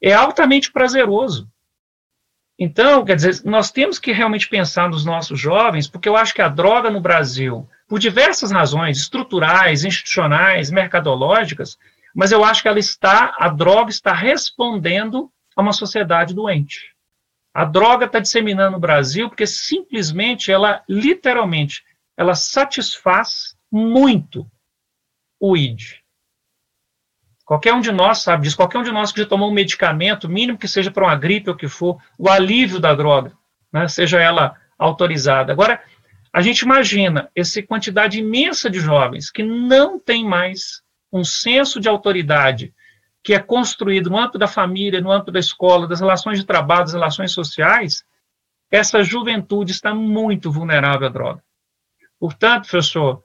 É 0.00 0.12
altamente 0.12 0.70
prazeroso. 0.70 1.50
Então, 2.56 3.04
quer 3.04 3.16
dizer, 3.16 3.42
nós 3.44 3.70
temos 3.70 3.98
que 3.98 4.12
realmente 4.12 4.48
pensar 4.48 4.88
nos 4.88 5.04
nossos 5.04 5.38
jovens, 5.38 5.88
porque 5.88 6.08
eu 6.08 6.16
acho 6.16 6.34
que 6.34 6.42
a 6.42 6.48
droga 6.48 6.88
no 6.88 7.00
Brasil, 7.00 7.68
por 7.88 7.98
diversas 7.98 8.52
razões 8.52 8.98
estruturais, 8.98 9.84
institucionais, 9.84 10.70
mercadológicas, 10.70 11.78
mas 12.14 12.32
eu 12.32 12.44
acho 12.44 12.62
que 12.62 12.68
ela 12.68 12.78
está, 12.78 13.34
a 13.38 13.48
droga 13.48 13.90
está 13.90 14.12
respondendo 14.12 15.30
a 15.56 15.62
uma 15.62 15.72
sociedade 15.72 16.34
doente. 16.34 16.94
A 17.58 17.64
droga 17.64 18.04
está 18.06 18.20
disseminando 18.20 18.70
no 18.70 18.78
Brasil 18.78 19.28
porque 19.28 19.44
simplesmente 19.44 20.52
ela, 20.52 20.80
literalmente, 20.88 21.82
ela 22.16 22.36
satisfaz 22.36 23.56
muito 23.68 24.48
o 25.40 25.56
ID. 25.56 25.96
Qualquer 27.44 27.74
um 27.74 27.80
de 27.80 27.90
nós 27.90 28.18
sabe 28.18 28.44
disso, 28.44 28.56
qualquer 28.56 28.78
um 28.78 28.84
de 28.84 28.92
nós 28.92 29.10
que 29.10 29.20
já 29.20 29.26
tomou 29.26 29.50
um 29.50 29.52
medicamento, 29.52 30.28
mínimo 30.28 30.56
que 30.56 30.68
seja 30.68 30.88
para 30.92 31.02
uma 31.02 31.16
gripe 31.16 31.50
ou 31.50 31.56
que 31.56 31.66
for, 31.66 32.00
o 32.16 32.28
alívio 32.28 32.78
da 32.78 32.94
droga, 32.94 33.32
né, 33.72 33.88
seja 33.88 34.20
ela 34.20 34.54
autorizada. 34.78 35.50
Agora, 35.50 35.82
a 36.32 36.40
gente 36.40 36.60
imagina 36.60 37.28
essa 37.34 37.60
quantidade 37.60 38.20
imensa 38.20 38.70
de 38.70 38.78
jovens 38.78 39.32
que 39.32 39.42
não 39.42 39.98
tem 39.98 40.24
mais 40.24 40.80
um 41.12 41.24
senso 41.24 41.80
de 41.80 41.88
autoridade, 41.88 42.72
que 43.28 43.34
é 43.34 43.38
construído 43.38 44.08
no 44.08 44.16
âmbito 44.16 44.38
da 44.38 44.48
família, 44.48 45.02
no 45.02 45.12
âmbito 45.12 45.30
da 45.30 45.38
escola, 45.38 45.86
das 45.86 46.00
relações 46.00 46.38
de 46.38 46.46
trabalho, 46.46 46.84
das 46.84 46.94
relações 46.94 47.30
sociais, 47.30 48.02
essa 48.70 49.04
juventude 49.04 49.70
está 49.70 49.94
muito 49.94 50.50
vulnerável 50.50 51.08
à 51.08 51.10
droga. 51.10 51.44
Portanto, 52.18 52.62
professor, 52.62 53.22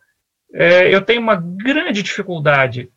é, 0.54 0.94
eu 0.94 1.02
tenho 1.02 1.22
uma 1.22 1.38
grande 1.38 2.04
dificuldade 2.04 2.92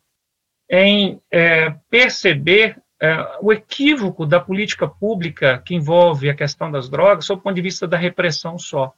em 0.69 1.21
é, 1.31 1.69
perceber 1.89 2.77
é, 3.01 3.37
o 3.41 3.53
equívoco 3.53 4.25
da 4.25 4.41
política 4.41 4.85
pública 4.85 5.63
que 5.65 5.75
envolve 5.75 6.29
a 6.29 6.35
questão 6.35 6.69
das 6.69 6.89
drogas, 6.89 7.23
sob 7.23 7.39
o 7.39 7.41
ponto 7.41 7.55
de 7.55 7.61
vista 7.61 7.87
da 7.87 7.95
repressão 7.95 8.59
só. 8.59 8.93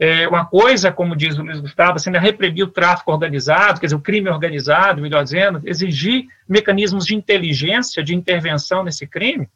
É, 0.00 0.28
uma 0.28 0.44
coisa, 0.44 0.92
como 0.92 1.16
diz 1.16 1.36
o 1.36 1.42
Luiz 1.42 1.60
Gustavo, 1.60 1.96
assim, 1.96 2.10
né, 2.10 2.20
reprimir 2.20 2.62
o 2.62 2.70
tráfico 2.70 3.10
organizado, 3.10 3.80
quer 3.80 3.86
dizer, 3.86 3.96
o 3.96 4.00
crime 4.00 4.30
organizado, 4.30 5.02
melhor 5.02 5.24
dizendo, 5.24 5.60
exigir 5.64 6.26
mecanismos 6.48 7.04
de 7.04 7.16
inteligência, 7.16 8.02
de 8.02 8.14
intervenção 8.14 8.84
nesse 8.84 9.06
crime, 9.06 9.48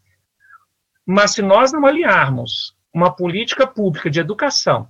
mas 1.06 1.32
se 1.32 1.42
nós 1.42 1.72
não 1.72 1.86
aliarmos 1.86 2.74
uma 2.92 3.10
política 3.10 3.66
pública 3.66 4.10
de 4.10 4.18
educação, 4.18 4.88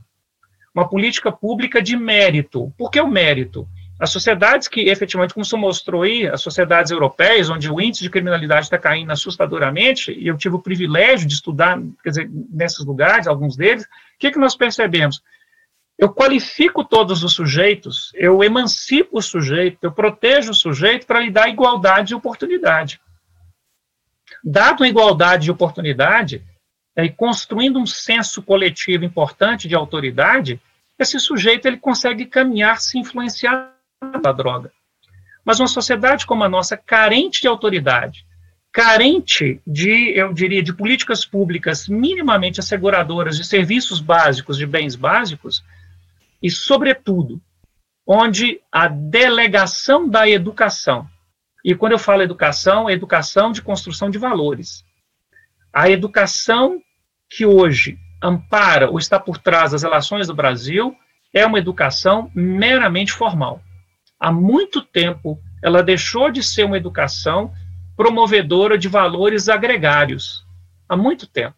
uma 0.74 0.88
política 0.88 1.30
pública 1.30 1.82
de 1.82 1.96
mérito, 1.96 2.72
por 2.78 2.90
que 2.90 3.00
o 3.00 3.06
mérito? 3.06 3.68
As 4.00 4.10
sociedades 4.10 4.66
que 4.66 4.88
efetivamente, 4.88 5.34
como 5.34 5.44
se 5.44 5.56
mostrou 5.56 6.02
aí, 6.02 6.26
as 6.26 6.40
sociedades 6.40 6.90
europeias, 6.90 7.50
onde 7.50 7.70
o 7.70 7.80
índice 7.80 8.02
de 8.02 8.10
criminalidade 8.10 8.66
está 8.66 8.78
caindo 8.78 9.12
assustadoramente, 9.12 10.10
e 10.10 10.26
eu 10.26 10.36
tive 10.36 10.56
o 10.56 10.62
privilégio 10.62 11.28
de 11.28 11.34
estudar, 11.34 11.78
quer 12.02 12.08
dizer, 12.08 12.30
nesses 12.50 12.84
lugares, 12.84 13.26
alguns 13.26 13.54
deles, 13.54 13.84
o 13.84 13.88
que, 14.18 14.30
que 14.30 14.38
nós 14.38 14.56
percebemos? 14.56 15.22
Eu 15.98 16.12
qualifico 16.12 16.84
todos 16.84 17.22
os 17.22 17.32
sujeitos, 17.32 18.10
eu 18.14 18.42
emancipo 18.42 19.18
o 19.18 19.22
sujeito, 19.22 19.78
eu 19.82 19.92
protejo 19.92 20.50
o 20.50 20.54
sujeito 20.54 21.06
para 21.06 21.20
lhe 21.20 21.30
dar 21.30 21.48
igualdade 21.48 22.08
de 22.08 22.14
oportunidade. 22.14 23.00
Dado 24.42 24.82
a 24.82 24.88
igualdade 24.88 25.44
de 25.44 25.50
oportunidade, 25.50 26.42
e 26.96 27.08
construindo 27.08 27.78
um 27.78 27.86
senso 27.86 28.42
coletivo 28.42 29.04
importante 29.04 29.68
de 29.68 29.74
autoridade, 29.74 30.60
esse 30.98 31.18
sujeito 31.18 31.66
ele 31.66 31.76
consegue 31.76 32.26
caminhar, 32.26 32.80
se 32.80 32.98
influenciar 32.98 33.72
da 34.20 34.32
droga. 34.32 34.72
Mas 35.44 35.60
uma 35.60 35.68
sociedade 35.68 36.26
como 36.26 36.44
a 36.44 36.48
nossa, 36.48 36.76
carente 36.76 37.40
de 37.40 37.48
autoridade, 37.48 38.26
carente 38.72 39.60
de, 39.66 40.12
eu 40.16 40.32
diria, 40.32 40.62
de 40.62 40.72
políticas 40.72 41.24
públicas 41.24 41.88
minimamente 41.88 42.60
asseguradoras 42.60 43.36
de 43.36 43.44
serviços 43.44 44.00
básicos, 44.00 44.56
de 44.56 44.66
bens 44.66 44.94
básicos, 44.94 45.62
e, 46.42 46.50
sobretudo, 46.50 47.40
onde 48.06 48.60
a 48.70 48.88
delegação 48.88 50.08
da 50.08 50.28
educação, 50.28 51.08
e 51.64 51.74
quando 51.74 51.92
eu 51.92 51.98
falo 51.98 52.22
educação, 52.22 52.88
é 52.88 52.92
educação 52.92 53.52
de 53.52 53.62
construção 53.62 54.10
de 54.10 54.18
valores. 54.18 54.84
A 55.72 55.88
educação 55.88 56.82
que 57.30 57.46
hoje 57.46 57.98
ampara 58.22 58.90
ou 58.90 58.98
está 58.98 59.18
por 59.18 59.38
trás 59.38 59.72
das 59.72 59.82
relações 59.82 60.26
do 60.26 60.34
Brasil 60.34 60.94
é 61.32 61.46
uma 61.46 61.58
educação 61.58 62.30
meramente 62.34 63.12
formal 63.12 63.62
há 64.22 64.30
muito 64.30 64.80
tempo 64.80 65.42
ela 65.60 65.82
deixou 65.82 66.30
de 66.30 66.44
ser 66.44 66.64
uma 66.64 66.76
educação 66.76 67.52
promovedora 67.96 68.78
de 68.78 68.88
valores 68.88 69.48
agregários. 69.48 70.46
Há 70.88 70.96
muito 70.96 71.26
tempo. 71.26 71.56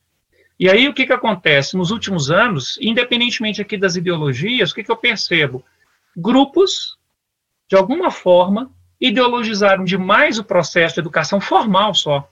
E 0.58 0.70
aí 0.70 0.88
o 0.88 0.94
que, 0.94 1.06
que 1.06 1.12
acontece? 1.12 1.76
Nos 1.76 1.90
últimos 1.90 2.30
anos, 2.30 2.78
independentemente 2.80 3.60
aqui 3.60 3.76
das 3.76 3.96
ideologias, 3.96 4.70
o 4.70 4.74
que, 4.74 4.84
que 4.84 4.90
eu 4.90 4.96
percebo? 4.96 5.64
Grupos, 6.16 6.96
de 7.68 7.76
alguma 7.76 8.10
forma, 8.10 8.70
ideologizaram 9.00 9.84
demais 9.84 10.38
o 10.38 10.44
processo 10.44 10.94
de 10.94 11.00
educação 11.00 11.40
formal 11.40 11.92
só. 11.92 12.28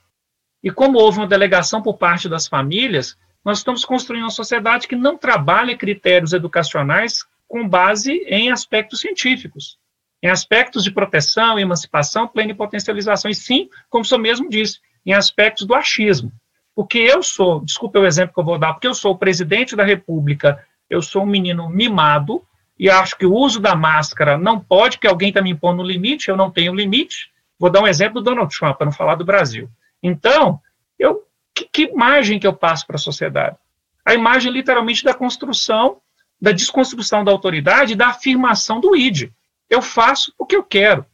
E 0.62 0.70
como 0.70 0.99
houve 0.99 1.18
uma 1.18 1.27
delegação 1.27 1.83
por 1.83 1.99
parte 1.99 2.29
das 2.29 2.47
famílias, 2.47 3.18
nós 3.45 3.59
estamos 3.59 3.85
construindo 3.85 4.23
uma 4.23 4.31
sociedade 4.31 4.87
que 4.87 4.95
não 4.95 5.18
trabalha 5.18 5.77
critérios 5.77 6.33
educacionais 6.33 7.27
com 7.49 7.68
base 7.68 8.12
em 8.29 8.53
aspectos 8.53 9.01
científicos 9.01 9.77
em 10.23 10.29
aspectos 10.29 10.85
de 10.85 10.91
proteção, 10.93 11.59
emancipação, 11.59 12.29
plenipotencialização, 12.29 13.31
e 13.31 13.35
sim, 13.35 13.68
como 13.91 14.03
o 14.03 14.05
senhor 14.05 14.20
mesmo 14.20 14.49
disse, 14.49 14.79
em 15.05 15.12
aspectos 15.12 15.66
do 15.66 15.75
achismo. 15.75 16.31
Porque 16.75 16.99
eu 16.99 17.23
sou, 17.23 17.64
desculpe 17.64 17.99
o 17.99 18.07
exemplo 18.07 18.35
que 18.35 18.41
eu 18.41 18.45
vou 18.45 18.59
dar, 18.59 18.73
porque 18.73 18.87
eu 18.87 18.95
sou 18.95 19.12
o 19.12 19.18
presidente 19.18 19.77
da 19.77 19.85
República, 19.85 20.64
eu 20.89 21.03
sou 21.03 21.23
um 21.23 21.27
menino 21.27 21.68
mimado, 21.68 22.43
e 22.79 22.91
acho 22.91 23.16
que 23.16 23.27
o 23.27 23.35
uso 23.35 23.61
da 23.61 23.75
máscara 23.75 24.37
não 24.39 24.59
pode, 24.59 24.99
que 24.99 25.07
alguém 25.07 25.29
está 25.29 25.43
me 25.43 25.51
impondo 25.51 25.83
no 25.83 25.89
limite, 25.89 26.29
eu 26.29 26.37
não 26.37 26.51
tenho 26.51 26.75
limite. 26.75 27.31
Vou 27.59 27.70
dar 27.70 27.83
um 27.83 27.87
exemplo 27.87 28.20
do 28.20 28.25
Donald 28.25 28.53
Trump, 28.57 28.77
para 28.77 28.87
não 28.87 28.93
falar 28.93 29.14
do 29.14 29.25
Brasil. 29.25 29.70
Então, 30.03 30.61
eu, 30.99 31.23
que, 31.55 31.68
que 31.70 31.83
imagem 31.85 32.41
que 32.41 32.47
eu 32.47 32.53
passo 32.53 32.87
para 32.87 32.97
a 32.97 32.99
sociedade? 32.99 33.57
A 34.05 34.14
imagem, 34.14 34.51
literalmente, 34.51 35.05
da 35.05 35.14
construção, 35.14 36.01
da 36.41 36.51
desconstrução 36.51 37.23
da 37.23 37.31
autoridade, 37.31 37.95
da 37.95 38.09
afirmação 38.09 38.81
do 38.81 38.97
id. 38.97 39.31
Eu 39.70 39.81
faço 39.81 40.35
o 40.37 40.45
que 40.45 40.57
eu 40.57 40.64
quero. 40.64 41.07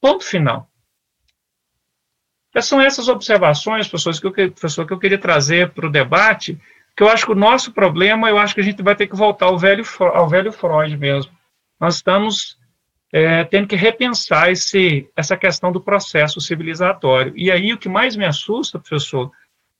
Ponto 0.00 0.24
final. 0.24 0.71
São 2.60 2.80
essas 2.80 3.08
observações, 3.08 3.88
professores, 3.88 4.20
que 4.20 4.26
eu, 4.26 4.32
professor, 4.52 4.86
que 4.86 4.92
eu 4.92 4.98
queria 4.98 5.18
trazer 5.18 5.70
para 5.70 5.86
o 5.86 5.90
debate, 5.90 6.60
que 6.94 7.02
eu 7.02 7.08
acho 7.08 7.24
que 7.24 7.32
o 7.32 7.36
nosso 7.36 7.72
problema, 7.72 8.28
eu 8.28 8.38
acho 8.38 8.54
que 8.54 8.60
a 8.60 8.64
gente 8.64 8.82
vai 8.82 8.94
ter 8.94 9.06
que 9.06 9.16
voltar 9.16 9.46
ao 9.46 9.58
velho, 9.58 9.84
ao 10.12 10.28
velho 10.28 10.52
Freud 10.52 10.96
mesmo. 10.96 11.32
Nós 11.80 11.96
estamos 11.96 12.58
é, 13.12 13.44
tendo 13.44 13.66
que 13.66 13.76
repensar 13.76 14.50
esse, 14.50 15.08
essa 15.16 15.36
questão 15.36 15.72
do 15.72 15.80
processo 15.80 16.40
civilizatório. 16.40 17.32
E 17.36 17.50
aí 17.50 17.72
o 17.72 17.78
que 17.78 17.88
mais 17.88 18.16
me 18.16 18.24
assusta, 18.24 18.78
professor, 18.78 19.30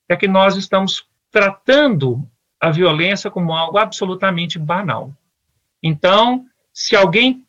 é 0.09 0.17
que 0.17 0.27
nós 0.27 0.57
estamos 0.57 1.07
tratando 1.31 2.27
a 2.61 2.71
violência 2.71 3.31
como 3.31 3.53
algo 3.53 3.79
absolutamente 3.79 4.59
banal. 4.59 5.13
Então, 5.83 6.47
se 6.73 6.95
alguém 6.95 7.45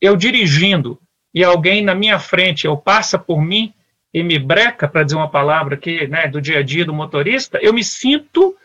eu 0.00 0.16
dirigindo 0.16 1.00
e 1.34 1.44
alguém 1.44 1.82
na 1.82 1.94
minha 1.94 2.18
frente, 2.18 2.66
ou 2.66 2.76
passa 2.76 3.18
por 3.18 3.42
mim 3.42 3.74
e 4.12 4.22
me 4.22 4.38
breca, 4.38 4.88
para 4.88 5.04
dizer 5.04 5.16
uma 5.16 5.30
palavra 5.30 5.76
aqui, 5.76 6.06
né, 6.08 6.26
do 6.26 6.40
dia 6.40 6.58
a 6.58 6.62
dia 6.62 6.84
do 6.84 6.92
motorista, 6.92 7.58
eu 7.62 7.72
me 7.72 7.84
sinto 7.84 8.56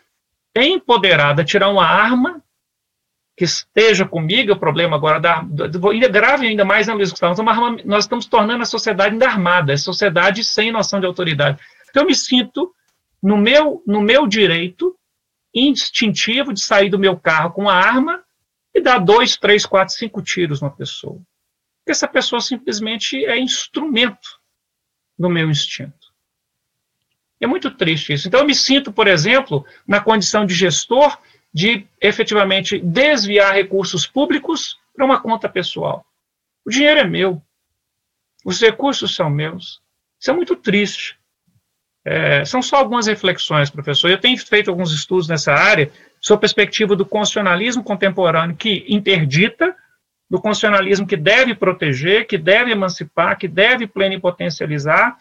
empoderado 0.56 1.40
a 1.40 1.44
tirar 1.44 1.68
uma 1.68 1.86
arma 1.86 2.42
que 3.36 3.44
esteja 3.44 4.06
comigo, 4.06 4.52
o 4.52 4.58
problema 4.58 4.96
agora 4.96 5.20
da, 5.20 5.44
ainda 5.90 6.08
grave 6.08 6.46
ainda 6.46 6.64
mais, 6.64 6.86
né, 6.86 6.94
Luiz 6.94 7.10
Gustavo, 7.10 7.40
nós, 7.42 7.84
nós 7.84 8.04
estamos 8.04 8.26
tornando 8.26 8.62
a 8.62 8.66
sociedade 8.66 9.12
ainda 9.12 9.26
armada, 9.26 9.72
a 9.72 9.78
sociedade 9.78 10.42
sem 10.42 10.72
noção 10.72 10.98
de 10.98 11.06
autoridade. 11.06 11.58
Então 11.90 12.02
eu 12.02 12.06
me 12.06 12.14
sinto 12.14 12.74
no 13.22 13.36
meu, 13.36 13.82
no 13.86 14.00
meu 14.00 14.26
direito 14.26 14.96
instintivo 15.54 16.52
de 16.52 16.60
sair 16.60 16.88
do 16.88 16.98
meu 16.98 17.16
carro 17.16 17.52
com 17.52 17.68
a 17.68 17.74
arma 17.74 18.22
e 18.74 18.80
dá 18.80 18.98
dois, 18.98 19.36
três, 19.36 19.64
quatro, 19.64 19.94
cinco 19.94 20.22
tiros 20.22 20.60
numa 20.60 20.70
pessoa. 20.70 21.16
Porque 21.78 21.92
essa 21.92 22.08
pessoa 22.08 22.40
simplesmente 22.40 23.24
é 23.24 23.38
instrumento 23.38 24.35
do 25.18 25.28
meu 25.28 25.50
instinto. 25.50 26.06
É 27.40 27.46
muito 27.46 27.70
triste 27.70 28.12
isso. 28.12 28.28
Então, 28.28 28.40
eu 28.40 28.46
me 28.46 28.54
sinto, 28.54 28.92
por 28.92 29.06
exemplo, 29.06 29.64
na 29.86 30.00
condição 30.00 30.46
de 30.46 30.54
gestor 30.54 31.18
de 31.52 31.86
efetivamente 32.00 32.78
desviar 32.78 33.54
recursos 33.54 34.06
públicos 34.06 34.78
para 34.94 35.04
uma 35.04 35.20
conta 35.20 35.48
pessoal. 35.48 36.04
O 36.64 36.70
dinheiro 36.70 37.00
é 37.00 37.04
meu, 37.04 37.40
os 38.44 38.60
recursos 38.60 39.14
são 39.14 39.28
meus. 39.28 39.80
Isso 40.20 40.30
é 40.30 40.34
muito 40.34 40.56
triste. 40.56 41.18
É, 42.04 42.44
são 42.44 42.62
só 42.62 42.76
algumas 42.76 43.06
reflexões, 43.06 43.68
professor. 43.68 44.08
Eu 44.08 44.20
tenho 44.20 44.38
feito 44.38 44.70
alguns 44.70 44.92
estudos 44.92 45.28
nessa 45.28 45.52
área 45.52 45.90
sob 46.20 46.38
a 46.38 46.40
perspectiva 46.40 46.94
do 46.94 47.04
constitucionalismo 47.04 47.82
contemporâneo 47.82 48.56
que 48.56 48.84
interdita, 48.88 49.74
do 50.28 50.40
constitucionalismo 50.40 51.06
que 51.06 51.16
deve 51.16 51.54
proteger, 51.54 52.26
que 52.26 52.36
deve 52.36 52.72
emancipar, 52.72 53.38
que 53.38 53.46
deve 53.46 53.86
plenipotencializar, 53.86 55.16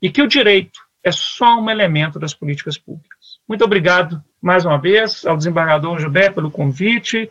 e 0.00 0.10
que 0.10 0.22
o 0.22 0.28
direito 0.28 0.80
é 1.02 1.12
só 1.12 1.60
um 1.60 1.70
elemento 1.70 2.18
das 2.18 2.34
políticas 2.34 2.78
públicas. 2.78 3.38
Muito 3.46 3.64
obrigado 3.64 4.22
mais 4.40 4.64
uma 4.64 4.78
vez 4.78 5.26
ao 5.26 5.36
desembargador 5.36 5.98
Gilberto 5.98 6.36
pelo 6.36 6.50
convite, 6.50 7.30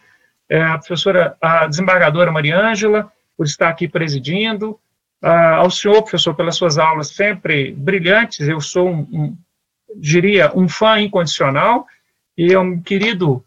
é, 0.49 0.61
a 0.61 0.77
professora, 0.77 1.35
a 1.41 1.67
desembargadora 1.67 2.31
Maria 2.31 2.59
Ângela, 2.59 3.11
por 3.35 3.45
estar 3.45 3.69
aqui 3.69 3.87
presidindo, 3.87 4.79
ao 5.21 5.69
senhor, 5.69 6.01
professor, 6.01 6.35
pelas 6.35 6.55
suas 6.55 6.77
aulas 6.77 7.09
sempre 7.09 7.71
brilhantes, 7.71 8.47
eu 8.47 8.61
sou 8.61 8.89
um, 8.89 8.99
um 9.11 9.37
diria, 9.95 10.51
um 10.55 10.69
fã 10.69 10.99
incondicional, 10.99 11.87
e 12.37 12.53
é 12.53 12.59
um 12.59 12.81
querido 12.81 13.43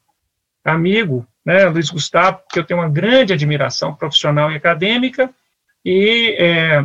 amigo, 0.65 1.27
né, 1.45 1.67
Luiz 1.67 1.91
Gustavo, 1.91 2.41
que 2.51 2.59
eu 2.59 2.65
tenho 2.65 2.81
uma 2.81 2.89
grande 2.89 3.33
admiração 3.33 3.95
profissional 3.95 4.51
e 4.51 4.57
acadêmica, 4.57 5.31
e 5.85 6.37
é, 6.39 6.85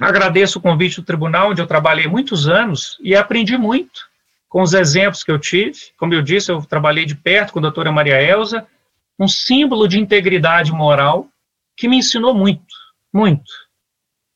agradeço 0.00 0.58
o 0.58 0.62
convite 0.62 1.00
do 1.00 1.06
tribunal, 1.06 1.50
onde 1.50 1.60
eu 1.60 1.66
trabalhei 1.66 2.06
muitos 2.06 2.48
anos 2.48 2.98
e 3.00 3.14
aprendi 3.14 3.56
muito 3.56 4.00
com 4.48 4.62
os 4.62 4.74
exemplos 4.74 5.22
que 5.22 5.30
eu 5.30 5.38
tive. 5.38 5.78
Como 5.96 6.14
eu 6.14 6.22
disse, 6.22 6.50
eu 6.50 6.60
trabalhei 6.62 7.04
de 7.04 7.14
perto 7.14 7.52
com 7.52 7.58
a 7.58 7.62
doutora 7.62 7.92
Maria 7.92 8.20
Elza, 8.20 8.66
um 9.18 9.28
símbolo 9.28 9.88
de 9.88 9.98
integridade 9.98 10.72
moral 10.72 11.28
que 11.76 11.88
me 11.88 11.98
ensinou 11.98 12.34
muito, 12.34 12.74
muito. 13.12 13.50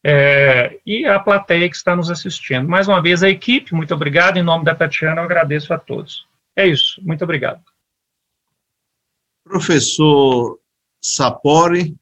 É, 0.05 0.79
e 0.87 1.05
a 1.05 1.19
plateia 1.19 1.69
que 1.69 1.77
está 1.77 1.95
nos 1.95 2.11
assistindo. 2.11 2.69
Mais 2.69 2.89
uma 2.89 3.03
vez, 3.03 3.23
a 3.23 3.29
equipe, 3.29 3.75
muito 3.75 3.95
obrigado. 3.95 4.39
Em 4.39 4.43
nome 4.43 4.65
da 4.65 4.75
Tatiana, 4.75 5.21
eu 5.21 5.25
agradeço 5.25 5.75
a 5.75 5.79
todos. 5.79 6.27
É 6.57 6.67
isso. 6.67 7.01
Muito 7.05 7.23
obrigado. 7.23 7.61
Professor 9.51 10.61
Sapori, 11.03 11.97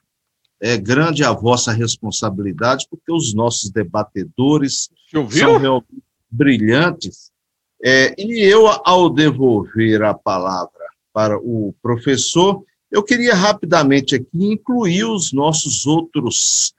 é 0.61 0.77
grande 0.77 1.25
a 1.25 1.33
vossa 1.33 1.73
responsabilidade, 1.73 2.87
porque 2.91 3.11
os 3.11 3.33
nossos 3.33 3.71
debatedores 3.71 4.91
são 5.11 5.57
realmente 5.57 6.03
brilhantes. 6.31 7.31
É, 7.83 8.15
e 8.19 8.43
eu, 8.43 8.67
ao 8.85 9.09
devolver 9.09 10.03
a 10.03 10.13
palavra 10.13 10.89
para 11.19 11.39
o 11.39 11.75
professor. 11.81 12.63
Eu 12.91 13.03
queria 13.03 13.35
rapidamente 13.35 14.15
aqui 14.15 14.29
incluir 14.35 15.05
os 15.05 15.33
nossos 15.33 15.87
outros, 15.87 16.75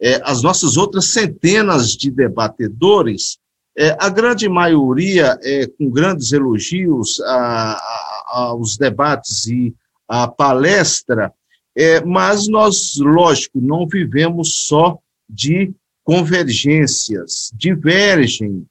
é, 0.00 0.20
as 0.24 0.42
nossas 0.42 0.76
outras 0.76 1.06
centenas 1.06 1.90
de 1.90 2.10
debatedores, 2.10 3.38
é, 3.76 3.96
a 4.00 4.08
grande 4.08 4.48
maioria 4.48 5.38
é, 5.42 5.66
com 5.66 5.90
grandes 5.90 6.32
elogios 6.32 7.20
a, 7.20 7.72
a, 7.74 8.22
aos 8.26 8.76
debates 8.76 9.46
e 9.46 9.74
à 10.08 10.28
palestra, 10.28 11.32
é, 11.76 12.04
mas 12.04 12.46
nós, 12.46 12.96
lógico, 12.98 13.60
não 13.60 13.86
vivemos 13.86 14.54
só 14.54 14.98
de 15.28 15.72
convergências, 16.04 17.50
divergem 17.54 18.66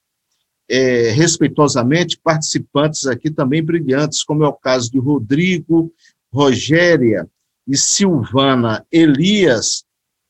é, 0.69 1.11
respeitosamente 1.11 2.17
participantes 2.23 3.05
aqui 3.05 3.29
também 3.29 3.63
brilhantes, 3.63 4.23
como 4.23 4.43
é 4.43 4.47
o 4.47 4.53
caso 4.53 4.91
de 4.91 4.99
Rodrigo, 4.99 5.91
Rogéria 6.31 7.27
e 7.67 7.77
Silvana 7.77 8.85
Elias, 8.91 9.83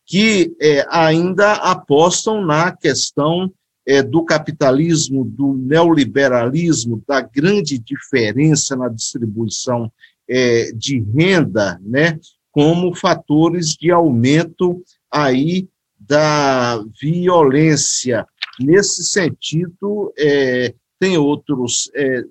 que 0.06 0.56
é, 0.60 0.86
ainda 0.90 1.54
apostam 1.54 2.44
na 2.44 2.72
questão 2.72 3.52
é, 3.86 4.02
do 4.02 4.24
capitalismo, 4.24 5.24
do 5.24 5.54
neoliberalismo, 5.54 7.04
da 7.08 7.22
grande 7.22 7.78
diferença 7.78 8.76
na 8.76 8.88
distribuição 8.88 9.92
é, 10.30 10.72
de 10.72 11.00
renda, 11.00 11.80
né, 11.82 12.20
como 12.52 12.96
fatores 12.96 13.76
de 13.76 13.92
aumento 13.92 14.84
aí 15.12 15.68
da 16.00 16.84
violência. 17.02 18.28
Nesse 18.60 19.04
sentido, 19.04 20.14
é, 20.18 20.74
tem 21.00 21.18
outros 21.18 21.90
é, 21.96 22.24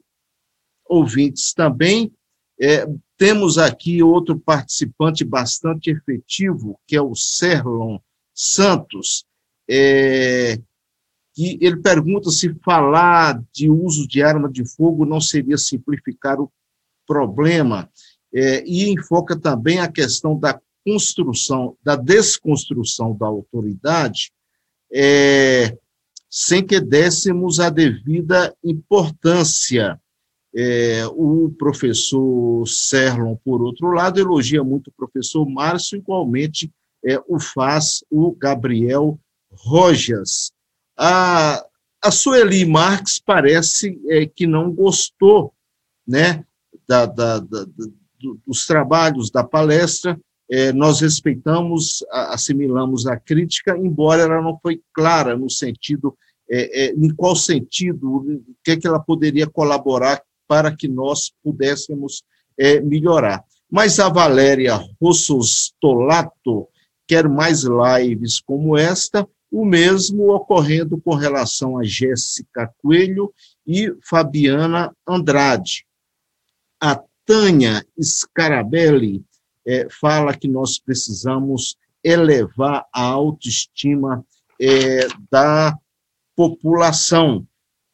ouvintes 0.86 1.53
também. 1.53 2.12
É, 2.61 2.86
temos 3.16 3.59
aqui 3.59 4.03
outro 4.03 4.38
participante 4.38 5.24
bastante 5.24 5.90
efetivo, 5.90 6.78
que 6.86 6.95
é 6.95 7.03
o 7.03 7.14
Serlon 7.14 7.99
Santos, 8.34 9.24
é, 9.68 10.57
que 11.34 11.59
ele 11.61 11.76
pergunta 11.78 12.30
se 12.30 12.55
falar 12.64 13.43
de 13.53 13.70
uso 13.70 14.07
de 14.07 14.22
arma 14.22 14.51
de 14.51 14.64
fogo 14.64 15.05
não 15.07 15.20
seria 15.20 15.57
simplificar 15.57 16.40
o 16.40 16.53
problema, 17.12 17.90
é, 18.34 18.64
e 18.64 18.88
enfoca 18.88 19.38
também 19.38 19.78
a 19.80 19.92
questão 19.92 20.38
da 20.38 20.58
construção, 20.82 21.76
da 21.84 21.94
desconstrução 21.94 23.14
da 23.14 23.26
autoridade, 23.26 24.32
é, 24.90 25.76
sem 26.30 26.64
que 26.64 26.80
dessemos 26.80 27.60
a 27.60 27.68
devida 27.68 28.56
importância. 28.64 30.00
É, 30.54 31.06
o 31.06 31.50
professor 31.58 32.66
Serlon, 32.66 33.36
por 33.36 33.62
outro 33.62 33.90
lado, 33.90 34.18
elogia 34.18 34.64
muito 34.64 34.88
o 34.88 34.92
professor 34.92 35.48
Márcio, 35.48 35.96
igualmente 35.98 36.70
é, 37.04 37.18
o 37.26 37.38
faz 37.38 38.02
o 38.10 38.32
Gabriel 38.32 39.18
Rojas. 39.50 40.52
A, 40.96 41.64
a 42.02 42.10
Sueli 42.10 42.66
Marques 42.66 43.18
parece 43.18 43.98
é, 44.08 44.26
que 44.26 44.46
não 44.46 44.70
gostou 44.70 45.54
né, 46.06 46.44
da, 46.87 47.07
da, 47.07 47.39
da, 47.39 47.66
dos 48.47 48.66
trabalhos 48.66 49.30
da 49.30 49.43
palestra, 49.43 50.18
é, 50.51 50.72
nós 50.72 51.01
respeitamos, 51.01 52.05
assimilamos 52.11 53.07
a 53.07 53.16
crítica, 53.16 53.76
embora 53.76 54.22
ela 54.22 54.43
não 54.43 54.59
foi 54.61 54.80
clara 54.93 55.37
no 55.37 55.49
sentido, 55.49 56.16
é, 56.51 56.85
é, 56.85 56.95
em 56.95 57.09
qual 57.14 57.35
sentido, 57.35 58.16
o 58.16 58.55
que, 58.62 58.72
é 58.72 58.76
que 58.76 58.87
ela 58.87 59.01
poderia 59.01 59.47
colaborar 59.47 60.22
para 60.47 60.74
que 60.74 60.89
nós 60.89 61.33
pudéssemos 61.43 62.22
é, 62.59 62.80
melhorar. 62.80 63.43
Mas 63.70 63.99
a 63.99 64.11
Valéria 64.11 64.78
Rossostolato 65.01 66.68
quer 67.09 67.28
mais 67.28 67.62
lives 67.62 68.39
como 68.39 68.76
esta, 68.76 69.26
o 69.51 69.64
mesmo 69.64 70.30
ocorrendo 70.35 71.01
com 71.01 71.14
relação 71.14 71.78
a 71.78 71.85
Jéssica 71.85 72.70
Coelho 72.83 73.33
e 73.66 73.91
Fabiana 74.03 74.95
Andrade. 75.07 75.87
A 76.85 77.01
Tânia 77.24 77.87
Scarabelli 78.03 79.24
é, 79.64 79.87
fala 79.89 80.37
que 80.37 80.49
nós 80.49 80.80
precisamos 80.80 81.76
elevar 82.03 82.85
a 82.93 83.03
autoestima 83.03 84.26
é, 84.61 85.07
da 85.30 85.78
população. 86.35 87.47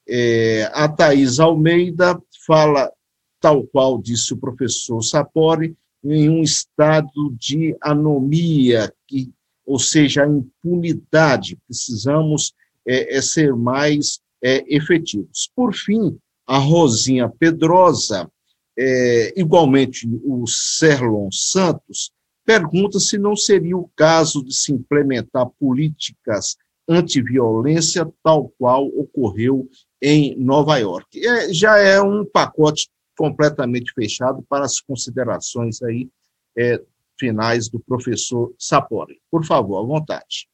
É, 0.09 0.71
a 0.73 0.89
Thais 0.89 1.39
Almeida 1.39 2.19
fala, 2.47 2.91
tal 3.39 3.63
qual 3.65 4.01
disse 4.01 4.33
o 4.33 4.39
professor 4.39 5.03
Sapori, 5.03 5.77
em 6.03 6.31
um 6.31 6.43
estado 6.43 7.37
de 7.39 7.77
anomia, 7.83 8.91
que, 9.07 9.31
ou 9.67 9.79
seja, 9.79 10.27
impunidade. 10.27 11.59
Precisamos 11.67 12.55
é, 12.87 13.21
ser 13.21 13.55
mais 13.55 14.19
efetivos. 14.41 15.51
Por 15.55 15.75
fim, 15.75 16.19
a 16.47 16.57
Rosinha 16.57 17.29
Pedrosa 17.29 18.31
é, 18.79 19.33
igualmente 19.37 20.09
o 20.25 20.47
Serlon 20.47 21.31
Santos, 21.33 22.13
pergunta 22.45 23.01
se 23.01 23.19
não 23.19 23.35
seria 23.35 23.77
o 23.77 23.91
caso 23.97 24.45
de 24.45 24.55
se 24.55 24.73
implementar 24.73 25.49
políticas 25.59 26.57
antiviolência 26.89 28.11
tal 28.23 28.49
qual 28.59 28.87
ocorreu 28.87 29.69
em 30.01 30.35
Nova 30.37 30.79
York. 30.79 31.27
É, 31.27 31.53
já 31.53 31.77
é 31.79 32.01
um 32.01 32.25
pacote 32.25 32.89
completamente 33.17 33.93
fechado 33.93 34.43
para 34.49 34.65
as 34.65 34.81
considerações 34.81 35.83
aí 35.83 36.09
é, 36.57 36.81
finais 37.19 37.69
do 37.69 37.81
professor 37.81 38.55
Sapori. 38.59 39.21
Por 39.31 39.45
favor, 39.45 39.83
à 39.83 39.87
vontade. 39.87 40.49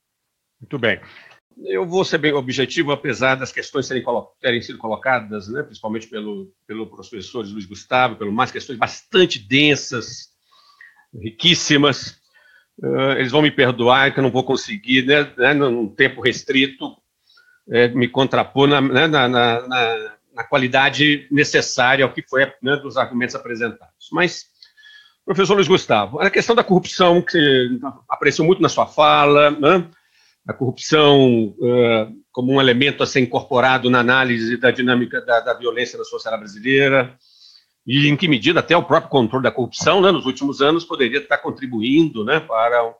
Muito 0.61 0.79
bem. 0.79 0.99
Eu 1.63 1.87
vou 1.87 2.05
ser 2.05 2.19
bem 2.19 2.33
objetivo, 2.33 2.91
apesar 2.93 3.37
das 3.37 3.53
questões 3.53 3.89
terem, 3.89 4.63
sido 4.63 4.79
colocadas, 4.79 5.49
né, 5.49 5.63
principalmente 5.63 6.09
pelo, 6.09 6.53
pelo 6.67 6.87
professor 6.87 7.47
Luiz 7.47 7.65
Gustavo, 7.65 8.17
pelo 8.17 8.33
mais 8.33 8.51
questões 8.51 8.79
bastante 8.79 9.39
densas, 9.39 10.31
riquíssimas. 11.15 12.19
Uh, 12.79 13.13
eles 13.19 13.31
vão 13.31 13.41
me 13.41 13.53
perdoar 13.53 14.13
que 14.13 14.19
eu 14.19 14.23
não 14.23 14.33
vou 14.33 14.43
conseguir, 14.43 15.07
né, 15.07 15.33
né 15.37 15.55
num 15.55 15.89
tempo 15.89 16.21
restrito, 16.21 16.97
é, 17.71 17.89
me 17.89 18.09
contrapor 18.09 18.67
na, 18.67 18.81
né, 18.81 19.07
na, 19.07 19.29
na, 19.29 19.69
na, 20.35 20.45
qualidade 20.45 21.27
necessária 21.31 22.05
ao 22.05 22.13
que 22.13 22.23
foi 22.29 22.53
né, 22.63 22.77
dos 22.77 22.97
argumentos 22.97 23.35
apresentados. 23.35 24.09
Mas, 24.13 24.47
professor 25.25 25.55
Luiz 25.55 25.69
Gustavo, 25.69 26.21
a 26.21 26.31
questão 26.31 26.55
da 26.55 26.65
corrupção, 26.65 27.23
que 27.23 27.79
apareceu 28.09 28.45
muito 28.45 28.61
na 28.61 28.69
sua 28.69 28.87
fala, 28.87 29.51
né, 29.53 29.89
a 30.47 30.53
corrupção 30.53 31.55
uh, 31.59 32.25
como 32.31 32.53
um 32.53 32.61
elemento 32.61 33.03
a 33.03 33.07
ser 33.07 33.21
incorporado 33.21 33.89
na 33.89 34.01
análise 34.01 34.57
da 34.57 34.71
dinâmica 34.71 35.21
da, 35.21 35.41
da, 35.41 35.55
violência 35.55 35.99
na 35.99 36.05
sociedade 36.05 36.43
brasileira, 36.43 37.17
e 37.87 38.09
em 38.09 38.17
que 38.17 38.29
medida 38.29 38.61
até 38.61 38.77
o 38.77 38.83
próprio 38.83 39.11
controle 39.11 39.45
da 39.45 39.51
corrupção, 39.51 40.01
né, 40.01 40.11
nos 40.11 40.27
últimos 40.27 40.61
anos, 40.61 40.85
poderia 40.85 41.19
estar 41.19 41.39
contribuindo 41.39 42.25
né, 42.25 42.41
para 42.41 42.95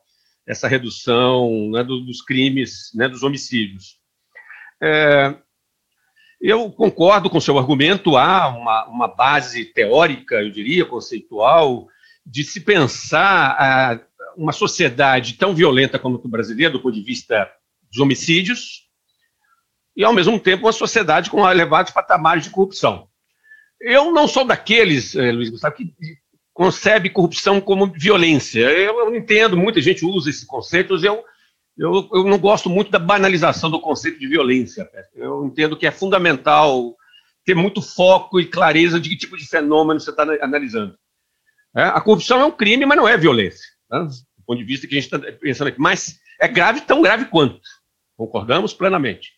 essa 0.47 0.67
redução 0.67 1.69
né, 1.71 1.83
do, 1.83 2.01
dos 2.01 2.21
crimes, 2.21 2.91
né, 2.93 3.07
dos 3.07 3.23
homicídios. 3.23 3.97
É, 4.81 5.35
eu 6.41 6.71
concordo 6.71 7.29
com 7.29 7.39
seu 7.39 7.57
argumento, 7.57 8.17
há 8.17 8.47
uma, 8.47 8.85
uma, 8.85 9.07
base 9.07 9.65
teórica, 9.65 10.35
eu 10.35 10.51
diria, 10.51 10.85
conceitual, 10.85 11.87
de 12.25 12.43
se 12.43 12.61
pensar 12.61 13.55
a, 13.59 13.99
uma 14.37 14.51
sociedade 14.51 15.33
tão 15.33 15.53
violenta 15.53 15.99
como 15.99 16.21
a 16.23 16.27
brasileira, 16.27 16.73
do 16.73 16.79
ponto 16.79 16.95
de 16.95 17.01
vista 17.01 17.49
dos 17.89 17.99
homicídios, 17.99 18.85
e, 19.95 20.03
ao 20.03 20.13
mesmo 20.13 20.39
tempo, 20.39 20.65
uma 20.65 20.73
sociedade 20.73 21.29
com 21.29 21.49
elevados 21.49 21.93
patamares 21.93 22.43
de 22.43 22.49
corrupção. 22.49 23.07
Eu 23.79 24.11
não 24.11 24.27
sou 24.27 24.45
daqueles, 24.45 25.15
eh, 25.15 25.31
Luiz 25.31 25.49
Gustavo, 25.49 25.75
que 25.75 25.93
concebe 26.53 27.09
corrupção 27.09 27.61
como 27.61 27.87
violência. 27.87 28.59
Eu, 28.59 28.99
eu 28.99 29.15
entendo, 29.15 29.55
muita 29.55 29.81
gente 29.81 30.05
usa 30.05 30.29
esse 30.29 30.45
conceito, 30.45 30.95
eu, 31.05 31.23
eu, 31.77 32.09
eu 32.13 32.23
não 32.25 32.37
gosto 32.37 32.69
muito 32.69 32.91
da 32.91 32.99
banalização 32.99 33.69
do 33.69 33.79
conceito 33.79 34.19
de 34.19 34.27
violência. 34.27 34.89
Eu 35.13 35.45
entendo 35.45 35.77
que 35.77 35.87
é 35.87 35.91
fundamental 35.91 36.95
ter 37.45 37.55
muito 37.55 37.81
foco 37.81 38.39
e 38.39 38.45
clareza 38.45 38.99
de 38.99 39.09
que 39.09 39.17
tipo 39.17 39.37
de 39.37 39.47
fenômeno 39.47 39.99
você 39.99 40.09
está 40.09 40.23
analisando. 40.41 40.97
É, 41.75 41.83
a 41.83 42.01
corrupção 42.01 42.41
é 42.41 42.45
um 42.45 42.51
crime, 42.51 42.85
mas 42.85 42.97
não 42.97 43.07
é 43.07 43.17
violência 43.17 43.74
né, 44.03 44.09
do 44.37 44.43
ponto 44.45 44.57
de 44.57 44.63
vista 44.65 44.87
que 44.87 44.97
a 44.97 45.01
gente 45.01 45.13
está 45.13 45.31
pensando 45.33 45.67
aqui. 45.67 45.79
Mas 45.79 46.19
é 46.39 46.47
grave, 46.47 46.81
tão 46.81 47.01
grave 47.01 47.25
quanto. 47.25 47.59
Concordamos 48.17 48.73
plenamente. 48.73 49.33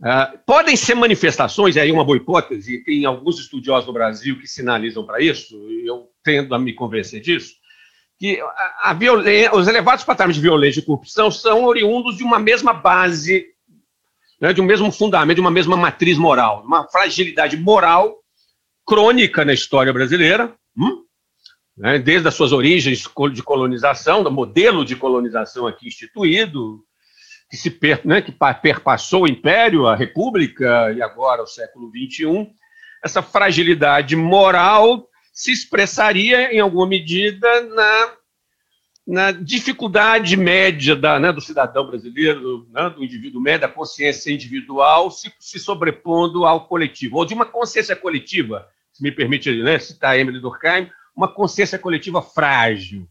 Uh, 0.00 0.38
podem 0.44 0.74
ser 0.74 0.94
manifestações, 0.94 1.76
aí 1.76 1.92
uma 1.92 2.04
boa 2.04 2.16
hipótese, 2.16 2.82
tem 2.84 3.04
alguns 3.04 3.38
estudiosos 3.38 3.86
no 3.86 3.92
Brasil 3.92 4.36
que 4.38 4.48
sinalizam 4.48 5.06
para 5.06 5.20
isso, 5.22 5.54
e 5.70 5.86
eu 5.86 6.08
tendo 6.24 6.54
a 6.54 6.58
me 6.58 6.72
convencer 6.72 7.20
disso, 7.20 7.54
que 8.18 8.40
a, 8.40 8.90
a 8.90 9.56
os 9.56 9.68
elevados 9.68 10.04
patamares 10.04 10.36
de 10.36 10.42
violência 10.42 10.80
e 10.80 10.84
corrupção 10.84 11.30
são 11.30 11.64
oriundos 11.64 12.16
de 12.16 12.24
uma 12.24 12.40
mesma 12.40 12.72
base, 12.72 13.46
né, 14.40 14.52
de 14.52 14.60
um 14.60 14.64
mesmo 14.64 14.90
fundamento, 14.90 15.36
de 15.36 15.40
uma 15.40 15.50
mesma 15.52 15.76
matriz 15.76 16.18
moral, 16.18 16.64
uma 16.64 16.88
fragilidade 16.88 17.56
moral 17.56 18.16
crônica 18.84 19.44
na 19.44 19.52
história 19.52 19.92
brasileira, 19.92 20.52
hum? 20.76 21.01
Né, 21.76 21.98
desde 21.98 22.28
as 22.28 22.34
suas 22.34 22.52
origens 22.52 22.98
de 23.32 23.42
colonização, 23.42 24.22
do 24.22 24.30
modelo 24.30 24.84
de 24.84 24.96
colonização 24.96 25.66
aqui 25.66 25.88
instituído, 25.88 26.84
que 27.50 27.56
se 27.56 27.78
né, 28.04 28.22
que 28.22 28.32
perpassou 28.62 29.24
o 29.24 29.28
Império, 29.28 29.86
a 29.86 29.94
República 29.94 30.92
e 30.92 31.02
agora 31.02 31.42
o 31.42 31.46
século 31.46 31.90
XXI, 31.90 32.50
essa 33.04 33.20
fragilidade 33.20 34.14
moral 34.16 35.08
se 35.32 35.50
expressaria 35.50 36.52
em 36.52 36.60
alguma 36.60 36.86
medida 36.86 37.62
na, 37.62 38.12
na 39.06 39.32
dificuldade 39.32 40.36
média 40.36 40.94
da, 40.94 41.18
né, 41.18 41.32
do 41.32 41.40
cidadão 41.40 41.86
brasileiro, 41.86 42.68
né, 42.70 42.90
do 42.90 43.02
indivíduo 43.02 43.40
médio, 43.40 43.62
da 43.62 43.68
consciência 43.68 44.32
individual 44.32 45.10
se, 45.10 45.32
se, 45.40 45.58
sobrepondo 45.58 46.44
ao 46.44 46.66
coletivo, 46.66 47.16
ou 47.16 47.24
de 47.24 47.34
uma 47.34 47.46
consciência 47.46 47.96
coletiva, 47.96 48.68
se 48.92 49.02
me 49.02 49.10
permite 49.10 49.50
né, 49.62 49.78
citar 49.78 50.18
Emily 50.18 50.38
Durkheim, 50.38 50.88
uma 51.14 51.32
consciência 51.32 51.78
coletiva 51.78 52.22
frágil, 52.22 53.08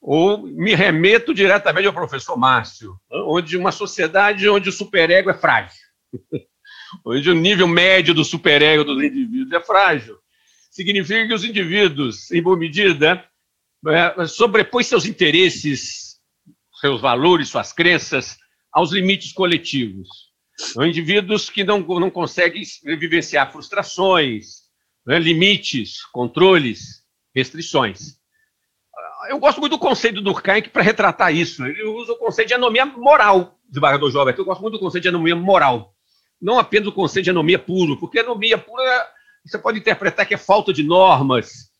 ou 0.00 0.38
me 0.46 0.74
remeto 0.74 1.34
diretamente 1.34 1.86
ao 1.86 1.92
professor 1.92 2.36
Márcio, 2.36 2.98
onde 3.10 3.56
uma 3.56 3.72
sociedade 3.72 4.48
onde 4.48 4.68
o 4.68 4.72
superego 4.72 5.30
é 5.30 5.34
frágil, 5.34 5.82
onde 7.04 7.30
o 7.30 7.34
nível 7.34 7.66
médio 7.66 8.14
do 8.14 8.24
superego 8.24 8.84
dos 8.84 9.02
indivíduos 9.02 9.52
é 9.52 9.60
frágil, 9.60 10.18
significa 10.70 11.26
que 11.26 11.34
os 11.34 11.44
indivíduos, 11.44 12.30
em 12.30 12.42
boa 12.42 12.56
medida, 12.56 13.24
é, 13.88 14.26
sobrepõem 14.26 14.84
seus 14.84 15.04
interesses, 15.04 16.18
seus 16.80 17.00
valores, 17.00 17.48
suas 17.48 17.72
crenças 17.72 18.36
aos 18.72 18.92
limites 18.92 19.32
coletivos. 19.32 20.08
São 20.56 20.86
indivíduos 20.86 21.48
que 21.48 21.64
não, 21.64 21.80
não 21.80 22.10
conseguem 22.10 22.62
vivenciar 22.98 23.50
frustrações, 23.52 24.68
né, 25.06 25.18
limites, 25.18 26.04
controles, 26.06 26.97
restrições 27.38 28.18
eu 29.28 29.38
gosto 29.38 29.60
muito 29.60 29.72
do 29.72 29.78
conceito 29.78 30.16
do 30.16 30.22
Durkheim 30.22 30.62
para 30.62 30.82
retratar 30.82 31.34
isso. 31.34 31.64
Ele 31.64 31.82
usa 31.84 32.12
o 32.12 32.16
conceito 32.16 32.48
de 32.48 32.54
anomia 32.54 32.86
moral, 32.86 33.58
desembargador 33.68 34.10
Jovem. 34.10 34.34
Eu 34.36 34.44
gosto 34.44 34.60
muito 34.60 34.74
do 34.74 34.80
conceito 34.80 35.02
de 35.02 35.08
anomia 35.08 35.36
moral. 35.36 35.94
Não 36.40 36.58
apenas 36.58 36.88
o 36.88 36.92
conceito 36.92 37.24
de 37.24 37.30
anomia 37.30 37.58
puro, 37.58 37.98
porque 37.98 38.20
anomia 38.20 38.56
pura 38.56 39.06
você 39.44 39.58
pode 39.58 39.78
interpretar 39.78 40.26
que 40.26 40.34
é 40.34 40.38
falta 40.38 40.72
de 40.72 40.82
normas, 40.82 41.70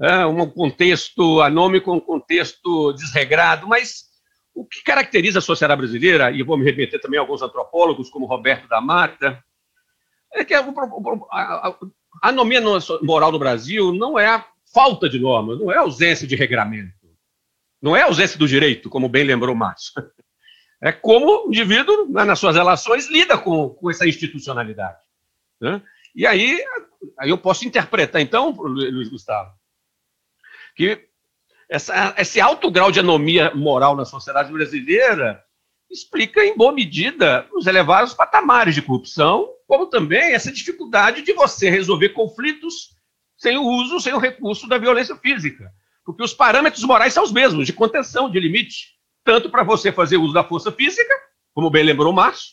é 0.00 0.26
um 0.26 0.48
contexto 0.50 1.40
anômico, 1.40 1.92
um 1.92 2.00
contexto 2.00 2.92
desregrado, 2.94 3.66
mas 3.68 4.06
o 4.54 4.66
que 4.66 4.82
caracteriza 4.82 5.38
a 5.38 5.42
sociedade 5.42 5.80
brasileira, 5.80 6.32
e 6.32 6.42
vou 6.42 6.56
me 6.56 6.64
remeter 6.64 7.00
também 7.00 7.18
a 7.18 7.22
alguns 7.22 7.40
antropólogos, 7.40 8.10
como 8.10 8.26
Roberto 8.26 8.66
da 8.68 8.80
Mata, 8.80 9.42
é 10.32 10.44
que 10.44 10.52
a, 10.52 10.60
a, 10.60 11.68
a 12.22 12.28
anomia 12.28 12.60
moral 13.02 13.30
no 13.30 13.38
Brasil 13.38 13.92
não 13.92 14.18
é 14.18 14.44
falta 14.72 15.08
de 15.08 15.18
normas, 15.18 15.58
não 15.58 15.70
é 15.70 15.76
ausência 15.76 16.26
de 16.26 16.34
regramento. 16.34 16.92
Não 17.80 17.96
é 17.96 18.02
ausência 18.02 18.38
do 18.38 18.46
direito, 18.46 18.88
como 18.88 19.08
bem 19.08 19.24
lembrou 19.24 19.54
Márcio. 19.54 19.92
É 20.80 20.90
como 20.90 21.46
o 21.46 21.48
indivíduo, 21.48 22.08
né, 22.08 22.24
nas 22.24 22.38
suas 22.38 22.56
relações, 22.56 23.08
lida 23.08 23.38
com, 23.38 23.70
com 23.70 23.90
essa 23.90 24.06
institucionalidade. 24.06 24.98
Né? 25.60 25.80
E 26.14 26.26
aí, 26.26 26.60
aí 27.18 27.30
eu 27.30 27.38
posso 27.38 27.66
interpretar, 27.66 28.20
então, 28.20 28.50
Luiz 28.50 29.08
Gustavo, 29.08 29.52
que 30.74 31.08
essa, 31.68 32.14
esse 32.18 32.40
alto 32.40 32.70
grau 32.70 32.90
de 32.90 33.00
anomia 33.00 33.54
moral 33.54 33.94
na 33.94 34.04
sociedade 34.04 34.52
brasileira 34.52 35.42
explica, 35.90 36.44
em 36.44 36.56
boa 36.56 36.72
medida, 36.72 37.46
os 37.52 37.66
elevados 37.66 38.14
patamares 38.14 38.74
de 38.74 38.82
corrupção, 38.82 39.48
como 39.66 39.86
também 39.86 40.34
essa 40.34 40.50
dificuldade 40.50 41.22
de 41.22 41.32
você 41.32 41.70
resolver 41.70 42.10
conflitos 42.10 42.96
sem 43.42 43.58
o 43.58 43.64
uso, 43.64 43.98
sem 43.98 44.14
o 44.14 44.18
recurso 44.18 44.68
da 44.68 44.78
violência 44.78 45.16
física. 45.16 45.68
Porque 46.04 46.22
os 46.22 46.32
parâmetros 46.32 46.84
morais 46.84 47.12
são 47.12 47.24
os 47.24 47.32
mesmos, 47.32 47.66
de 47.66 47.72
contenção, 47.72 48.30
de 48.30 48.38
limite. 48.38 48.92
Tanto 49.24 49.50
para 49.50 49.64
você 49.64 49.90
fazer 49.90 50.16
uso 50.16 50.32
da 50.32 50.44
força 50.44 50.70
física, 50.70 51.12
como 51.52 51.68
bem 51.68 51.82
lembrou 51.82 52.12
o 52.12 52.14
Márcio, 52.14 52.52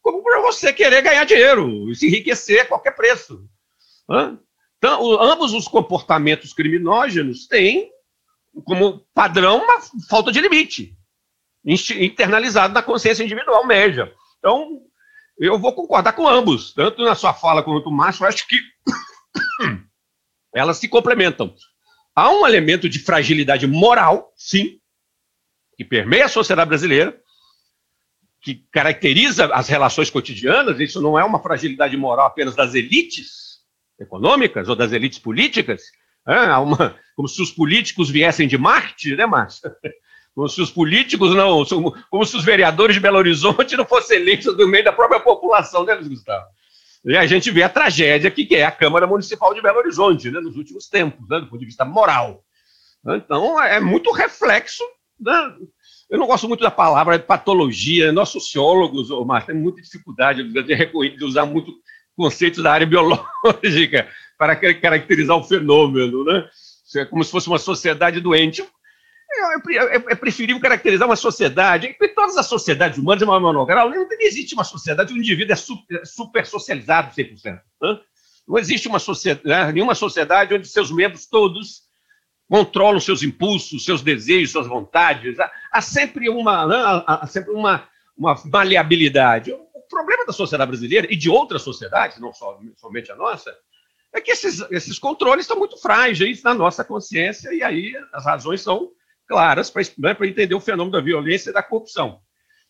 como 0.00 0.22
para 0.22 0.40
você 0.40 0.72
querer 0.72 1.02
ganhar 1.02 1.24
dinheiro 1.24 1.90
e 1.90 1.94
se 1.94 2.06
enriquecer 2.06 2.62
a 2.62 2.64
qualquer 2.64 2.96
preço. 2.96 3.46
Então, 4.78 5.20
ambos 5.20 5.52
os 5.52 5.68
comportamentos 5.68 6.54
criminógenos 6.54 7.46
têm 7.46 7.90
como 8.64 9.06
padrão 9.12 9.62
uma 9.62 9.80
falta 10.08 10.32
de 10.32 10.40
limite, 10.40 10.96
internalizado 11.62 12.72
na 12.72 12.82
consciência 12.82 13.22
individual 13.22 13.66
média. 13.66 14.10
Então, 14.38 14.80
eu 15.38 15.58
vou 15.58 15.74
concordar 15.74 16.14
com 16.14 16.26
ambos, 16.26 16.72
tanto 16.72 17.04
na 17.04 17.14
sua 17.14 17.34
fala 17.34 17.62
quanto 17.62 17.90
no 17.90 17.96
Márcio, 17.96 18.24
eu 18.24 18.28
acho 18.28 18.48
que 18.48 18.56
elas 20.54 20.78
se 20.78 20.88
complementam. 20.88 21.54
Há 22.14 22.30
um 22.30 22.46
elemento 22.46 22.88
de 22.88 22.98
fragilidade 22.98 23.66
moral, 23.66 24.32
sim, 24.36 24.78
que 25.76 25.84
permeia 25.84 26.26
a 26.26 26.28
sociedade 26.28 26.68
brasileira, 26.68 27.18
que 28.42 28.66
caracteriza 28.72 29.46
as 29.46 29.68
relações 29.68 30.10
cotidianas. 30.10 30.80
Isso 30.80 31.00
não 31.00 31.18
é 31.18 31.24
uma 31.24 31.42
fragilidade 31.42 31.96
moral 31.96 32.26
apenas 32.26 32.54
das 32.54 32.74
elites 32.74 33.60
econômicas 33.98 34.68
ou 34.68 34.76
das 34.76 34.92
elites 34.92 35.18
políticas. 35.18 35.82
É 36.26 36.56
uma, 36.56 36.96
como 37.14 37.28
se 37.28 37.40
os 37.40 37.50
políticos 37.50 38.10
viessem 38.10 38.48
de 38.48 38.58
Marte, 38.58 39.14
né, 39.14 39.26
Márcio? 39.26 39.70
Como 40.32 40.48
se 40.48 40.62
os 40.62 40.70
políticos 40.70 41.34
não. 41.34 41.64
Como 42.08 42.24
se 42.24 42.36
os 42.36 42.44
vereadores 42.44 42.94
de 42.94 43.00
Belo 43.00 43.18
Horizonte 43.18 43.76
não 43.76 43.84
fossem 43.84 44.16
eleitos 44.16 44.56
do 44.56 44.68
meio 44.68 44.84
da 44.84 44.92
própria 44.92 45.18
população, 45.18 45.84
né, 45.84 45.92
Luiz 45.94 46.06
Gustavo? 46.06 46.46
E 47.04 47.16
a 47.16 47.26
gente 47.26 47.50
vê 47.50 47.62
a 47.62 47.68
tragédia 47.68 48.30
que 48.30 48.54
é 48.54 48.64
a 48.64 48.70
Câmara 48.70 49.06
Municipal 49.06 49.54
de 49.54 49.62
Belo 49.62 49.78
Horizonte, 49.78 50.30
né, 50.30 50.40
nos 50.40 50.56
últimos 50.56 50.88
tempos, 50.88 51.28
né, 51.28 51.40
do 51.40 51.46
ponto 51.46 51.60
de 51.60 51.66
vista 51.66 51.84
moral. 51.84 52.44
Então, 53.06 53.60
é 53.62 53.80
muito 53.80 54.12
reflexo. 54.12 54.84
Né? 55.18 55.54
Eu 56.10 56.18
não 56.18 56.26
gosto 56.26 56.48
muito 56.48 56.62
da 56.62 56.70
palavra 56.70 57.18
patologia. 57.18 58.12
Nós, 58.12 58.28
sociólogos, 58.28 59.08
mas 59.26 59.46
temos 59.46 59.62
muita 59.62 59.80
dificuldade 59.80 60.42
de, 60.42 61.16
de 61.16 61.24
usar 61.24 61.46
muito 61.46 61.72
conceitos 62.16 62.62
da 62.62 62.72
área 62.72 62.86
biológica 62.86 64.08
para 64.36 64.56
caracterizar 64.74 65.36
o 65.36 65.44
fenômeno. 65.44 66.24
Né? 66.24 66.48
É 66.96 67.04
como 67.04 67.24
se 67.24 67.30
fosse 67.30 67.48
uma 67.48 67.58
sociedade 67.58 68.20
doente. 68.20 68.62
É, 69.32 69.94
é, 69.94 69.94
é, 69.94 70.14
preferível 70.16 70.60
caracterizar 70.60 71.08
uma 71.08 71.14
sociedade, 71.14 71.86
em 71.86 72.14
todas 72.14 72.36
as 72.36 72.46
sociedades 72.46 72.98
humanas, 72.98 73.20
de 73.20 73.24
uma 73.24 73.38
monograu, 73.38 73.88
não 73.88 74.06
existe 74.18 74.54
uma 74.54 74.64
sociedade 74.64 75.12
onde 75.12 75.20
o 75.20 75.22
indivíduo 75.22 75.52
é 75.52 75.56
super, 75.56 76.04
super 76.04 76.46
socializado 76.46 77.14
100%. 77.14 77.60
Né? 77.80 78.00
Não 78.46 78.58
existe 78.58 78.88
uma 78.88 78.98
sociedade, 78.98 79.46
né, 79.46 79.70
nenhuma 79.70 79.94
sociedade 79.94 80.52
onde 80.52 80.66
seus 80.66 80.90
membros 80.90 81.26
todos 81.26 81.82
controlam 82.48 82.98
seus 82.98 83.22
impulsos, 83.22 83.84
seus 83.84 84.02
desejos, 84.02 84.50
suas 84.50 84.66
vontades. 84.66 85.38
Há, 85.38 85.50
há 85.70 85.80
sempre, 85.80 86.28
uma, 86.28 86.66
né, 86.66 87.04
há 87.06 87.26
sempre 87.28 87.52
uma, 87.52 87.86
uma 88.18 88.34
maleabilidade. 88.46 89.52
O 89.52 89.82
problema 89.88 90.26
da 90.26 90.32
sociedade 90.32 90.68
brasileira 90.68 91.06
e 91.08 91.16
de 91.16 91.30
outras 91.30 91.62
sociedades, 91.62 92.18
não 92.18 92.32
só, 92.32 92.58
somente 92.76 93.12
a 93.12 93.14
nossa, 93.16 93.56
é 94.12 94.20
que 94.20 94.32
esses, 94.32 94.60
esses 94.72 94.98
controles 94.98 95.44
estão 95.44 95.56
muito 95.56 95.76
frágeis 95.76 96.42
na 96.42 96.52
nossa 96.52 96.84
consciência, 96.84 97.54
e 97.54 97.62
aí 97.62 97.94
as 98.12 98.24
razões 98.24 98.60
são 98.60 98.90
claras 99.30 99.70
para 99.70 99.82
né, 99.96 100.16
entender 100.22 100.56
o 100.56 100.60
fenômeno 100.60 100.90
da 100.90 101.00
violência 101.00 101.50
e 101.50 101.52
da 101.52 101.62
corrupção. 101.62 102.20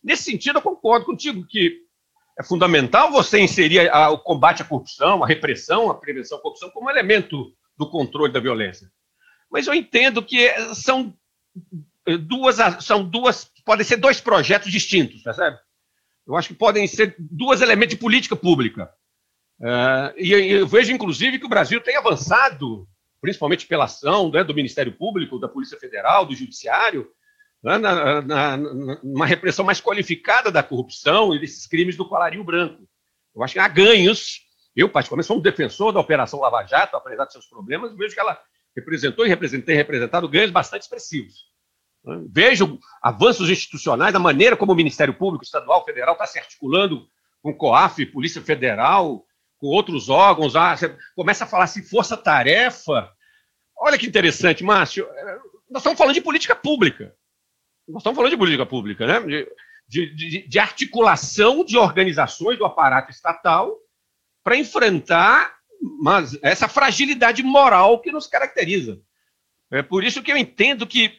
Nesse 0.03 0.25
sentido, 0.25 0.59
eu 0.59 0.61
concordo 0.61 1.07
contigo 1.07 1.43
que 1.47 1.79
é 2.39 2.43
fundamental 2.43 3.11
você 3.11 3.39
inserir 3.39 3.89
a, 3.89 4.11
o 4.11 4.19
combate 4.19 4.61
à 4.61 4.65
corrupção, 4.65 5.23
a 5.23 5.27
repressão, 5.27 5.89
a 5.89 5.95
prevenção 5.95 6.37
à 6.37 6.41
corrupção 6.41 6.69
como 6.69 6.87
elemento 6.87 7.51
do 7.75 7.89
controle 7.89 8.31
da 8.31 8.39
violência. 8.39 8.91
Mas 9.51 9.65
eu 9.65 9.73
entendo 9.73 10.23
que 10.23 10.49
são 10.75 11.11
duas, 12.27 12.57
são 12.85 13.03
duas, 13.03 13.51
podem 13.65 13.83
ser 13.83 13.97
dois 13.97 14.21
projetos 14.21 14.71
distintos, 14.71 15.23
percebe? 15.23 15.57
Eu 16.27 16.35
acho 16.35 16.49
que 16.49 16.53
podem 16.53 16.85
ser 16.85 17.15
dois 17.17 17.59
elementos 17.59 17.95
de 17.95 17.99
política 17.99 18.35
pública. 18.35 18.87
Uh, 19.59 20.13
e 20.15 20.31
eu 20.31 20.67
vejo, 20.67 20.93
inclusive, 20.93 21.39
que 21.39 21.45
o 21.45 21.49
Brasil 21.49 21.81
tem 21.81 21.97
avançado 21.97 22.87
principalmente 23.21 23.67
pela 23.67 23.85
ação 23.85 24.31
né, 24.31 24.43
do 24.43 24.55
Ministério 24.55 24.91
Público, 24.91 25.39
da 25.39 25.47
Polícia 25.47 25.79
Federal, 25.79 26.25
do 26.25 26.35
Judiciário, 26.35 27.07
né, 27.63 27.77
na, 27.77 28.21
na, 28.21 28.57
numa 28.57 29.27
repressão 29.27 29.63
mais 29.63 29.79
qualificada 29.79 30.51
da 30.51 30.63
corrupção 30.63 31.33
e 31.33 31.39
desses 31.39 31.67
crimes 31.67 31.95
do 31.95 32.07
colarinho 32.07 32.43
branco. 32.43 32.83
Eu 33.35 33.43
acho 33.43 33.53
que 33.53 33.59
há 33.59 33.67
ganhos. 33.67 34.41
Eu, 34.75 34.89
particularmente, 34.89 35.27
sou 35.27 35.37
um 35.37 35.41
defensor 35.41 35.93
da 35.93 35.99
Operação 35.99 36.39
Lava 36.39 36.65
Jato, 36.65 36.97
apesar 36.97 37.25
de 37.25 37.33
seus 37.33 37.45
problemas, 37.45 37.95
vejo 37.95 38.13
que 38.13 38.19
ela 38.19 38.39
representou 38.75 39.25
e 39.25 39.29
representei, 39.29 39.75
representado 39.75 40.27
ganhos 40.27 40.49
bastante 40.49 40.83
expressivos. 40.83 41.45
Né. 42.03 42.23
Vejo 42.29 42.79
avanços 43.01 43.49
institucionais, 43.49 44.13
da 44.13 44.19
maneira 44.19 44.57
como 44.57 44.71
o 44.71 44.75
Ministério 44.75 45.13
Público 45.13 45.43
Estadual, 45.43 45.85
Federal 45.85 46.13
está 46.13 46.25
se 46.25 46.39
articulando 46.39 47.05
com 47.41 47.51
o 47.51 47.55
COAF, 47.55 48.05
Polícia 48.07 48.41
Federal, 48.41 49.25
com 49.61 49.67
outros 49.67 50.09
órgãos, 50.09 50.55
ah, 50.55 50.75
você 50.75 50.97
começa 51.15 51.45
a 51.45 51.47
falar 51.47 51.65
assim, 51.65 51.83
força-tarefa. 51.83 53.09
Olha 53.77 53.97
que 53.97 54.07
interessante, 54.07 54.63
Márcio. 54.63 55.07
Nós 55.69 55.81
estamos 55.81 55.97
falando 55.97 56.15
de 56.15 56.21
política 56.21 56.55
pública. 56.55 57.15
Nós 57.87 58.01
estamos 58.01 58.17
falando 58.17 58.31
de 58.31 58.37
política 58.37 58.65
pública, 58.65 59.05
né? 59.05 59.45
De, 59.87 60.15
de, 60.15 60.47
de 60.47 60.59
articulação 60.59 61.63
de 61.63 61.77
organizações 61.77 62.57
do 62.57 62.65
aparato 62.65 63.11
estatal 63.11 63.77
para 64.43 64.57
enfrentar 64.57 65.61
mas 65.99 66.37
essa 66.43 66.67
fragilidade 66.67 67.41
moral 67.41 67.99
que 67.99 68.11
nos 68.11 68.27
caracteriza. 68.27 69.01
É 69.71 69.81
por 69.81 70.03
isso 70.03 70.21
que 70.21 70.31
eu 70.31 70.37
entendo 70.37 70.85
que 70.85 71.17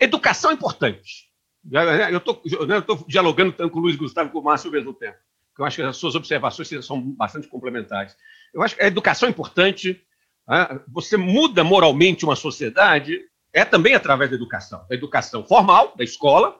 educação 0.00 0.50
é 0.50 0.54
importante. 0.54 1.28
Eu 1.70 2.18
estou 2.18 3.04
dialogando 3.06 3.52
tanto 3.52 3.70
com 3.72 3.78
o 3.78 3.82
Luiz 3.82 3.96
Gustavo 3.96 4.28
e 4.28 4.32
com 4.32 4.38
o 4.38 4.42
Márcio 4.42 4.68
ao 4.68 4.72
mesmo 4.72 4.94
tempo. 4.94 5.18
Eu 5.58 5.64
acho 5.64 5.76
que 5.76 5.82
as 5.82 5.96
suas 5.96 6.14
observações 6.14 6.68
são 6.86 7.00
bastante 7.00 7.48
complementares. 7.48 8.16
Eu 8.54 8.62
acho 8.62 8.76
que 8.76 8.82
a 8.82 8.86
educação 8.86 9.26
é 9.28 9.30
importante. 9.30 10.00
Né? 10.46 10.80
Você 10.88 11.16
muda 11.16 11.64
moralmente 11.64 12.24
uma 12.24 12.36
sociedade 12.36 13.20
é 13.52 13.64
também 13.64 13.94
através 13.94 14.30
da 14.30 14.36
educação. 14.36 14.86
Da 14.88 14.94
educação 14.94 15.44
formal, 15.44 15.94
da 15.96 16.04
escola, 16.04 16.58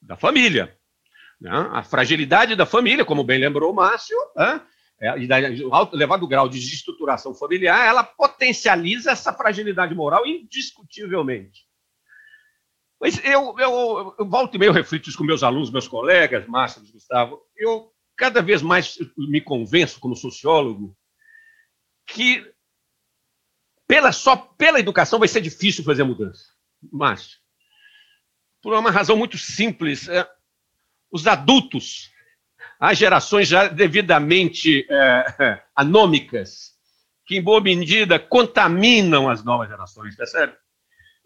da 0.00 0.16
família. 0.16 0.78
Né? 1.40 1.50
A 1.50 1.82
fragilidade 1.82 2.54
da 2.54 2.66
família, 2.66 3.04
como 3.04 3.24
bem 3.24 3.40
lembrou 3.40 3.72
o 3.72 3.74
Márcio, 3.74 4.16
né? 4.36 4.60
é, 5.00 5.18
e 5.18 5.64
o 5.64 5.90
elevado 5.92 6.26
grau 6.26 6.48
de 6.48 6.58
estruturação 6.58 7.34
familiar, 7.34 7.86
ela 7.86 8.04
potencializa 8.04 9.10
essa 9.10 9.32
fragilidade 9.32 9.94
moral 9.94 10.26
indiscutivelmente. 10.26 11.66
Mas 13.00 13.24
eu, 13.24 13.54
eu, 13.58 14.14
eu 14.18 14.26
volto 14.26 14.56
e 14.56 14.58
meio 14.58 14.72
reflito 14.72 15.08
isso 15.08 15.16
com 15.16 15.24
meus 15.24 15.44
alunos, 15.44 15.70
meus 15.70 15.86
colegas, 15.86 16.46
Márcio, 16.48 16.82
Gustavo. 16.92 17.40
Eu 17.58 17.92
cada 18.16 18.40
vez 18.42 18.62
mais 18.62 18.98
me 19.16 19.40
convenço, 19.40 20.00
como 20.00 20.16
sociólogo, 20.16 20.96
que 22.06 22.44
pela, 23.86 24.12
só 24.12 24.36
pela 24.36 24.80
educação 24.80 25.18
vai 25.18 25.28
ser 25.28 25.40
difícil 25.40 25.84
fazer 25.84 26.04
mudança. 26.04 26.44
Márcio, 26.92 27.38
por 28.62 28.74
uma 28.74 28.90
razão 28.90 29.16
muito 29.16 29.38
simples. 29.38 30.08
É, 30.08 30.28
os 31.10 31.26
adultos, 31.26 32.10
as 32.78 32.98
gerações 32.98 33.48
já 33.48 33.68
devidamente 33.68 34.86
é, 34.90 35.62
anômicas, 35.74 36.76
que 37.24 37.36
em 37.36 37.42
boa 37.42 37.60
medida 37.60 38.18
contaminam 38.18 39.28
as 39.28 39.42
novas 39.44 39.68
gerações, 39.68 40.16
percebe? 40.16 40.54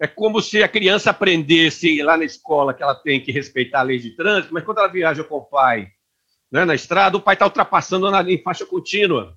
É 0.00 0.06
como 0.06 0.40
se 0.40 0.62
a 0.62 0.68
criança 0.68 1.10
aprendesse 1.10 2.02
lá 2.02 2.16
na 2.16 2.24
escola 2.24 2.74
que 2.74 2.82
ela 2.82 2.94
tem 2.94 3.20
que 3.20 3.30
respeitar 3.30 3.80
a 3.80 3.84
lei 3.84 3.98
de 3.98 4.16
trânsito, 4.16 4.52
mas 4.52 4.64
quando 4.64 4.78
ela 4.78 4.88
viaja 4.88 5.22
com 5.22 5.36
o 5.36 5.44
pai 5.44 5.92
né, 6.52 6.66
na 6.66 6.74
estrada, 6.74 7.16
o 7.16 7.22
pai 7.22 7.34
está 7.34 7.46
ultrapassando 7.46 8.10
na, 8.10 8.22
em 8.30 8.42
faixa 8.42 8.66
contínua. 8.66 9.36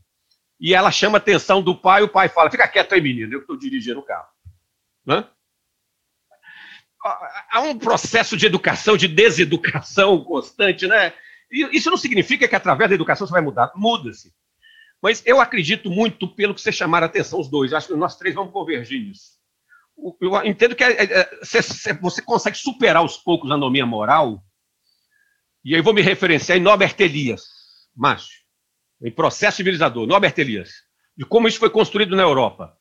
E 0.59 0.74
ela 0.74 0.91
chama 0.91 1.18
a 1.18 1.20
atenção 1.20 1.61
do 1.61 1.76
pai, 1.76 2.03
o 2.03 2.09
pai 2.09 2.28
fala: 2.28 2.51
fica 2.51 2.68
quieto 2.68 2.93
aí, 2.93 3.01
menino, 3.01 3.34
eu 3.34 3.39
estou 3.39 3.57
dirigindo 3.57 3.99
o 3.99 4.03
carro. 4.03 4.28
Né? 5.05 5.26
há 7.51 7.61
um 7.61 7.78
processo 7.78 8.36
de 8.36 8.47
educação, 8.47 8.97
de 8.97 9.07
deseducação 9.07 10.24
constante, 10.24 10.88
né? 10.88 11.13
E 11.51 11.78
isso 11.78 11.91
não 11.91 11.97
significa 11.97 12.47
que 12.47 12.55
através 12.55 12.89
da 12.89 12.95
educação 12.95 13.28
você 13.28 13.34
vai 13.34 13.41
mudar, 13.41 13.72
muda-se. 13.76 14.34
Mas 15.01 15.22
eu 15.26 15.39
acredito 15.39 15.89
muito 15.89 16.28
pelo 16.28 16.55
que 16.55 16.61
você 16.61 16.72
chamar 16.72 17.03
a 17.03 17.05
atenção 17.05 17.39
os 17.39 17.47
dois. 17.47 17.74
Acho 17.74 17.89
que 17.89 17.93
nós 17.93 18.18
três 18.18 18.34
vamos 18.34 18.51
convergir 18.51 18.99
nisso. 18.99 19.36
Eu 20.20 20.43
entendo 20.43 20.76
que 20.76 20.84
é, 20.84 21.03
é, 21.03 21.20
é, 21.20 21.39
você 22.01 22.22
consegue 22.24 22.57
superar 22.57 22.97
aos 22.97 23.18
poucos 23.18 23.51
a 23.51 23.53
anomia 23.53 23.86
moral. 23.86 24.43
E 25.66 25.76
aí 25.76 25.82
vou 25.82 25.93
me 25.93 26.01
referenciar 26.01 26.57
em 26.57 26.61
Norbert 26.61 26.95
Elias, 26.99 27.43
macho, 27.93 28.30
em 29.01 29.11
processo 29.11 29.57
civilizador, 29.57 30.07
Norbert 30.07 30.36
Elias, 30.38 30.70
de 31.18 31.26
como 31.26 31.47
isso 31.47 31.59
foi 31.59 31.70
construído 31.70 32.16
na 32.16 32.22
Europa 32.22 32.78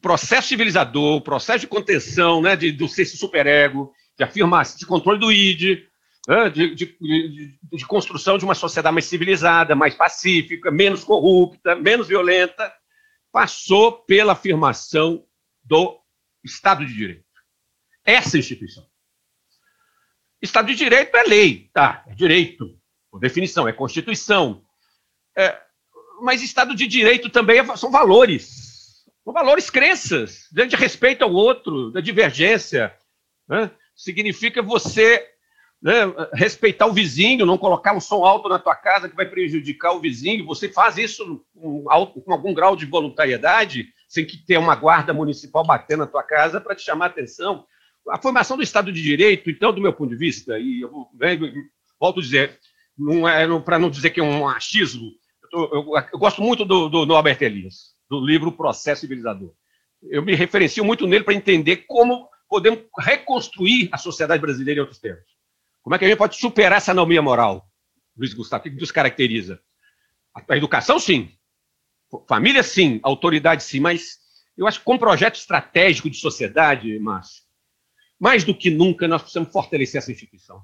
processo 0.00 0.48
civilizador, 0.48 1.16
o 1.16 1.20
processo 1.20 1.60
de 1.60 1.66
contenção, 1.66 2.40
né, 2.40 2.56
de, 2.56 2.72
do 2.72 2.88
ser 2.88 3.04
superego, 3.04 3.92
de 4.16 4.24
afirmação, 4.24 4.78
de 4.78 4.86
controle 4.86 5.18
do 5.18 5.30
id, 5.30 5.84
né, 6.26 6.50
de, 6.50 6.74
de, 6.74 6.96
de, 7.00 7.58
de, 7.62 7.86
construção 7.86 8.38
de 8.38 8.44
uma 8.44 8.54
sociedade 8.54 8.94
mais 8.94 9.06
civilizada, 9.06 9.74
mais 9.74 9.94
pacífica, 9.94 10.70
menos 10.70 11.04
corrupta, 11.04 11.74
menos 11.74 12.08
violenta, 12.08 12.72
passou 13.32 13.92
pela 14.04 14.32
afirmação 14.32 15.24
do 15.62 15.98
Estado 16.44 16.84
de 16.86 16.94
Direito. 16.94 17.24
Essa 18.04 18.38
instituição. 18.38 18.87
Estado 20.40 20.68
de 20.68 20.74
Direito 20.74 21.16
é 21.16 21.22
lei, 21.24 21.70
tá? 21.72 22.04
É 22.06 22.14
direito, 22.14 22.78
por 23.10 23.18
definição, 23.20 23.66
é 23.66 23.72
Constituição. 23.72 24.62
É, 25.36 25.58
mas 26.20 26.42
Estado 26.42 26.74
de 26.74 26.86
Direito 26.86 27.30
também 27.30 27.58
é, 27.58 27.76
são 27.76 27.90
valores 27.90 28.68
com 29.28 29.32
valores 29.34 29.68
crenças, 29.68 30.48
de 30.50 30.74
respeito 30.74 31.22
ao 31.22 31.30
outro, 31.30 31.90
da 31.90 32.00
divergência. 32.00 32.94
Né? 33.46 33.70
Significa 33.94 34.62
você 34.62 35.22
né, 35.82 36.04
respeitar 36.32 36.86
o 36.86 36.94
vizinho, 36.94 37.44
não 37.44 37.58
colocar 37.58 37.94
um 37.94 38.00
som 38.00 38.24
alto 38.24 38.48
na 38.48 38.58
tua 38.58 38.74
casa 38.74 39.06
que 39.06 39.14
vai 39.14 39.26
prejudicar 39.26 39.92
o 39.92 40.00
vizinho. 40.00 40.46
Você 40.46 40.70
faz 40.70 40.96
isso 40.96 41.44
com, 41.54 41.84
com 41.84 42.32
algum 42.32 42.54
grau 42.54 42.74
de 42.74 42.86
voluntariedade, 42.86 43.88
sem 44.08 44.24
que 44.24 44.38
tenha 44.38 44.60
uma 44.60 44.74
guarda 44.74 45.12
municipal 45.12 45.62
batendo 45.62 46.00
na 46.00 46.06
tua 46.06 46.22
casa 46.22 46.58
para 46.58 46.74
te 46.74 46.80
chamar 46.80 47.04
a 47.04 47.08
atenção. 47.08 47.66
A 48.10 48.20
formação 48.20 48.56
do 48.56 48.62
Estado 48.62 48.92
de 48.92 49.02
Direito, 49.02 49.50
então, 49.50 49.72
do 49.72 49.80
meu 49.80 49.92
ponto 49.92 50.10
de 50.10 50.16
vista, 50.16 50.58
e 50.58 50.80
eu 50.82 51.06
né, 51.14 51.38
volto 51.98 52.20
a 52.20 52.22
dizer, 52.22 52.58
não 52.96 53.28
é, 53.28 53.46
para 53.60 53.78
não 53.78 53.90
dizer 53.90 54.10
que 54.10 54.20
é 54.20 54.22
um 54.22 54.48
achismo, 54.48 55.12
eu, 55.52 55.70
eu, 55.72 55.92
eu 56.12 56.18
gosto 56.18 56.42
muito 56.42 56.64
do, 56.64 56.88
do 56.88 57.06
Norbert 57.06 57.38
Elias 57.40 57.98
do 58.08 58.24
livro 58.24 58.50
Processo 58.52 59.02
Civilizador. 59.02 59.52
Eu 60.02 60.22
me 60.22 60.34
referencio 60.34 60.84
muito 60.84 61.06
nele 61.06 61.24
para 61.24 61.34
entender 61.34 61.78
como 61.86 62.28
podemos 62.48 62.84
reconstruir 62.98 63.88
a 63.92 63.98
sociedade 63.98 64.40
brasileira 64.40 64.78
em 64.78 64.82
outros 64.82 64.98
termos. 64.98 65.24
Como 65.82 65.94
é 65.94 65.98
que 65.98 66.04
a 66.04 66.08
gente 66.08 66.18
pode 66.18 66.36
superar 66.36 66.78
essa 66.78 66.92
anomia 66.92 67.20
moral, 67.20 67.68
Luiz 68.16 68.32
Gustavo? 68.32 68.60
O 68.60 68.64
que 68.64 68.80
nos 68.80 68.90
caracteriza? 68.90 69.60
A 70.48 70.56
educação, 70.56 70.98
sim. 70.98 71.30
Família, 72.26 72.62
sim. 72.62 73.00
Autoridade, 73.02 73.62
sim. 73.62 73.80
Mas 73.80 74.18
eu 74.56 74.66
acho 74.66 74.78
que 74.78 74.84
com 74.84 74.94
um 74.94 74.98
projeto 74.98 75.36
estratégico 75.36 76.08
de 76.08 76.16
sociedade, 76.16 76.98
Márcio, 76.98 77.42
mais 78.18 78.44
do 78.44 78.54
que 78.54 78.70
nunca 78.70 79.06
nós 79.06 79.22
precisamos 79.22 79.52
fortalecer 79.52 79.98
essa 79.98 80.12
instituição. 80.12 80.62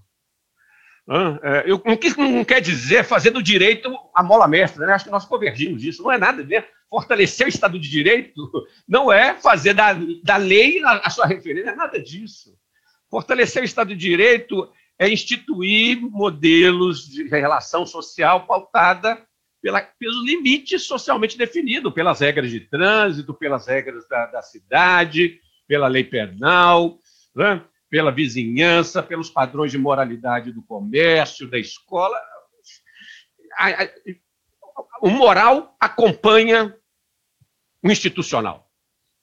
É, 1.42 1.70
eu, 1.70 1.82
não, 2.16 2.44
quer 2.44 2.60
dizer 2.60 3.04
fazer 3.04 3.30
do 3.30 3.42
direito 3.42 3.94
a 4.14 4.22
mola 4.22 4.48
mestra, 4.48 4.86
né? 4.86 4.94
acho 4.94 5.04
que 5.04 5.10
nós 5.10 5.26
convergimos 5.26 5.82
disso, 5.82 6.02
não 6.02 6.10
é 6.10 6.16
nada 6.16 6.42
a 6.42 6.44
ver. 6.44 6.66
Fortalecer 6.88 7.46
o 7.46 7.48
Estado 7.48 7.78
de 7.78 7.90
Direito 7.90 8.50
não 8.88 9.12
é 9.12 9.34
fazer 9.34 9.74
da, 9.74 9.94
da 10.22 10.36
lei 10.36 10.82
a, 10.84 11.10
sua 11.10 11.26
referência, 11.26 11.70
é 11.70 11.74
nada 11.74 12.00
disso. 12.00 12.56
Fortalecer 13.10 13.62
o 13.62 13.64
Estado 13.64 13.88
de 13.88 13.96
Direito 13.96 14.70
é 14.98 15.08
instituir 15.08 16.00
modelos 16.00 17.06
de 17.06 17.24
relação 17.24 17.84
social 17.84 18.46
pautada 18.46 19.20
pela, 19.60 19.80
pelos 19.80 20.24
limites 20.24 20.84
socialmente 20.84 21.36
definidos, 21.36 21.92
pelas 21.92 22.20
regras 22.20 22.50
de 22.50 22.60
trânsito, 22.60 23.34
pelas 23.34 23.66
regras 23.66 24.08
da, 24.08 24.26
da 24.26 24.42
cidade, 24.42 25.38
pela 25.66 25.88
lei 25.88 26.04
penal, 26.04 26.98
né? 27.34 27.64
pela 27.88 28.10
vizinhança, 28.10 29.02
pelos 29.02 29.30
padrões 29.30 29.70
de 29.70 29.78
moralidade 29.78 30.52
do 30.52 30.62
comércio, 30.62 31.48
da 31.48 31.58
escola. 31.58 32.18
O 35.00 35.08
moral 35.08 35.76
acompanha 35.78 36.76
o 37.82 37.90
institucional. 37.90 38.68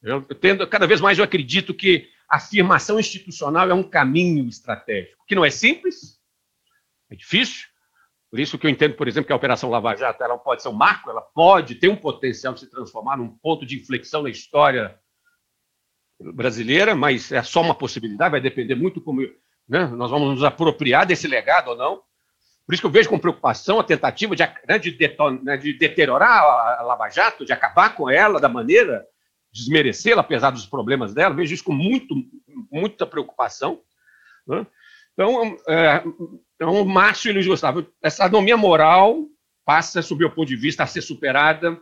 Eu 0.02 0.22
tendo, 0.22 0.66
cada 0.68 0.88
vez 0.88 1.02
mais 1.02 1.18
eu 1.18 1.24
acredito 1.24 1.74
que 1.74 2.10
a 2.30 2.38
afirmação 2.38 3.00
institucional 3.00 3.70
é 3.70 3.74
um 3.74 3.84
caminho 3.84 4.48
estratégico, 4.48 5.26
que 5.28 5.36
não 5.36 5.44
é 5.44 5.50
simples, 5.50 6.18
é 7.10 7.16
difícil. 7.16 7.68
Por 8.30 8.40
isso 8.40 8.58
que 8.58 8.66
eu 8.66 8.72
entendo, 8.72 8.96
por 8.96 9.10
exemplo, 9.10 9.28
que 9.28 9.34
a 9.34 9.36
Operação 9.36 9.70
Lava 9.70 9.94
Jato 9.94 10.24
ela 10.24 10.38
pode 10.38 10.62
ser 10.62 10.70
um 10.70 10.74
marco, 10.74 11.10
ela 11.10 11.22
pode 11.22 11.76
ter 11.76 11.90
um 11.90 11.98
potencial 11.98 12.54
de 12.54 12.62
se 12.62 12.70
transformar 12.70 13.18
num 13.18 13.28
ponto 13.28 13.66
de 13.66 13.76
inflexão 13.76 14.24
na 14.24 14.30
história 14.30 14.98
brasileira, 16.34 16.96
mas 16.96 17.32
é 17.32 17.42
só 17.42 17.62
uma 17.62 17.76
possibilidade, 17.76 18.32
vai 18.32 18.42
depender 18.42 18.76
muito 18.76 19.02
como 19.02 19.22
né, 19.68 19.86
nós 19.88 20.12
vamos 20.12 20.30
nos 20.30 20.44
apropriar 20.44 21.06
desse 21.06 21.28
legado 21.28 21.70
ou 21.70 21.78
não. 21.78 22.02
Por 22.66 22.74
isso 22.74 22.82
que 22.82 22.86
eu 22.86 22.92
vejo 22.92 23.10
com 23.10 23.18
preocupação 23.18 23.80
a 23.80 23.84
tentativa 23.84 24.36
de, 24.36 24.44
né, 24.68 24.78
de, 24.78 24.92
deton, 24.92 25.40
né, 25.44 25.58
de 25.58 25.74
deteriorar 25.74 26.44
a 26.80 26.82
Lava 26.84 27.10
Jato, 27.10 27.46
de 27.46 27.54
acabar 27.54 27.96
com 27.96 28.10
ela 28.10 28.40
da 28.40 28.48
maneira, 28.48 29.06
desmerecê-la, 29.52 30.22
apesar 30.22 30.52
dos 30.52 30.66
problemas 30.66 31.14
dela. 31.14 31.36
vejo 31.36 31.54
isso 31.54 31.64
com 31.64 31.74
muito, 31.74 32.16
muita 32.72 33.06
preocupação. 33.06 33.82
Né? 34.48 34.66
Então, 35.14 35.58
é, 35.68 36.04
então, 36.56 36.86
Márcio 36.86 37.30
e 37.30 37.34
Luiz 37.34 37.48
Gustavo, 37.48 37.86
essa 38.02 38.26
anomia 38.26 38.56
moral 38.56 39.26
passa, 39.66 40.02
sob 40.02 40.24
o 40.24 40.28
meu 40.28 40.36
ponto 40.36 40.48
de 40.48 40.56
vista, 40.56 40.84
a 40.84 40.88
ser 40.88 41.02
superada 41.02 41.80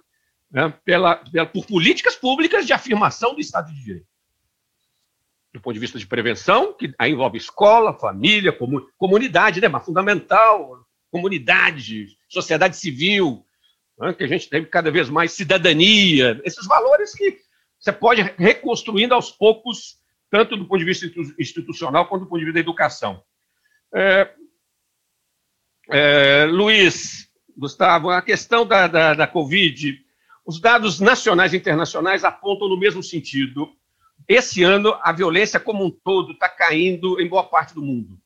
né, 0.51 0.73
pela, 0.83 1.17
pela, 1.17 1.45
por 1.45 1.65
políticas 1.65 2.15
públicas 2.15 2.65
de 2.65 2.73
afirmação 2.73 3.35
do 3.35 3.41
Estado 3.41 3.71
de 3.71 3.83
Direito 3.83 4.09
do 5.60 5.62
ponto 5.62 5.74
de 5.74 5.80
vista 5.80 5.99
de 5.99 6.07
prevenção, 6.07 6.74
que 6.74 6.93
aí 6.97 7.12
envolve 7.12 7.38
escola, 7.38 7.93
família, 7.93 8.57
comunidade, 8.97 9.60
né, 9.60 9.68
mas 9.68 9.86
fundamental, 9.86 10.86
comunidade, 11.12 12.07
sociedade 12.30 12.78
civil, 12.78 13.45
né, 13.99 14.14
que 14.14 14.24
a 14.24 14.28
gente 14.28 14.49
tem 14.49 14.64
cada 14.64 14.89
vez 14.89 15.10
mais 15.10 15.34
cidadania, 15.34 16.39
esses 16.45 16.66
valores 16.66 17.14
que 17.14 17.38
você 17.78 17.91
pode 17.91 18.22
reconstruindo 18.38 19.14
aos 19.14 19.32
poucos, 19.32 19.97
tanto 20.32 20.55
do 20.55 20.66
ponto 20.66 20.80
de 20.80 20.86
vista 20.86 21.05
institucional 21.38 22.07
quanto 22.07 22.24
do 22.24 22.30
ponto 22.30 22.39
de 22.39 22.45
vista 22.45 22.55
da 22.55 22.62
educação. 22.62 23.22
É, 23.93 24.34
é, 25.89 26.45
Luiz, 26.45 27.30
Gustavo, 27.57 28.10
a 28.10 28.22
questão 28.22 28.66
da, 28.66 28.88
da, 28.88 29.14
da 29.14 29.28
Covid, 29.28 29.99
os 30.45 30.60
dados 30.60 30.99
nacionais 30.99 31.53
e 31.53 31.57
internacionais 31.57 32.24
apontam 32.24 32.70
no 32.70 32.80
mesmo 32.80 33.03
sentido. 33.03 33.70
Esse 34.28 34.63
ano, 34.63 34.97
a 35.01 35.11
violência 35.11 35.59
como 35.59 35.84
um 35.84 35.91
todo 35.91 36.34
está 36.34 36.47
caindo 36.47 37.20
em 37.20 37.28
boa 37.28 37.43
parte 37.43 37.74
do 37.74 37.82
mundo. 37.82 38.20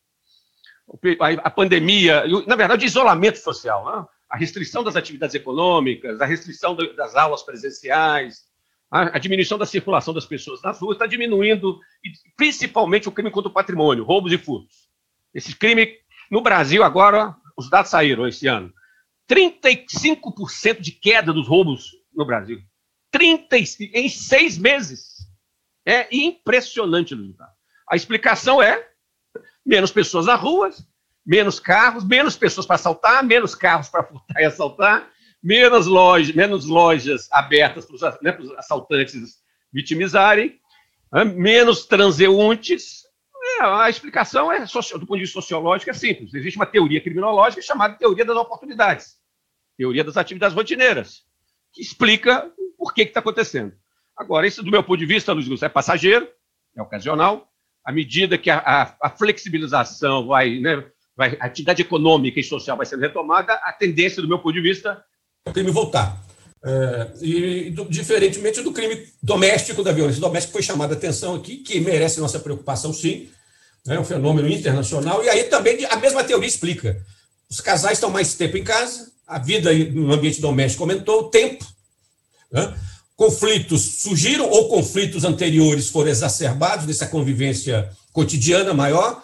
A, 1.44 1.50
pandemia, 1.50 2.26
na 2.46 2.56
verdade, 2.56 2.86
o 2.86 2.88
isolamento 2.88 3.40
social, 3.40 3.86
né? 3.86 4.06
a 4.30 4.38
restrição 4.38 4.84
das 4.84 4.96
atividades 4.96 5.34
econômicas, 5.34 6.20
a 6.20 6.26
restrição 6.26 6.76
das 6.76 7.16
aulas 7.16 7.44
presenciais, 7.44 8.44
a, 8.92 9.18
diminuição 9.18 9.58
da 9.58 9.66
circulação 9.66 10.14
das 10.14 10.26
pessoas 10.26 10.62
nas 10.62 10.80
ruas 10.80 10.96
está 10.96 11.08
diminuindo, 11.08 11.80
principalmente 12.38 13.10
o 13.10 13.12
crime 13.12 13.32
contra 13.32 13.50
o 13.50 13.54
patrimônio, 13.54 14.04
roubos 14.04 14.32
e 14.32 14.38
furtos. 14.38 14.88
Esse 15.34 15.56
crime, 15.56 15.98
no 16.30 16.42
Brasil, 16.42 16.84
agora, 16.84 17.36
os 17.58 17.70
dados 17.70 17.90
saíram 17.90 18.28
esse 18.28 18.46
ano. 18.48 18.72
35% 19.28 20.80
de 20.80 20.92
queda 20.92 21.34
dos 21.34 21.48
roubos 21.48 21.92
no 22.14 22.26
Brasil. 22.26 22.62
30, 23.10 23.58
em 23.58 24.10
seis 24.10 24.58
meses. 24.58 25.13
É 25.86 26.08
impressionante, 26.16 27.14
Luiz 27.14 27.36
A 27.90 27.96
explicação 27.96 28.62
é 28.62 28.88
menos 29.66 29.92
pessoas 29.92 30.26
nas 30.26 30.40
ruas, 30.40 30.86
menos 31.26 31.60
carros, 31.60 32.06
menos 32.06 32.36
pessoas 32.36 32.66
para 32.66 32.76
assaltar, 32.76 33.24
menos 33.24 33.56
carros 33.56 33.90
para 33.90 34.04
furtar 34.04 34.42
e 34.42 34.46
assaltar, 34.46 35.10
menos 35.42 35.88
lojas, 35.88 36.36
menos 36.36 36.66
lojas 36.66 37.28
abertas 37.32 37.86
para 37.86 37.96
os, 37.96 38.02
né, 38.22 38.38
assaltantes 38.58 39.42
vitimizarem, 39.72 40.60
né, 41.12 41.24
menos 41.24 41.86
transeuntes. 41.86 43.04
É, 43.60 43.64
a 43.64 43.90
explicação 43.90 44.52
é, 44.52 44.66
do 44.66 45.06
ponto 45.06 45.16
de 45.16 45.22
vista 45.22 45.34
sociológico, 45.34 45.92
é 45.92 45.94
simples. 45.94 46.34
Existe 46.34 46.56
uma 46.56 46.66
teoria 46.66 47.02
criminológica 47.02 47.62
chamada 47.62 47.96
teoria 47.96 48.24
das 48.24 48.38
oportunidades, 48.38 49.18
teoria 49.78 50.04
das 50.04 50.16
atividades 50.16 50.56
rotineiras, 50.56 51.24
que 51.74 51.82
explica 51.82 52.50
por 52.78 52.94
que 52.94 53.02
está 53.02 53.20
acontecendo. 53.20 53.74
Agora, 54.18 54.48
isso, 54.48 54.64
do 54.64 54.72
meu 54.72 54.84
ponto 54.84 55.00
de 55.00 55.06
vista, 55.06 55.34
Luiz 55.34 55.48
Gustavo, 55.48 55.72
é 55.72 55.74
passageiro, 55.74 56.28
é 56.76 56.82
ocasional. 56.82 57.48
À 57.86 57.92
medida 57.92 58.38
que 58.38 58.50
a, 58.50 58.58
a, 58.60 58.96
a 59.02 59.10
flexibilização 59.10 60.28
vai, 60.28 60.60
né, 60.60 60.84
vai, 61.16 61.38
a 61.40 61.46
atividade 61.46 61.82
econômica 61.82 62.40
e 62.40 62.44
social 62.44 62.78
vai 62.78 62.86
sendo 62.86 63.02
retomada, 63.02 63.54
a 63.54 63.74
tendência, 63.74 64.22
do 64.22 64.28
meu 64.28 64.40
ponto 64.40 64.54
de 64.54 64.62
vista, 64.62 65.04
o 65.48 65.52
crime 65.52 65.72
voltar. 65.72 66.18
É, 66.66 67.12
e 67.22 67.70
do, 67.72 67.86
diferentemente 67.86 68.62
do 68.62 68.72
crime 68.72 69.06
doméstico, 69.22 69.84
da 69.84 69.92
violência 69.92 70.22
doméstica, 70.22 70.54
foi 70.54 70.64
chamada 70.64 70.94
a 70.94 70.98
atenção 70.98 71.36
aqui, 71.36 71.58
que 71.58 71.80
merece 71.80 72.22
nossa 72.22 72.40
preocupação, 72.40 72.94
sim. 72.94 73.30
É 73.86 74.00
um 74.00 74.06
fenômeno 74.06 74.48
internacional. 74.48 75.22
E 75.24 75.30
aí 75.30 75.44
também 75.46 75.84
a 75.86 75.98
mesma 75.98 76.24
teoria 76.24 76.48
explica. 76.48 77.04
Os 77.50 77.60
casais 77.60 77.98
estão 77.98 78.10
mais 78.10 78.34
tempo 78.36 78.56
em 78.56 78.64
casa, 78.64 79.12
a 79.28 79.38
vida 79.38 79.74
no 79.92 80.14
ambiente 80.14 80.40
doméstico 80.40 80.84
aumentou, 80.84 81.24
o 81.24 81.30
tempo. 81.30 81.66
Né? 82.50 82.74
Conflitos 83.24 83.82
surgiram 84.02 84.50
ou 84.50 84.68
conflitos 84.68 85.24
anteriores 85.24 85.88
foram 85.88 86.10
exacerbados 86.10 86.86
dessa 86.86 87.08
convivência 87.08 87.90
cotidiana 88.12 88.74
maior. 88.74 89.24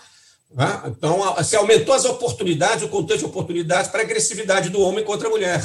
Né? 0.55 0.81
Então, 0.87 1.43
se 1.43 1.57
aumentou 1.57 1.93
as 1.93 2.05
oportunidades, 2.05 2.85
o 2.85 2.87
contexto 2.87 3.19
de 3.19 3.25
oportunidades 3.25 3.91
para 3.91 3.99
a 3.99 4.03
agressividade 4.05 4.69
do 4.69 4.79
homem 4.79 5.03
contra 5.03 5.27
a 5.27 5.29
mulher 5.29 5.61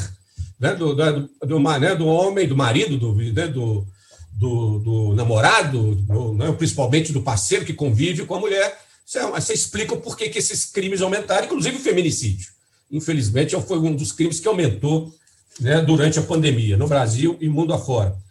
né, 0.58 0.74
do, 0.74 0.96
do, 0.96 1.30
do, 1.46 1.60
né, 1.78 1.94
do 1.94 2.06
homem, 2.06 2.48
do 2.48 2.56
marido, 2.56 2.96
do, 2.96 3.14
né, 3.14 3.46
do, 3.46 3.86
do, 4.32 4.78
do 4.80 5.14
namorado, 5.14 5.94
do, 5.94 6.34
né, 6.34 6.50
principalmente 6.52 7.12
do 7.12 7.22
parceiro 7.22 7.64
que 7.64 7.72
convive 7.72 8.26
com 8.26 8.34
a 8.34 8.40
mulher. 8.40 8.80
Você, 9.06 9.20
você 9.20 9.52
explica 9.52 9.94
por 9.94 10.16
que, 10.16 10.28
que 10.28 10.40
esses 10.40 10.64
crimes 10.64 11.00
aumentaram, 11.00 11.44
inclusive 11.44 11.76
o 11.76 11.80
feminicídio. 11.80 12.48
Infelizmente, 12.90 13.54
foi 13.62 13.78
um 13.78 13.94
dos 13.94 14.10
crimes 14.10 14.40
que 14.40 14.48
aumentou 14.48 15.14
né, 15.60 15.80
durante 15.82 16.18
a 16.18 16.22
pandemia, 16.22 16.76
no 16.76 16.88
Brasil 16.88 17.36
e 17.40 17.48
mundo 17.48 17.72
afora. 17.72 18.23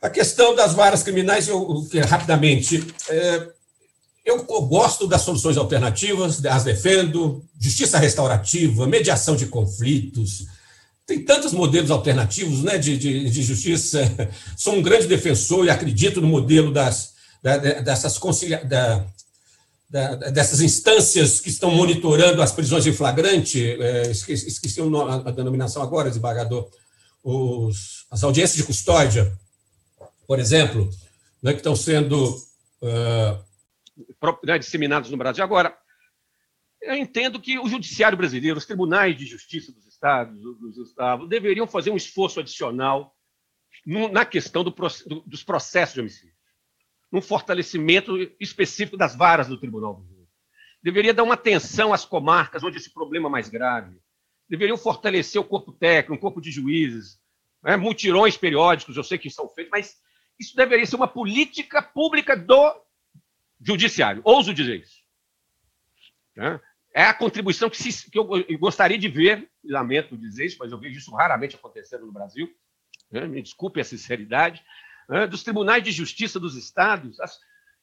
A 0.00 0.08
questão 0.08 0.54
das 0.54 0.72
varas 0.72 1.02
criminais, 1.02 1.46
eu, 1.48 1.86
rapidamente, 2.08 2.86
é, 3.08 3.48
eu 4.24 4.42
gosto 4.44 5.06
das 5.06 5.22
soluções 5.22 5.56
alternativas, 5.56 6.44
as 6.44 6.64
defendo, 6.64 7.44
justiça 7.58 7.98
restaurativa, 7.98 8.86
mediação 8.86 9.36
de 9.36 9.46
conflitos, 9.46 10.46
tem 11.10 11.24
tantos 11.24 11.52
modelos 11.52 11.90
alternativos 11.90 12.62
né, 12.62 12.78
de, 12.78 12.96
de, 12.96 13.28
de, 13.28 13.42
justiça. 13.42 14.00
Sou 14.56 14.74
um 14.74 14.82
grande 14.82 15.08
defensor 15.08 15.66
e 15.66 15.70
acredito 15.70 16.20
no 16.20 16.28
modelo 16.28 16.72
das, 16.72 17.14
da, 17.42 17.56
dessas, 17.56 18.16
concilia, 18.16 18.64
da, 18.64 19.04
da, 19.90 20.14
dessas 20.30 20.60
instâncias 20.60 21.40
que 21.40 21.50
estão 21.50 21.72
monitorando 21.72 22.40
as 22.40 22.52
prisões 22.52 22.86
em 22.86 22.92
flagrante. 22.92 23.76
É, 23.80 24.10
esqueci, 24.10 24.46
esqueci 24.46 24.80
a, 24.80 25.30
denominação 25.32 25.82
agora, 25.82 26.08
desembargador. 26.08 26.68
Os, 27.24 28.06
as 28.08 28.22
audiências 28.22 28.56
de 28.56 28.62
custódia, 28.62 29.36
por 30.30 30.38
exemplo, 30.38 30.88
né, 31.42 31.50
que 31.50 31.58
estão 31.58 31.74
sendo. 31.74 32.36
Uh... 32.80 33.44
disseminados 34.60 35.10
no 35.10 35.16
Brasil. 35.16 35.42
Agora, 35.42 35.76
eu 36.80 36.94
entendo 36.94 37.40
que 37.40 37.58
o 37.58 37.66
judiciário 37.66 38.16
brasileiro, 38.16 38.56
os 38.56 38.64
tribunais 38.64 39.18
de 39.18 39.26
justiça 39.26 39.72
dos 39.72 39.88
estados, 39.88 40.40
dos 40.40 40.78
estados, 40.78 41.28
deveriam 41.28 41.66
fazer 41.66 41.90
um 41.90 41.96
esforço 41.96 42.38
adicional 42.38 43.12
na 43.84 44.24
questão 44.24 44.62
do, 44.62 44.72
dos 45.26 45.42
processos 45.42 45.94
de 45.94 46.00
homicídio, 46.00 46.36
num 47.10 47.20
fortalecimento 47.20 48.16
específico 48.38 48.96
das 48.96 49.16
varas 49.16 49.48
do 49.48 49.58
Tribunal 49.58 49.94
do. 49.94 50.28
Deveria 50.80 51.12
dar 51.12 51.24
uma 51.24 51.34
atenção 51.34 51.92
às 51.92 52.04
comarcas 52.04 52.62
onde 52.62 52.76
esse 52.76 52.94
problema 52.94 53.28
é 53.28 53.32
mais 53.32 53.48
grave. 53.48 53.98
Deveriam 54.48 54.76
fortalecer 54.76 55.40
o 55.40 55.44
corpo 55.44 55.72
técnico, 55.72 56.14
o 56.14 56.20
corpo 56.20 56.40
de 56.40 56.52
juízes, 56.52 57.18
né? 57.64 57.76
mutirões 57.76 58.36
periódicos, 58.36 58.96
eu 58.96 59.02
sei 59.02 59.18
que 59.18 59.28
são 59.28 59.48
feitos, 59.48 59.72
mas 59.72 59.98
isso 60.40 60.56
deveria 60.56 60.86
ser 60.86 60.96
uma 60.96 61.06
política 61.06 61.80
pública 61.80 62.36
do 62.36 62.82
judiciário. 63.60 64.22
Ouso 64.24 64.52
dizer 64.52 64.80
isso. 64.80 65.00
Né? 66.34 66.58
é 66.92 67.04
a 67.04 67.14
contribuição 67.14 67.70
que, 67.70 67.76
se, 67.76 68.10
que 68.10 68.18
eu, 68.18 68.26
gostaria 68.58 68.98
de 68.98 69.08
ver, 69.08 69.48
lamento 69.64 70.16
dizer 70.16 70.46
isso, 70.46 70.56
mas 70.58 70.72
eu 70.72 70.78
vejo 70.78 70.98
isso 70.98 71.14
raramente 71.14 71.56
acontecendo 71.56 72.04
no 72.04 72.12
Brasil, 72.12 72.52
né? 73.10 73.26
me 73.26 73.42
desculpe 73.42 73.80
a 73.80 73.84
sinceridade, 73.84 74.64
né? 75.08 75.26
dos 75.26 75.42
tribunais 75.42 75.82
de 75.82 75.92
justiça 75.92 76.40
dos 76.40 76.56
estados. 76.56 77.16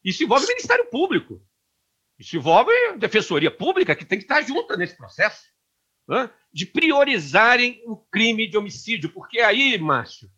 Isso 0.04 0.24
envolve 0.24 0.46
o 0.46 0.50
Ministério 0.50 0.86
Público, 0.90 1.42
isso 2.20 2.36
envolve 2.36 2.72
a 2.90 2.96
Defensoria 2.98 3.52
Pública, 3.52 3.96
que 3.96 4.06
tem 4.06 4.18
que 4.18 4.26
estar 4.26 4.42
junto 4.42 4.76
nesse 4.76 4.98
processo, 4.98 5.46
de 6.54 6.66
priorizarem 6.66 7.82
o 7.86 7.98
crime 7.98 8.48
de 8.48 8.58
homicídio, 8.58 9.10
porque 9.10 9.40
aí, 9.40 9.78
Márcio, 9.78 10.30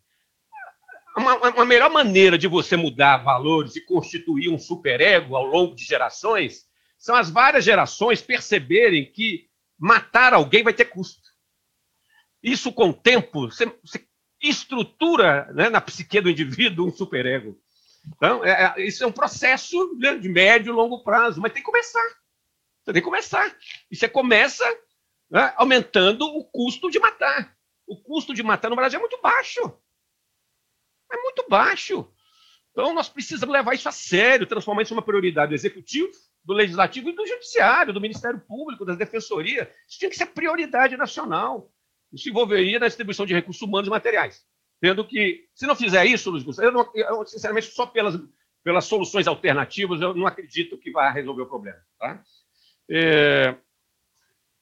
uma, 1.16 1.34
uma 1.50 1.64
melhor 1.64 1.90
maneira 1.90 2.38
de 2.38 2.46
você 2.46 2.76
mudar 2.76 3.18
valores 3.18 3.76
e 3.76 3.84
constituir 3.84 4.48
um 4.48 4.58
superego 4.58 5.36
ao 5.36 5.44
longo 5.44 5.74
de 5.74 5.84
gerações 5.84 6.68
são 6.98 7.16
as 7.16 7.30
várias 7.30 7.64
gerações 7.64 8.20
perceberem 8.20 9.10
que 9.10 9.48
matar 9.78 10.34
alguém 10.34 10.62
vai 10.62 10.74
ter 10.74 10.84
custo. 10.84 11.30
Isso, 12.42 12.72
com 12.72 12.90
o 12.90 12.94
tempo, 12.94 13.50
você, 13.50 13.66
você 13.82 14.06
estrutura 14.42 15.50
né, 15.52 15.68
na 15.68 15.80
psique 15.80 16.20
do 16.20 16.30
indivíduo 16.30 16.86
um 16.86 16.92
superego. 16.92 17.58
Então, 18.06 18.44
é, 18.44 18.74
é, 18.76 18.86
isso 18.86 19.04
é 19.04 19.06
um 19.06 19.12
processo 19.12 19.94
né, 19.98 20.16
de 20.16 20.28
médio 20.28 20.70
e 20.70 20.74
longo 20.74 21.02
prazo, 21.02 21.40
mas 21.40 21.52
tem 21.52 21.62
que 21.62 21.70
começar. 21.70 22.06
Você 22.82 22.92
tem 22.92 23.02
que 23.02 23.08
começar. 23.08 23.54
E 23.90 23.96
você 23.96 24.08
começa 24.08 24.64
né, 25.30 25.52
aumentando 25.56 26.24
o 26.24 26.44
custo 26.44 26.90
de 26.90 26.98
matar. 26.98 27.54
O 27.86 27.96
custo 27.96 28.32
de 28.32 28.42
matar 28.42 28.70
no 28.70 28.76
Brasil 28.76 28.98
é 28.98 29.00
muito 29.00 29.20
baixo. 29.20 29.60
É 31.12 31.16
muito 31.16 31.46
baixo. 31.48 32.08
Então, 32.72 32.94
nós 32.94 33.08
precisamos 33.08 33.52
levar 33.52 33.74
isso 33.74 33.88
a 33.88 33.92
sério, 33.92 34.46
transformar 34.46 34.82
isso 34.82 34.94
em 34.94 34.96
uma 34.96 35.02
prioridade 35.02 35.50
do 35.50 35.54
executivo 35.54 36.12
do 36.44 36.54
Legislativo 36.54 37.10
e 37.10 37.14
do 37.14 37.26
Judiciário, 37.26 37.92
do 37.92 38.00
Ministério 38.00 38.40
Público, 38.40 38.84
das 38.84 38.96
Defensorias. 38.96 39.68
Isso 39.88 39.98
tinha 39.98 40.10
que 40.10 40.16
ser 40.16 40.26
prioridade 40.26 40.96
nacional. 40.96 41.70
Isso 42.12 42.28
envolveria 42.28 42.78
na 42.78 42.86
distribuição 42.86 43.26
de 43.26 43.34
recursos 43.34 43.62
humanos 43.62 43.88
e 43.88 43.90
materiais. 43.90 44.44
Tendo 44.80 45.04
que, 45.06 45.46
se 45.54 45.66
não 45.66 45.76
fizer 45.76 46.04
isso, 46.06 46.30
Luiz 46.30 46.42
Gustavo, 46.42 46.68
eu, 46.68 46.72
não, 46.72 46.90
eu 46.94 47.26
sinceramente, 47.26 47.66
só 47.66 47.86
pelas, 47.86 48.18
pelas 48.64 48.86
soluções 48.86 49.26
alternativas, 49.26 50.00
eu 50.00 50.14
não 50.14 50.26
acredito 50.26 50.78
que 50.78 50.90
vai 50.90 51.12
resolver 51.12 51.42
o 51.42 51.48
problema. 51.48 51.78
Tá? 51.98 52.22
É, 52.90 53.54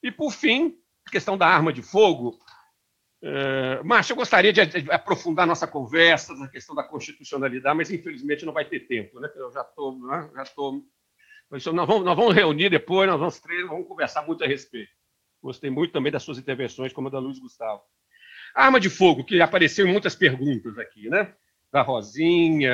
e, 0.02 0.10
por 0.10 0.32
fim, 0.32 0.76
a 1.06 1.10
questão 1.10 1.38
da 1.38 1.46
arma 1.46 1.72
de 1.72 1.82
fogo. 1.82 2.38
É, 3.20 3.82
Márcio, 3.82 4.12
eu 4.12 4.16
gostaria 4.16 4.52
de, 4.52 4.64
de 4.64 4.90
aprofundar 4.92 5.46
nossa 5.46 5.66
conversa 5.66 6.34
na 6.34 6.48
questão 6.48 6.74
da 6.74 6.84
constitucionalidade, 6.84 7.76
mas 7.76 7.90
infelizmente 7.90 8.46
não 8.46 8.52
vai 8.52 8.64
ter 8.64 8.80
tempo, 8.86 9.18
né? 9.18 9.28
Eu 9.34 9.50
já 9.50 9.62
estou 9.62 9.98
né? 10.06 10.30
já 10.36 10.44
tô 10.44 10.84
nós 11.50 11.64
vamos, 11.64 12.04
nós 12.04 12.16
vamos 12.16 12.34
reunir 12.34 12.68
depois, 12.68 13.08
nós 13.08 13.18
vamos, 13.18 13.40
vamos 13.66 13.88
conversar 13.88 14.26
muito 14.26 14.44
a 14.44 14.46
respeito. 14.46 14.90
Gostei 15.42 15.70
muito 15.70 15.92
também 15.92 16.12
das 16.12 16.22
suas 16.22 16.38
intervenções, 16.38 16.92
como 16.92 17.08
a 17.08 17.10
da 17.10 17.18
Luiz 17.18 17.38
Gustavo. 17.38 17.80
Arma 18.54 18.78
de 18.78 18.90
fogo, 18.90 19.24
que 19.24 19.40
apareceu 19.40 19.86
em 19.86 19.92
muitas 19.92 20.14
perguntas 20.14 20.78
aqui, 20.78 21.08
né? 21.08 21.34
Da 21.72 21.80
Rosinha, 21.82 22.70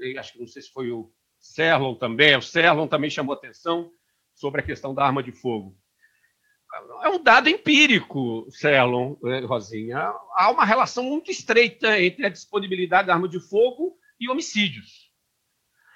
é, 0.00 0.18
acho 0.18 0.32
que 0.32 0.38
não 0.38 0.46
sei 0.46 0.62
se 0.62 0.72
foi 0.72 0.90
o 0.90 1.12
Serlon 1.38 1.94
também, 1.94 2.36
o 2.36 2.42
Serlon 2.42 2.86
também 2.86 3.10
chamou 3.10 3.34
atenção 3.34 3.90
sobre 4.34 4.60
a 4.60 4.64
questão 4.64 4.94
da 4.94 5.04
arma 5.04 5.22
de 5.22 5.32
fogo. 5.32 5.76
É 7.02 7.08
um 7.08 7.22
dado 7.22 7.48
empírico, 7.48 8.46
Celon, 8.50 9.16
né, 9.22 9.40
Rosinha. 9.40 10.12
Há 10.34 10.50
uma 10.50 10.64
relação 10.64 11.04
muito 11.04 11.30
estreita 11.30 12.00
entre 12.00 12.24
a 12.24 12.30
disponibilidade 12.30 13.08
da 13.08 13.14
arma 13.14 13.28
de 13.28 13.40
fogo 13.40 13.96
e 14.18 14.28
homicídios. 14.28 15.10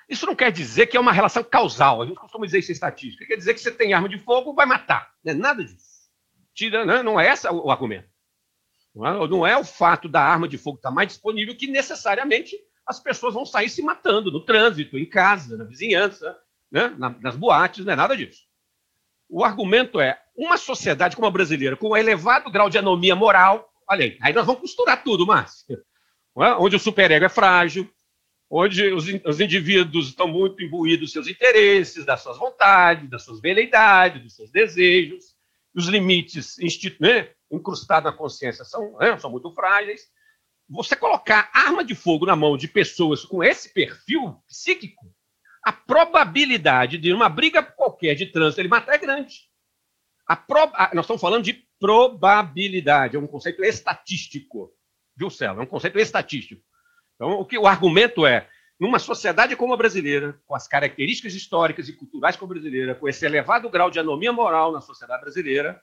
Isso 0.09 0.27
não 0.27 0.37
quer 0.37 0.53
dizer 0.53 0.87
que 0.87 0.97
é 0.97 1.01
uma 1.01 1.13
relação 1.13 1.43
causal. 1.43 2.03
A 2.03 2.07
gente 2.07 2.19
costuma 2.19 2.45
dizer 2.45 2.59
isso 2.59 2.71
em 2.71 2.75
estatística. 2.75 3.27
Quer 3.27 3.37
dizer 3.37 3.55
que 3.55 3.61
você 3.61 3.71
tem 3.71 3.93
arma 3.93 4.09
de 4.09 4.19
fogo, 4.19 4.55
vai 4.55 4.67
matar. 4.67 5.11
Não 5.25 5.33
é 5.33 5.35
nada 5.35 5.65
disso. 5.65 5.97
Tira, 6.55 6.85
não, 6.85 6.95
né, 6.95 7.03
não 7.03 7.19
é 7.19 7.33
esse 7.33 7.49
o 7.49 7.71
argumento. 7.71 8.09
Não 8.95 9.07
é, 9.07 9.29
não 9.29 9.47
é 9.47 9.57
o 9.57 9.65
fato 9.65 10.09
da 10.09 10.23
arma 10.23 10.47
de 10.47 10.57
fogo 10.57 10.77
estar 10.77 10.91
mais 10.91 11.09
disponível 11.09 11.57
que 11.57 11.67
necessariamente 11.67 12.57
as 12.87 13.01
pessoas 13.01 13.35
vão 13.35 13.45
sair 13.45 13.69
se 13.69 13.83
matando 13.83 14.31
no 14.31 14.45
trânsito, 14.45 14.97
em 14.97 15.05
casa, 15.05 15.57
na 15.57 15.65
vizinhança, 15.65 16.39
né? 16.71 16.95
nas 17.21 17.37
boates, 17.37 17.85
não 17.85 17.93
é 17.93 17.97
nada 17.97 18.17
disso. 18.17 18.47
O 19.29 19.45
argumento 19.45 20.01
é 20.01 20.23
uma 20.37 20.57
sociedade 20.57 21.17
como 21.17 21.27
a 21.27 21.31
brasileira, 21.31 21.77
com 21.77 21.91
um 21.91 21.97
elevado 21.97 22.51
grau 22.51 22.69
de 22.69 22.79
anomia 22.79 23.17
moral, 23.17 23.69
olha 23.89 24.05
aí, 24.05 24.19
aí 24.21 24.33
nós 24.33 24.45
vamos 24.45 24.61
costurar 24.61 25.03
tudo, 25.03 25.27
Márcio, 25.27 25.79
é? 26.39 26.53
onde 26.59 26.77
o 26.77 26.81
superego 26.81 27.25
é 27.25 27.29
frágil, 27.29 27.91
onde 28.51 28.93
os, 28.93 29.07
os 29.25 29.41
indivíduos 29.41 30.09
estão 30.09 30.29
muito 30.29 30.63
imbuídos 30.63 31.07
dos 31.07 31.13
seus 31.13 31.29
interesses, 31.29 32.05
das 32.05 32.21
suas 32.21 32.39
vontades, 32.39 33.09
das 33.09 33.23
suas 33.23 33.41
veleidades, 33.41 34.23
dos 34.23 34.37
seus 34.37 34.51
desejos, 34.51 35.35
os 35.75 35.87
limites 35.87 36.57
né, 37.01 37.31
incrustados 37.51 38.11
na 38.11 38.17
consciência 38.17 38.65
são, 38.65 38.97
né, 38.99 39.19
são 39.19 39.31
muito 39.31 39.53
frágeis. 39.53 40.09
Você 40.69 40.97
colocar 40.97 41.51
arma 41.53 41.85
de 41.85 41.95
fogo 41.95 42.27
na 42.27 42.35
mão 42.35 42.57
de 42.57 42.67
pessoas 42.67 43.25
com 43.25 43.43
esse 43.43 43.73
perfil 43.73 44.37
psíquico, 44.49 45.07
a 45.63 45.73
probabilidade 45.73 46.99
de 46.99 47.13
uma 47.13 47.29
briga 47.29 47.63
qualquer 47.63 48.15
de 48.15 48.27
trânsito 48.27 48.61
ele 48.61 48.69
matar 48.69 48.95
é 48.95 48.99
grande. 48.99 49.49
A 50.27 50.35
pro... 50.35 50.67
Nós 50.93 51.05
estamos 51.05 51.21
falando 51.21 51.45
de 51.45 51.67
probabilidade, 51.79 53.17
é 53.17 53.19
um 53.19 53.27
conceito 53.27 53.63
estatístico, 53.63 54.73
viu, 55.17 55.31
Celo? 55.31 55.61
É 55.61 55.63
um 55.63 55.67
conceito 55.67 55.99
estatístico. 55.99 56.63
Então, 57.15 57.33
o 57.33 57.45
que 57.45 57.57
o 57.57 57.67
argumento 57.67 58.27
é, 58.27 58.49
numa 58.79 58.99
sociedade 58.99 59.57
como 59.57 59.73
a 59.73 59.77
brasileira, 59.77 60.39
com 60.47 60.55
as 60.55 60.67
características 60.67 61.35
históricas 61.35 61.89
e 61.89 61.93
culturais 61.93 62.37
como 62.37 62.53
a 62.53 62.55
brasileira, 62.55 62.95
com 62.95 63.09
esse 63.09 63.25
elevado 63.25 63.71
grau 63.71 63.91
de 63.91 63.99
anomia 63.99 64.33
moral 64.33 64.73
na 64.73 64.81
sociedade 64.81 65.23
brasileira, 65.23 65.81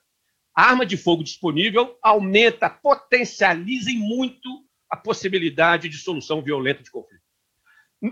a 0.55 0.69
arma 0.69 0.85
de 0.85 0.97
fogo 0.97 1.23
disponível 1.23 1.97
aumenta, 2.01 2.69
potencializa 2.69 3.89
em 3.89 3.97
muito 3.97 4.49
a 4.89 4.95
possibilidade 4.95 5.89
de 5.89 5.97
solução 5.97 6.41
violenta 6.43 6.83
de 6.83 6.91
conflito. 6.91 7.23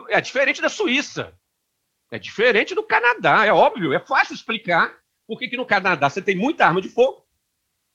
É 0.10 0.20
diferente 0.20 0.62
da 0.62 0.70
Suíça, 0.70 1.38
é 2.10 2.18
diferente 2.18 2.74
do 2.74 2.84
Canadá, 2.84 3.46
é 3.46 3.54
óbvio, 3.54 3.94
é 3.94 4.00
fácil 4.00 4.34
explicar 4.34 5.01
por 5.32 5.40
que, 5.40 5.48
que 5.48 5.56
no 5.56 5.66
Canadá 5.66 6.10
você 6.10 6.22
tem 6.22 6.36
muita 6.36 6.66
arma 6.66 6.82
de 6.82 6.90
fogo 6.90 7.26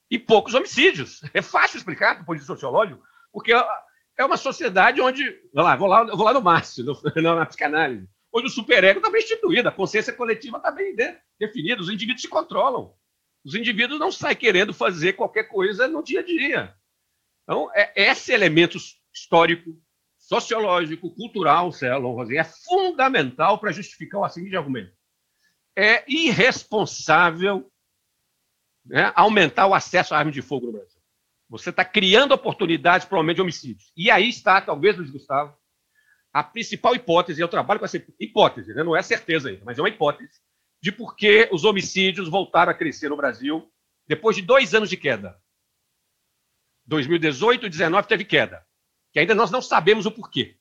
e 0.09 0.17
poucos 0.17 0.55
homicídios. 0.55 1.21
É 1.35 1.39
fácil 1.39 1.77
explicar 1.77 2.15
do 2.15 2.25
ponto 2.25 2.33
de 2.33 2.39
vista 2.39 2.51
sociológico, 2.51 2.99
porque 3.31 3.53
é 3.53 4.25
uma 4.25 4.37
sociedade 4.37 4.99
onde. 4.99 5.39
Lá, 5.53 5.75
vou 5.75 5.87
lá, 5.87 6.03
vou 6.03 6.25
lá 6.25 6.33
no 6.33 6.41
Márcio, 6.41 6.83
no, 6.83 6.99
na 7.21 7.45
psicanálise. 7.45 8.09
Onde 8.33 8.47
o 8.47 8.49
superego 8.49 8.97
está 8.97 9.11
bem 9.11 9.21
instituído, 9.21 9.69
a 9.69 9.71
consciência 9.71 10.11
coletiva 10.11 10.57
está 10.57 10.71
bem 10.71 10.95
definida, 11.39 11.79
os 11.79 11.91
indivíduos 11.91 12.23
se 12.23 12.27
controlam. 12.27 12.95
Os 13.45 13.53
indivíduos 13.53 13.99
não 13.99 14.11
saem 14.11 14.35
querendo 14.35 14.73
fazer 14.73 15.13
qualquer 15.13 15.43
coisa 15.43 15.87
no 15.87 16.01
dia 16.01 16.21
a 16.21 16.23
dia. 16.23 16.75
Então, 17.43 17.69
é, 17.75 17.93
esse 17.95 18.33
elemento 18.33 18.79
histórico, 19.13 19.79
sociológico, 20.17 21.13
cultural, 21.13 21.71
Celon 21.71 22.19
é 22.31 22.43
fundamental 22.43 23.59
para 23.59 23.71
justificar 23.71 24.21
o 24.21 24.27
seguinte 24.27 24.57
argumento. 24.57 24.96
É 25.77 26.03
irresponsável 26.07 27.71
né, 28.83 29.11
aumentar 29.15 29.67
o 29.67 29.73
acesso 29.73 30.13
à 30.15 30.17
arma 30.17 30.31
de 30.31 30.41
fogo 30.41 30.65
no 30.65 30.71
Brasil. 30.71 30.99
Você 31.49 31.69
está 31.69 31.85
criando 31.85 32.33
oportunidades 32.33 33.05
para 33.05 33.15
o 33.15 33.19
aumento 33.19 33.37
de 33.37 33.41
homicídios. 33.41 33.91
E 33.95 34.09
aí 34.09 34.27
está, 34.27 34.59
talvez, 34.59 34.97
Luiz 34.97 35.11
Gustavo, 35.11 35.55
a 36.33 36.43
principal 36.43 36.95
hipótese, 36.95 37.41
eu 37.41 37.47
trabalho 37.47 37.79
com 37.79 37.85
essa 37.85 38.03
hipótese, 38.19 38.73
né? 38.73 38.83
não 38.83 38.95
é 38.95 39.01
certeza 39.01 39.49
ainda, 39.49 39.63
mas 39.63 39.77
é 39.77 39.81
uma 39.81 39.89
hipótese, 39.89 40.41
de 40.81 40.91
por 40.91 41.15
que 41.15 41.47
os 41.51 41.63
homicídios 41.63 42.27
voltaram 42.27 42.71
a 42.71 42.75
crescer 42.75 43.09
no 43.09 43.17
Brasil 43.17 43.71
depois 44.07 44.35
de 44.35 44.41
dois 44.41 44.73
anos 44.73 44.89
de 44.89 44.97
queda. 44.97 45.39
2018 46.85 47.59
e 47.59 47.69
2019 47.69 48.07
teve 48.07 48.25
queda, 48.25 48.65
que 49.11 49.19
ainda 49.19 49.35
nós 49.35 49.51
não 49.51 49.61
sabemos 49.61 50.05
o 50.05 50.11
porquê. 50.11 50.57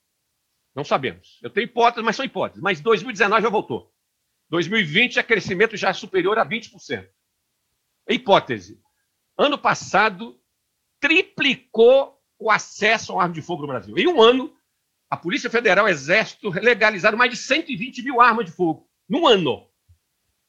Não 0.74 0.84
sabemos. 0.84 1.38
Eu 1.42 1.48
tenho 1.48 1.64
hipóteses, 1.64 2.04
mas 2.04 2.16
são 2.16 2.24
hipóteses. 2.24 2.62
Mas 2.62 2.80
2019 2.80 3.42
já 3.42 3.48
voltou. 3.48 3.94
2020 4.48 5.18
é 5.18 5.22
crescimento 5.22 5.76
já 5.76 5.92
superior 5.92 6.38
a 6.38 6.46
20%. 6.46 7.08
Hipótese. 8.08 8.80
Ano 9.36 9.58
passado, 9.58 10.40
triplicou 11.00 12.20
o 12.38 12.50
acesso 12.50 13.12
ao 13.12 13.20
arma 13.20 13.34
de 13.34 13.42
fogo 13.42 13.62
no 13.62 13.68
Brasil. 13.68 13.96
Em 13.98 14.06
um 14.06 14.22
ano, 14.22 14.56
a 15.10 15.16
Polícia 15.16 15.50
Federal 15.50 15.86
e 15.86 15.90
o 15.90 15.92
Exército 15.92 16.50
legalizaram 16.50 17.18
mais 17.18 17.30
de 17.30 17.36
120 17.36 18.02
mil 18.02 18.20
armas 18.20 18.46
de 18.46 18.52
fogo. 18.52 18.88
Num 19.08 19.26
ano. 19.26 19.68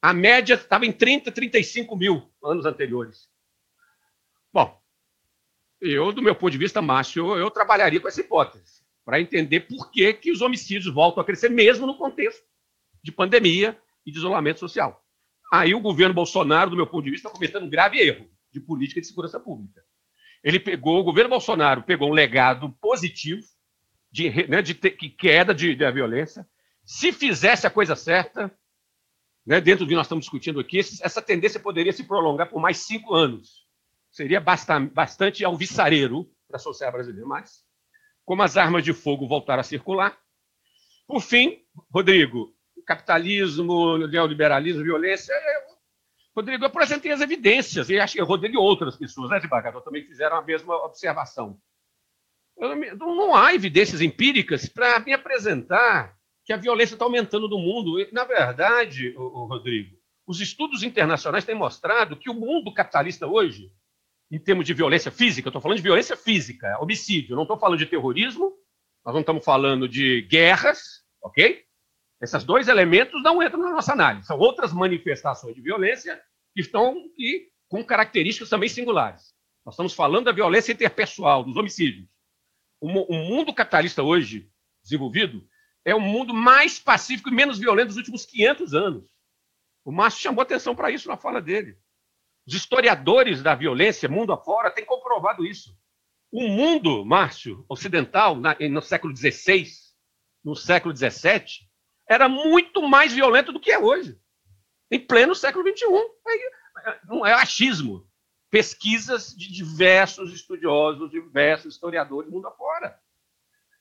A 0.01 0.13
média 0.13 0.53
estava 0.53 0.85
em 0.85 0.91
30, 0.91 1.31
35 1.31 1.95
mil 1.95 2.31
anos 2.43 2.65
anteriores. 2.65 3.27
Bom, 4.53 4.79
eu, 5.81 6.11
do 6.11 6.21
meu 6.21 6.35
ponto 6.35 6.51
de 6.51 6.57
vista, 6.57 6.81
Márcio, 6.81 7.33
eu, 7.33 7.37
eu 7.37 7.51
trabalharia 7.51 7.99
com 7.99 8.07
essa 8.07 8.21
hipótese, 8.21 8.83
para 9.03 9.19
entender 9.19 9.61
por 9.61 9.91
que, 9.91 10.13
que 10.13 10.31
os 10.31 10.41
homicídios 10.41 10.93
voltam 10.93 11.21
a 11.21 11.25
crescer, 11.25 11.49
mesmo 11.49 11.87
no 11.87 11.97
contexto 11.97 12.43
de 13.03 13.11
pandemia 13.11 13.79
e 14.07 14.11
de 14.11 14.17
isolamento 14.17 14.61
social. 14.61 15.05
Aí 15.51 15.75
o 15.75 15.81
governo 15.81 16.15
Bolsonaro, 16.15 16.69
do 16.69 16.77
meu 16.77 16.87
ponto 16.87 17.03
de 17.03 17.11
vista, 17.11 17.27
está 17.27 17.37
cometendo 17.37 17.65
um 17.65 17.69
grave 17.69 17.99
erro 17.99 18.29
de 18.51 18.61
política 18.61 19.01
de 19.01 19.07
segurança 19.07 19.37
pública. 19.37 19.83
Ele 20.41 20.59
pegou, 20.59 20.99
o 20.99 21.03
governo 21.03 21.29
Bolsonaro 21.29 21.83
pegou 21.83 22.09
um 22.09 22.13
legado 22.13 22.71
positivo 22.79 23.43
de, 24.09 24.47
né, 24.47 24.61
de 24.61 24.73
ter, 24.73 24.91
que 24.91 25.09
queda 25.09 25.53
de, 25.53 25.75
da 25.75 25.91
violência. 25.91 26.47
Se 26.85 27.11
fizesse 27.11 27.67
a 27.67 27.69
coisa 27.69 27.97
certa, 27.97 28.49
né, 29.45 29.59
dentro 29.59 29.85
do 29.85 29.89
que 29.89 29.95
nós 29.95 30.05
estamos 30.05 30.23
discutindo 30.23 30.59
aqui, 30.59 30.79
essa 30.79 31.21
tendência 31.21 31.59
poderia 31.59 31.91
se 31.91 32.05
prolongar 32.05 32.49
por 32.49 32.61
mais 32.61 32.77
cinco 32.77 33.13
anos. 33.13 33.67
Seria 34.09 34.39
bastante, 34.39 34.93
bastante 34.93 35.43
alvissareiro 35.43 36.31
para 36.47 36.55
a 36.55 36.59
sociedade 36.59 36.95
brasileira, 36.95 37.27
mas 37.27 37.65
como 38.23 38.41
as 38.41 38.55
armas 38.55 38.85
de 38.85 38.93
fogo 38.93 39.27
voltaram 39.27 39.59
a 39.59 39.63
circular. 39.63 40.17
Por 41.05 41.21
fim, 41.21 41.61
Rodrigo, 41.93 42.56
capitalismo, 42.87 43.97
neoliberalismo, 44.07 44.81
violência, 44.81 45.35
Rodrigo, 46.37 46.63
eu 46.63 46.67
apresentei 46.67 47.11
as 47.11 47.19
evidências, 47.19 47.89
e 47.89 47.99
acho 47.99 48.13
que 48.13 48.21
o 48.21 48.25
Rodrigo 48.25 48.55
e 48.55 48.57
outras 48.57 48.95
pessoas, 48.95 49.29
né, 49.29 49.37
desembargador, 49.37 49.81
também 49.81 50.05
fizeram 50.05 50.37
a 50.37 50.41
mesma 50.41 50.75
observação. 50.85 51.59
Não, 52.55 53.15
não 53.15 53.35
há 53.35 53.53
evidências 53.53 54.01
empíricas 54.01 54.69
para 54.69 54.99
me 54.99 55.13
apresentar 55.13 56.15
que 56.45 56.53
a 56.53 56.57
violência 56.57 56.95
está 56.95 57.05
aumentando 57.05 57.49
no 57.49 57.59
mundo. 57.59 57.97
Na 58.11 58.23
verdade, 58.23 59.15
o, 59.17 59.45
Rodrigo, 59.45 59.97
os 60.25 60.39
estudos 60.39 60.81
internacionais 60.81 61.43
têm 61.43 61.55
mostrado 61.55 62.15
que 62.15 62.29
o 62.29 62.33
mundo 62.33 62.73
capitalista 62.73 63.27
hoje, 63.27 63.71
em 64.31 64.39
termos 64.39 64.65
de 64.65 64.73
violência 64.73 65.11
física, 65.11 65.47
eu 65.47 65.49
estou 65.49 65.61
falando 65.61 65.77
de 65.77 65.83
violência 65.83 66.15
física, 66.15 66.77
homicídio, 66.79 67.35
não 67.35 67.43
estou 67.43 67.57
falando 67.57 67.79
de 67.79 67.85
terrorismo, 67.85 68.53
nós 69.03 69.13
não 69.13 69.21
estamos 69.21 69.43
falando 69.43 69.89
de 69.89 70.21
guerras, 70.21 71.03
ok? 71.21 71.66
Esses 72.21 72.43
dois 72.43 72.67
elementos 72.67 73.21
não 73.21 73.41
entram 73.43 73.59
na 73.59 73.71
nossa 73.71 73.93
análise. 73.93 74.25
São 74.25 74.37
outras 74.39 74.73
manifestações 74.73 75.55
de 75.55 75.61
violência 75.61 76.19
que 76.53 76.61
estão 76.61 76.95
e 77.17 77.49
com 77.67 77.83
características 77.83 78.49
também 78.49 78.69
singulares. 78.69 79.35
Nós 79.65 79.75
estamos 79.75 79.93
falando 79.93 80.25
da 80.25 80.31
violência 80.31 80.71
interpessoal, 80.71 81.43
dos 81.43 81.55
homicídios. 81.55 82.07
O, 82.79 82.87
mundo 82.87 83.53
capitalista 83.53 84.01
hoje 84.01 84.49
desenvolvido 84.83 85.47
é 85.83 85.93
o 85.93 85.99
mundo 85.99 86.33
mais 86.33 86.79
pacífico 86.79 87.29
e 87.29 87.33
menos 87.33 87.59
violento 87.59 87.89
dos 87.89 87.97
últimos 87.97 88.25
500 88.25 88.73
anos. 88.73 89.09
O 89.83 89.91
Márcio 89.91 90.21
chamou 90.21 90.41
atenção 90.41 90.75
para 90.75 90.91
isso 90.91 91.07
na 91.07 91.17
fala 91.17 91.41
dele. 91.41 91.77
Os 92.47 92.53
historiadores 92.53 93.43
da 93.43 93.53
violência, 93.55 94.07
mundo 94.07 94.31
afora, 94.31 94.71
têm 94.71 94.85
comprovado 94.85 95.45
isso. 95.45 95.77
O 96.31 96.47
mundo, 96.47 97.05
Márcio, 97.05 97.65
ocidental, 97.69 98.35
no 98.35 98.81
século 98.81 99.15
XVI, 99.15 99.65
no 100.43 100.55
século 100.55 100.95
XVII, 100.95 101.66
era 102.07 102.29
muito 102.29 102.81
mais 102.87 103.11
violento 103.11 103.51
do 103.51 103.59
que 103.59 103.71
é 103.71 103.77
hoje, 103.77 104.17
em 104.89 104.99
pleno 104.99 105.35
século 105.35 105.67
XXI. 105.67 105.85
Não 107.05 107.25
é 107.25 107.33
achismo. 107.33 108.07
Pesquisas 108.49 109.35
de 109.35 109.51
diversos 109.51 110.33
estudiosos, 110.33 111.11
diversos 111.11 111.73
historiadores 111.73 112.29
do 112.29 112.35
mundo 112.35 112.47
afora. 112.47 112.97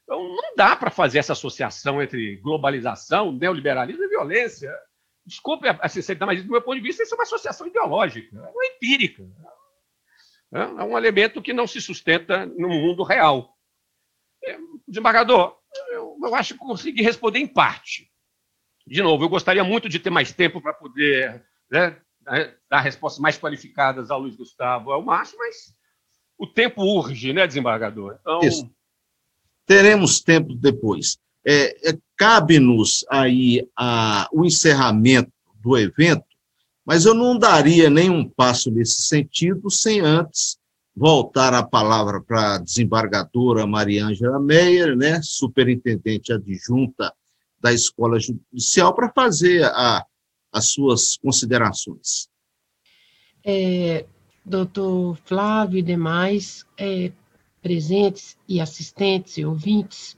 Então, 0.02 0.20
não 0.20 0.56
dá 0.56 0.74
para 0.74 0.90
fazer 0.90 1.18
essa 1.18 1.34
associação 1.34 2.02
entre 2.02 2.36
globalização, 2.38 3.30
neoliberalismo 3.30 4.02
e 4.02 4.08
violência. 4.08 4.76
Desculpe 5.24 5.68
a 5.68 5.88
sinceridade, 5.88 6.34
mas 6.34 6.44
do 6.44 6.50
meu 6.50 6.62
ponto 6.62 6.76
de 6.76 6.82
vista, 6.82 7.02
isso 7.02 7.14
é 7.14 7.16
uma 7.16 7.24
associação 7.24 7.66
ideológica, 7.66 8.28
não 8.36 8.62
é 8.62 8.66
empírica. 8.74 9.24
É, 10.52 10.60
é 10.60 10.84
um 10.84 10.96
elemento 10.96 11.42
que 11.42 11.52
não 11.52 11.66
se 11.66 11.80
sustenta 11.80 12.46
no 12.46 12.68
mundo 12.68 13.02
real. 13.02 13.56
É, 14.44 14.56
desembargador, 14.86 15.56
eu 15.90 16.34
acho 16.34 16.54
que 16.54 16.60
consegui 16.60 17.02
responder 17.02 17.38
em 17.38 17.46
parte 17.46 18.12
de 18.86 19.02
novo, 19.02 19.24
eu 19.24 19.28
gostaria 19.28 19.64
muito 19.64 19.88
de 19.88 19.98
ter 19.98 20.10
mais 20.10 20.32
tempo 20.32 20.60
para 20.60 20.72
poder 20.72 21.42
né, 21.70 21.96
né, 22.24 22.54
dar 22.70 22.80
respostas 22.80 23.20
mais 23.20 23.38
qualificadas 23.38 24.10
ao 24.10 24.20
Luiz 24.20 24.36
Gustavo, 24.36 24.92
ao 24.92 25.02
Márcio, 25.02 25.36
mas 25.38 25.74
o 26.38 26.46
tempo 26.46 26.82
urge, 26.82 27.32
né, 27.32 27.46
desembargador? 27.46 28.18
Então... 28.20 28.40
Isso. 28.40 28.70
Teremos 29.66 30.20
tempo 30.20 30.54
depois. 30.54 31.18
É, 31.44 31.90
é, 31.90 31.98
Cabe-nos 32.16 33.04
aí 33.10 33.68
a, 33.76 34.28
o 34.32 34.44
encerramento 34.44 35.32
do 35.56 35.76
evento, 35.76 36.24
mas 36.84 37.04
eu 37.04 37.14
não 37.14 37.36
daria 37.36 37.90
nenhum 37.90 38.28
passo 38.28 38.70
nesse 38.70 39.02
sentido 39.02 39.68
sem 39.70 40.00
antes 40.00 40.56
voltar 40.94 41.52
a 41.52 41.62
palavra 41.62 42.22
para 42.22 42.54
a 42.54 42.58
desembargadora 42.58 43.66
Maria 43.66 44.06
Ângela 44.06 44.40
Meyer, 44.40 44.96
né, 44.96 45.20
superintendente 45.22 46.32
adjunta 46.32 47.12
da 47.66 47.72
Escola 47.72 48.16
Judicial, 48.20 48.94
para 48.94 49.10
fazer 49.10 49.64
a, 49.64 50.06
as 50.52 50.68
suas 50.68 51.16
considerações. 51.16 52.28
É, 53.44 54.06
doutor 54.44 55.18
Flávio 55.24 55.80
e 55.80 55.82
demais 55.82 56.64
é, 56.78 57.10
presentes 57.60 58.38
e 58.48 58.60
assistentes 58.60 59.36
e 59.38 59.44
ouvintes, 59.44 60.16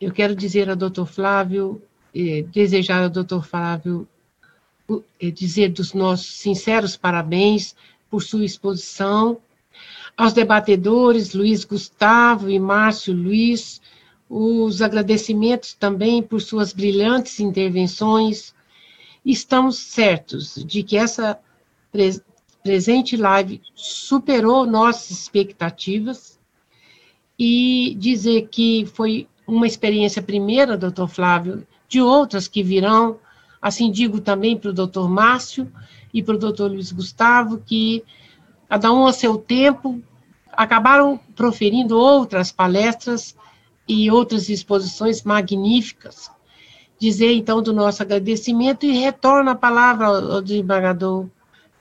eu 0.00 0.10
quero 0.10 0.34
dizer 0.34 0.70
ao 0.70 0.76
doutor 0.76 1.04
Flávio, 1.04 1.82
é, 2.14 2.42
desejar 2.44 3.02
ao 3.02 3.10
doutor 3.10 3.44
Flávio 3.44 4.08
é, 5.20 5.30
dizer 5.30 5.68
dos 5.68 5.92
nossos 5.92 6.38
sinceros 6.38 6.96
parabéns 6.96 7.76
por 8.08 8.22
sua 8.22 8.44
exposição 8.44 9.38
aos 10.16 10.32
debatedores 10.32 11.34
Luiz 11.34 11.62
Gustavo 11.62 12.48
e 12.48 12.58
Márcio 12.58 13.12
Luiz, 13.14 13.82
os 14.32 14.80
agradecimentos 14.80 15.74
também 15.74 16.22
por 16.22 16.40
suas 16.40 16.72
brilhantes 16.72 17.40
intervenções. 17.40 18.54
Estamos 19.24 19.76
certos 19.78 20.54
de 20.64 20.84
que 20.84 20.96
essa 20.96 21.36
pre 21.90 22.22
presente 22.62 23.16
live 23.16 23.60
superou 23.74 24.66
nossas 24.66 25.10
expectativas 25.10 26.38
e 27.38 27.96
dizer 27.98 28.48
que 28.48 28.86
foi 28.94 29.26
uma 29.46 29.66
experiência 29.66 30.22
primeira, 30.22 30.76
doutor 30.76 31.08
Flávio, 31.08 31.66
de 31.88 32.02
outras 32.02 32.46
que 32.46 32.62
virão. 32.62 33.18
Assim 33.62 33.90
digo 33.90 34.20
também 34.20 34.58
para 34.58 34.70
o 34.70 34.74
doutor 34.74 35.08
Márcio 35.08 35.72
e 36.12 36.22
para 36.22 36.34
o 36.34 36.38
doutor 36.38 36.70
Luiz 36.70 36.92
Gustavo, 36.92 37.62
que 37.64 38.04
cada 38.68 38.92
um 38.92 39.06
a 39.06 39.12
seu 39.12 39.38
tempo 39.38 40.00
acabaram 40.52 41.18
proferindo 41.34 41.98
outras 41.98 42.52
palestras 42.52 43.34
e 43.90 44.08
outras 44.08 44.48
exposições 44.48 45.24
magníficas. 45.24 46.30
Dizer, 46.98 47.32
então, 47.32 47.60
do 47.60 47.72
nosso 47.72 48.02
agradecimento 48.02 48.86
e 48.86 48.92
retorno 48.92 49.50
a 49.50 49.54
palavra 49.54 50.06
ao 50.06 50.40
desembargador 50.40 51.26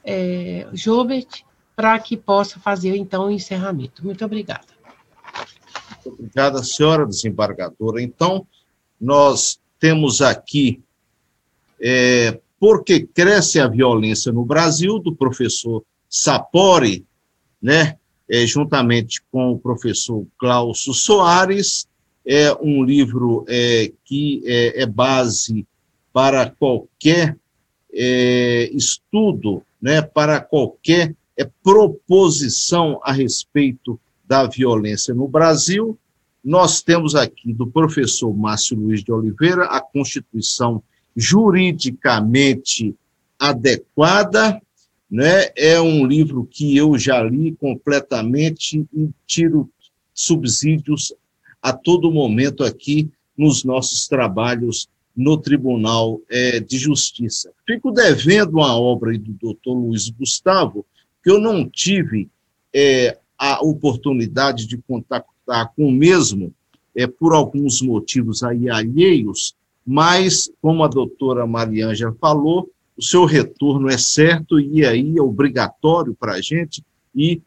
é, 0.03 0.65
Jobert 0.73 1.43
para 1.75 1.99
que 1.99 2.17
possa 2.17 2.59
fazer, 2.59 2.95
então, 2.95 3.27
o 3.27 3.31
encerramento. 3.31 4.03
Muito 4.03 4.25
obrigada. 4.25 4.65
Muito 5.93 6.09
obrigada, 6.09 6.63
senhora 6.63 7.05
desembargadora. 7.05 8.01
Então, 8.01 8.47
nós 8.99 9.59
temos 9.79 10.21
aqui 10.21 10.81
é, 11.79 12.39
Porque 12.59 13.05
Cresce 13.05 13.59
a 13.59 13.67
Violência 13.67 14.31
no 14.31 14.43
Brasil, 14.43 14.99
do 14.99 15.15
professor 15.15 15.83
Sapori, 16.09 17.05
né, 17.61 17.97
é, 18.29 18.45
juntamente 18.45 19.21
com 19.31 19.51
o 19.51 19.59
professor 19.59 20.25
Cláudio 20.37 20.93
Soares, 20.93 21.88
é 22.25 22.53
um 22.61 22.83
livro 22.83 23.45
é, 23.47 23.91
que 24.05 24.41
é, 24.45 24.83
é 24.83 24.85
base 24.85 25.65
para 26.13 26.49
qualquer 26.49 27.37
é, 27.93 28.69
estudo, 28.73 29.63
né, 29.81 30.01
para 30.01 30.39
qualquer 30.39 31.15
é, 31.37 31.49
proposição 31.63 32.99
a 33.03 33.11
respeito 33.11 33.99
da 34.27 34.45
violência 34.45 35.13
no 35.13 35.27
Brasil. 35.27 35.97
Nós 36.43 36.81
temos 36.81 37.15
aqui 37.15 37.53
do 37.53 37.67
professor 37.67 38.35
Márcio 38.35 38.77
Luiz 38.77 39.03
de 39.03 39.11
Oliveira 39.11 39.65
a 39.65 39.81
Constituição 39.81 40.83
juridicamente 41.15 42.95
adequada, 43.37 44.61
né? 45.09 45.49
É 45.55 45.81
um 45.81 46.05
livro 46.05 46.47
que 46.49 46.77
eu 46.77 46.97
já 46.97 47.23
li 47.23 47.55
completamente 47.55 48.85
e 48.93 49.09
tiro 49.25 49.69
subsídios 50.13 51.13
a 51.61 51.73
todo 51.73 52.11
momento 52.11 52.63
aqui 52.63 53.09
nos 53.37 53.63
nossos 53.63 54.07
trabalhos 54.07 54.89
no 55.15 55.37
Tribunal 55.37 56.21
é, 56.29 56.59
de 56.59 56.77
Justiça. 56.77 57.51
Fico 57.65 57.91
devendo 57.91 58.53
uma 58.53 58.77
obra 58.77 59.17
do 59.17 59.33
doutor 59.33 59.73
Luiz 59.73 60.09
Gustavo, 60.09 60.85
que 61.23 61.29
eu 61.29 61.39
não 61.39 61.69
tive 61.69 62.29
é, 62.73 63.17
a 63.37 63.61
oportunidade 63.61 64.65
de 64.65 64.77
contactar 64.77 65.73
com 65.75 65.87
o 65.87 65.91
mesmo, 65.91 66.53
é, 66.95 67.07
por 67.07 67.33
alguns 67.33 67.81
motivos 67.81 68.43
aí 68.43 68.69
alheios, 68.69 69.55
mas, 69.85 70.51
como 70.61 70.83
a 70.83 70.87
doutora 70.87 71.47
Mariângela 71.47 72.15
falou, 72.19 72.69
o 72.95 73.03
seu 73.03 73.25
retorno 73.25 73.89
é 73.89 73.97
certo 73.97 74.59
e 74.59 74.85
aí 74.85 75.17
é 75.17 75.21
obrigatório 75.21 76.13
para 76.13 76.33
a 76.33 76.41
gente 76.41 76.83
e 77.15 77.41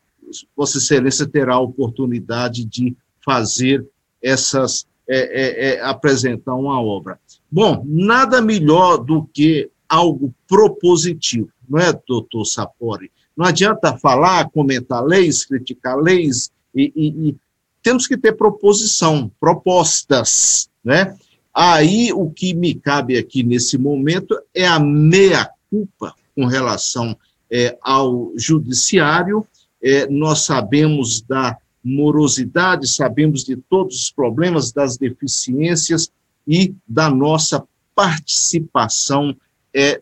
Vossa 0.57 0.79
Excelência 0.79 1.27
terá 1.27 1.55
a 1.55 1.61
oportunidade 1.61 2.65
de 2.65 2.97
fazer 3.25 3.87
essas, 4.23 4.87
é, 5.09 5.19
é, 5.19 5.75
é, 5.75 5.81
apresentar 5.83 6.55
uma 6.55 6.81
obra. 6.81 7.19
Bom, 7.51 7.83
nada 7.87 8.41
melhor 8.41 8.99
do 8.99 9.25
que 9.33 9.71
algo 9.89 10.33
propositivo, 10.49 11.51
não 11.69 11.79
é, 11.79 11.93
doutor 12.07 12.45
Sapori? 12.45 13.11
Não 13.37 13.47
adianta 13.47 13.97
falar, 13.99 14.49
comentar 14.51 15.03
leis, 15.05 15.45
criticar 15.45 15.97
leis, 15.97 16.51
e, 16.75 16.93
e, 16.95 17.29
e 17.29 17.37
temos 17.83 18.07
que 18.07 18.17
ter 18.17 18.33
proposição, 18.33 19.31
propostas, 19.41 20.71
né? 20.85 21.17
Aí 21.55 22.13
o 22.13 22.31
que 22.31 22.55
me 22.55 22.75
cabe 22.75 23.19
aqui 23.19 23.43
nesse 23.43 23.77
momento 23.77 24.41
é 24.55 24.67
a 24.67 24.79
meia-culpa 24.79 26.15
com 26.35 26.47
relação 26.47 27.15
é, 27.51 27.77
ao 27.83 28.33
judiciário. 28.37 29.47
É, 29.83 30.07
nós 30.07 30.47
sabemos 30.47 31.21
da 31.21 31.59
morosidade, 31.83 32.87
sabemos 32.87 33.45
de 33.45 33.57
todos 33.57 33.97
os 33.97 34.11
problemas, 34.11 34.73
das 34.73 34.97
deficiências 34.97 36.11
e 36.47 36.75
da 36.87 37.11
nossa 37.11 37.67
participação 37.95 39.37
é, 39.75 40.01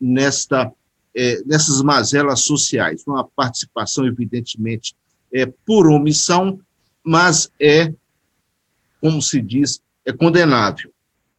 nesta, 0.00 0.72
é, 1.14 1.42
nessas 1.44 1.82
mazelas 1.82 2.40
sociais. 2.40 3.04
Uma 3.06 3.24
participação, 3.24 4.06
evidentemente, 4.06 4.94
é 5.32 5.46
por 5.46 5.88
omissão, 5.88 6.60
mas 7.04 7.50
é, 7.60 7.92
como 9.00 9.20
se 9.22 9.40
diz, 9.40 9.82
é 10.04 10.12
condenável. 10.12 10.92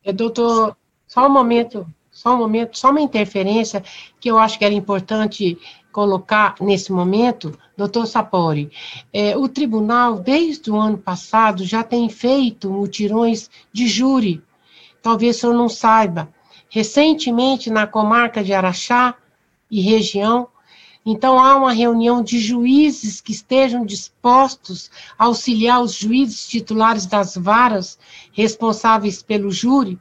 É, 0.03 0.11
doutor, 0.11 0.76
só 1.07 1.28
um 1.28 1.32
momento, 1.32 1.88
só 2.11 2.36
um 2.36 2.38
momento, 2.38 2.78
só 2.78 2.90
uma 2.90 3.02
interferência 3.02 3.84
que 4.20 4.30
eu 4.30 4.38
acho 4.38 4.57
que 4.57 4.65
era 4.65 4.74
importante 4.74 5.57
colocar 5.94 6.56
nesse 6.60 6.91
momento, 6.91 7.57
doutor 7.78 8.07
Sapori. 8.07 8.70
É, 9.14 9.38
o 9.38 9.48
tribunal, 9.48 10.20
desde 10.20 10.70
o 10.70 10.76
ano 10.76 10.98
passado, 10.98 11.64
já 11.64 11.84
tem 11.84 12.10
feito 12.10 12.70
mutirões 12.70 13.49
de 13.72 13.88
júri. 13.88 14.41
Talvez 15.02 15.38
o 15.38 15.40
senhor 15.40 15.53
não 15.53 15.70
saiba. 15.70 16.28
Recentemente, 16.68 17.70
na 17.70 17.86
comarca 17.86 18.44
de 18.44 18.52
Araxá 18.52 19.15
e 19.70 19.80
região, 19.80 20.49
então, 21.06 21.38
há 21.38 21.57
uma 21.57 21.74
reunião 21.74 22.24
de 22.24 22.40
juízes 22.40 23.20
que 23.20 23.34
estejam 23.34 23.86
dispostos 23.86 24.90
a 25.20 25.26
auxiliar 25.26 25.82
os 25.82 25.94
juízes 25.94 26.48
titulares 26.48 27.06
das 27.06 27.36
varas 27.36 27.99
responsáveis 28.32 29.22
pelo 29.22 29.52
júri. 29.52 29.99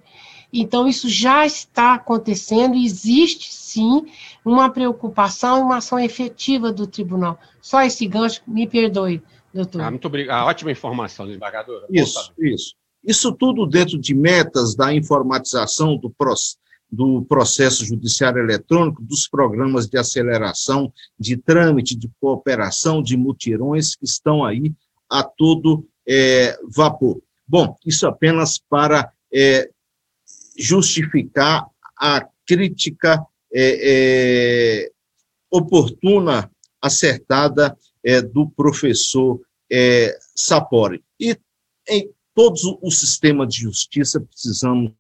Então, 0.53 0.87
isso 0.87 1.09
já 1.09 1.45
está 1.45 1.95
acontecendo 1.95 2.77
existe, 2.77 3.53
sim, 3.53 4.07
uma 4.45 4.71
preocupação 4.71 5.59
e 5.59 5.63
uma 5.63 5.77
ação 5.77 5.99
efetiva 5.99 6.73
do 6.73 6.87
tribunal. 6.87 7.39
Só 7.61 7.83
esse 7.83 8.07
gancho, 8.07 8.43
me 8.47 8.67
perdoe, 8.67 9.23
doutor. 9.53 9.83
Ah, 9.83 9.91
muito 9.91 10.07
obrigado. 10.07 10.43
Ah, 10.43 10.47
ótima 10.47 10.73
informação, 10.73 11.27
desembargadora. 11.27 11.87
Isso, 11.91 12.33
isso. 12.39 12.75
Isso 13.05 13.33
tudo 13.33 13.67
dentro 13.67 13.99
de 13.99 14.15
metas 14.15 14.75
da 14.75 14.95
informatização 14.95 15.97
do 15.97 16.11
processo 16.11 16.61
do 16.93 17.25
processo 17.25 17.87
judiciário 17.87 18.39
eletrônico, 18.39 19.03
dos 19.03 19.27
programas 19.27 19.89
de 19.89 19.97
aceleração, 19.97 20.93
de 21.19 21.39
trâmite, 21.39 21.97
de 21.97 22.11
cooperação, 22.21 23.03
de 23.03 23.17
mutirões 23.17 23.97
que 23.97 24.05
estão 24.05 24.45
aí 24.45 24.75
a 25.09 25.25
todo 25.25 25.89
é, 26.07 26.55
vapor. 26.69 27.23
Bom, 27.49 27.75
isso 27.87 28.07
apenas 28.07 28.59
para 28.59 29.11
é, 29.33 29.71
justificar 30.59 31.67
a 31.99 32.29
crítica 32.47 33.25
é, 33.55 34.87
é 34.87 34.91
oportuna, 35.51 36.51
acertada 36.81 37.77
é, 38.03 38.21
do 38.21 38.49
professor 38.51 39.41
é, 39.71 40.19
Sapori. 40.35 41.05
E 41.21 41.37
em 41.89 42.11
todo 42.35 42.79
o 42.83 42.91
sistema 42.91 43.47
de 43.47 43.59
justiça 43.59 44.21
precisamos 44.21 44.93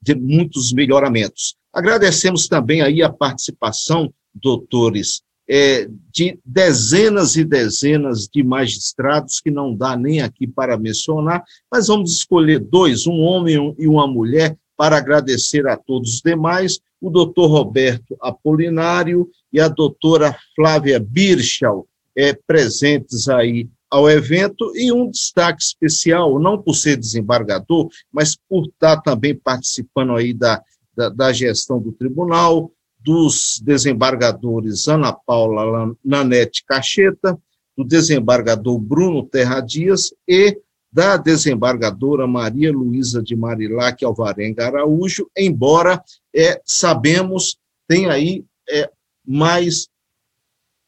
de 0.00 0.14
muitos 0.14 0.72
melhoramentos. 0.72 1.56
Agradecemos 1.72 2.46
também 2.46 2.82
aí 2.82 3.02
a 3.02 3.10
participação, 3.10 4.12
doutores, 4.34 5.22
é, 5.48 5.88
de 6.10 6.38
dezenas 6.44 7.36
e 7.36 7.44
dezenas 7.44 8.28
de 8.28 8.42
magistrados, 8.42 9.40
que 9.40 9.50
não 9.50 9.74
dá 9.74 9.96
nem 9.96 10.22
aqui 10.22 10.46
para 10.46 10.78
mencionar, 10.78 11.42
mas 11.70 11.88
vamos 11.88 12.12
escolher 12.12 12.58
dois, 12.58 13.06
um 13.06 13.20
homem 13.20 13.74
e 13.78 13.86
uma 13.86 14.06
mulher, 14.06 14.56
para 14.76 14.96
agradecer 14.96 15.66
a 15.68 15.76
todos 15.76 16.14
os 16.14 16.20
demais, 16.20 16.80
o 17.04 17.10
doutor 17.10 17.48
Roberto 17.48 18.16
Apolinário 18.18 19.28
e 19.52 19.60
a 19.60 19.68
doutora 19.68 20.34
Flávia 20.56 20.98
Birchal, 20.98 21.86
é, 22.16 22.32
presentes 22.32 23.28
aí 23.28 23.68
ao 23.90 24.08
evento, 24.08 24.72
e 24.74 24.90
um 24.90 25.10
destaque 25.10 25.62
especial, 25.62 26.40
não 26.40 26.60
por 26.60 26.74
ser 26.74 26.96
desembargador, 26.96 27.88
mas 28.10 28.34
por 28.48 28.64
estar 28.64 29.02
também 29.02 29.34
participando 29.34 30.16
aí 30.16 30.32
da, 30.32 30.62
da, 30.96 31.10
da 31.10 31.30
gestão 31.30 31.78
do 31.78 31.92
tribunal, 31.92 32.72
dos 32.98 33.60
desembargadores 33.62 34.88
Ana 34.88 35.12
Paula 35.12 35.94
Nanete 36.02 36.64
Cacheta, 36.66 37.38
do 37.76 37.84
desembargador 37.84 38.78
Bruno 38.78 39.26
Terra 39.26 39.60
Dias 39.60 40.10
e 40.26 40.58
da 40.94 41.16
desembargadora 41.16 42.24
Maria 42.24 42.70
Luísa 42.70 43.20
de 43.20 43.34
Marilac 43.34 44.04
Alvarenga 44.04 44.64
Araújo, 44.64 45.28
embora 45.36 46.00
é, 46.32 46.62
sabemos 46.64 47.58
tem 47.88 48.08
aí 48.08 48.44
é, 48.70 48.88
mais 49.26 49.88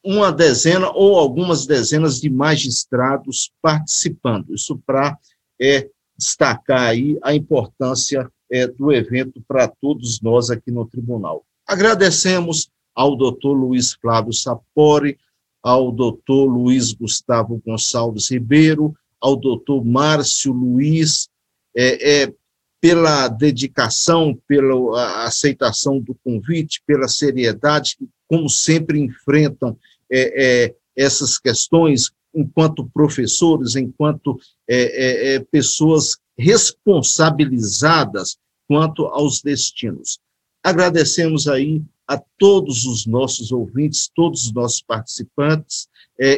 uma 0.05 0.31
dezena 0.31 0.93
ou 0.93 1.19
algumas 1.19 1.67
dezenas 1.67 2.21
de 2.21 2.31
magistrados 2.31 3.51
participando. 3.61 4.55
Isso 4.55 4.81
para 4.87 5.19
é, 5.61 5.91
destacar 6.17 6.83
aí 6.83 7.19
a 7.21 7.35
importância 7.35 8.31
é, 8.49 8.69
do 8.69 8.93
evento 8.93 9.43
para 9.49 9.67
todos 9.67 10.21
nós 10.21 10.51
aqui 10.51 10.71
no 10.71 10.87
tribunal. 10.87 11.45
Agradecemos 11.67 12.71
ao 12.95 13.17
doutor 13.17 13.55
Luiz 13.55 13.95
Flávio 13.95 14.33
Sapori, 14.33 15.19
ao 15.61 15.91
doutor 15.91 16.45
Luiz 16.45 16.93
Gustavo 16.93 17.61
Gonçalves 17.67 18.31
Ribeiro, 18.31 18.95
ao 19.21 19.37
doutor 19.37 19.85
Márcio 19.85 20.53
Luiz, 20.53 21.29
é, 21.77 22.23
é, 22.23 22.33
pela 22.81 23.29
dedicação, 23.29 24.39
pela 24.47 25.25
aceitação 25.25 25.99
do 25.99 26.15
convite, 26.25 26.83
pela 26.87 27.09
seriedade, 27.09 27.97
que, 27.97 28.09
como 28.29 28.49
sempre, 28.49 28.99
enfrentam 28.99 29.77
é, 30.11 30.65
é 30.65 30.75
essas 30.97 31.39
questões 31.39 32.11
enquanto 32.35 32.89
professores, 32.93 33.77
enquanto 33.77 34.39
é, 34.69 35.35
é, 35.35 35.41
pessoas 35.41 36.17
responsabilizadas 36.39 38.37
quanto 38.69 39.07
aos 39.07 39.43
destinos. 39.43 40.19
Agradecemos 40.63 41.49
aí 41.49 41.83
a 42.07 42.19
todos 42.39 42.85
os 42.85 43.07
nossos 43.07 43.53
ouvintes, 43.53 44.11
todos 44.15 44.47
os 44.47 44.53
nossos 44.53 44.83
participantes, 44.83 45.89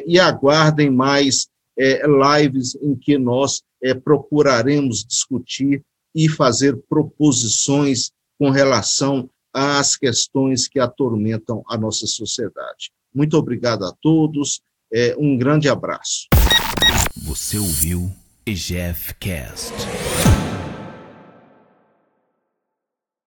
e 0.06 0.18
aguardem 0.18 0.90
mais 0.90 1.48
é, 1.78 2.02
lives 2.06 2.74
em 2.82 2.94
que 2.94 3.16
nós 3.16 3.62
é, 3.82 3.94
procuraremos 3.94 5.04
discutir 5.04 5.82
e 6.14 6.28
fazer 6.28 6.76
proposições 6.88 8.10
com 8.38 8.50
relação 8.50 9.30
às 9.52 9.96
questões 9.96 10.68
que 10.68 10.80
atormentam 10.80 11.62
a 11.68 11.76
nossa 11.76 12.06
sociedade. 12.06 12.90
Muito 13.14 13.36
obrigado 13.36 13.84
a 13.84 13.92
todos, 14.02 14.60
é, 14.92 15.14
um 15.18 15.36
grande 15.36 15.68
abraço. 15.68 16.26
Você 17.16 17.58
ouviu 17.58 18.10
EGF 18.46 19.14
Cast. 19.20 19.74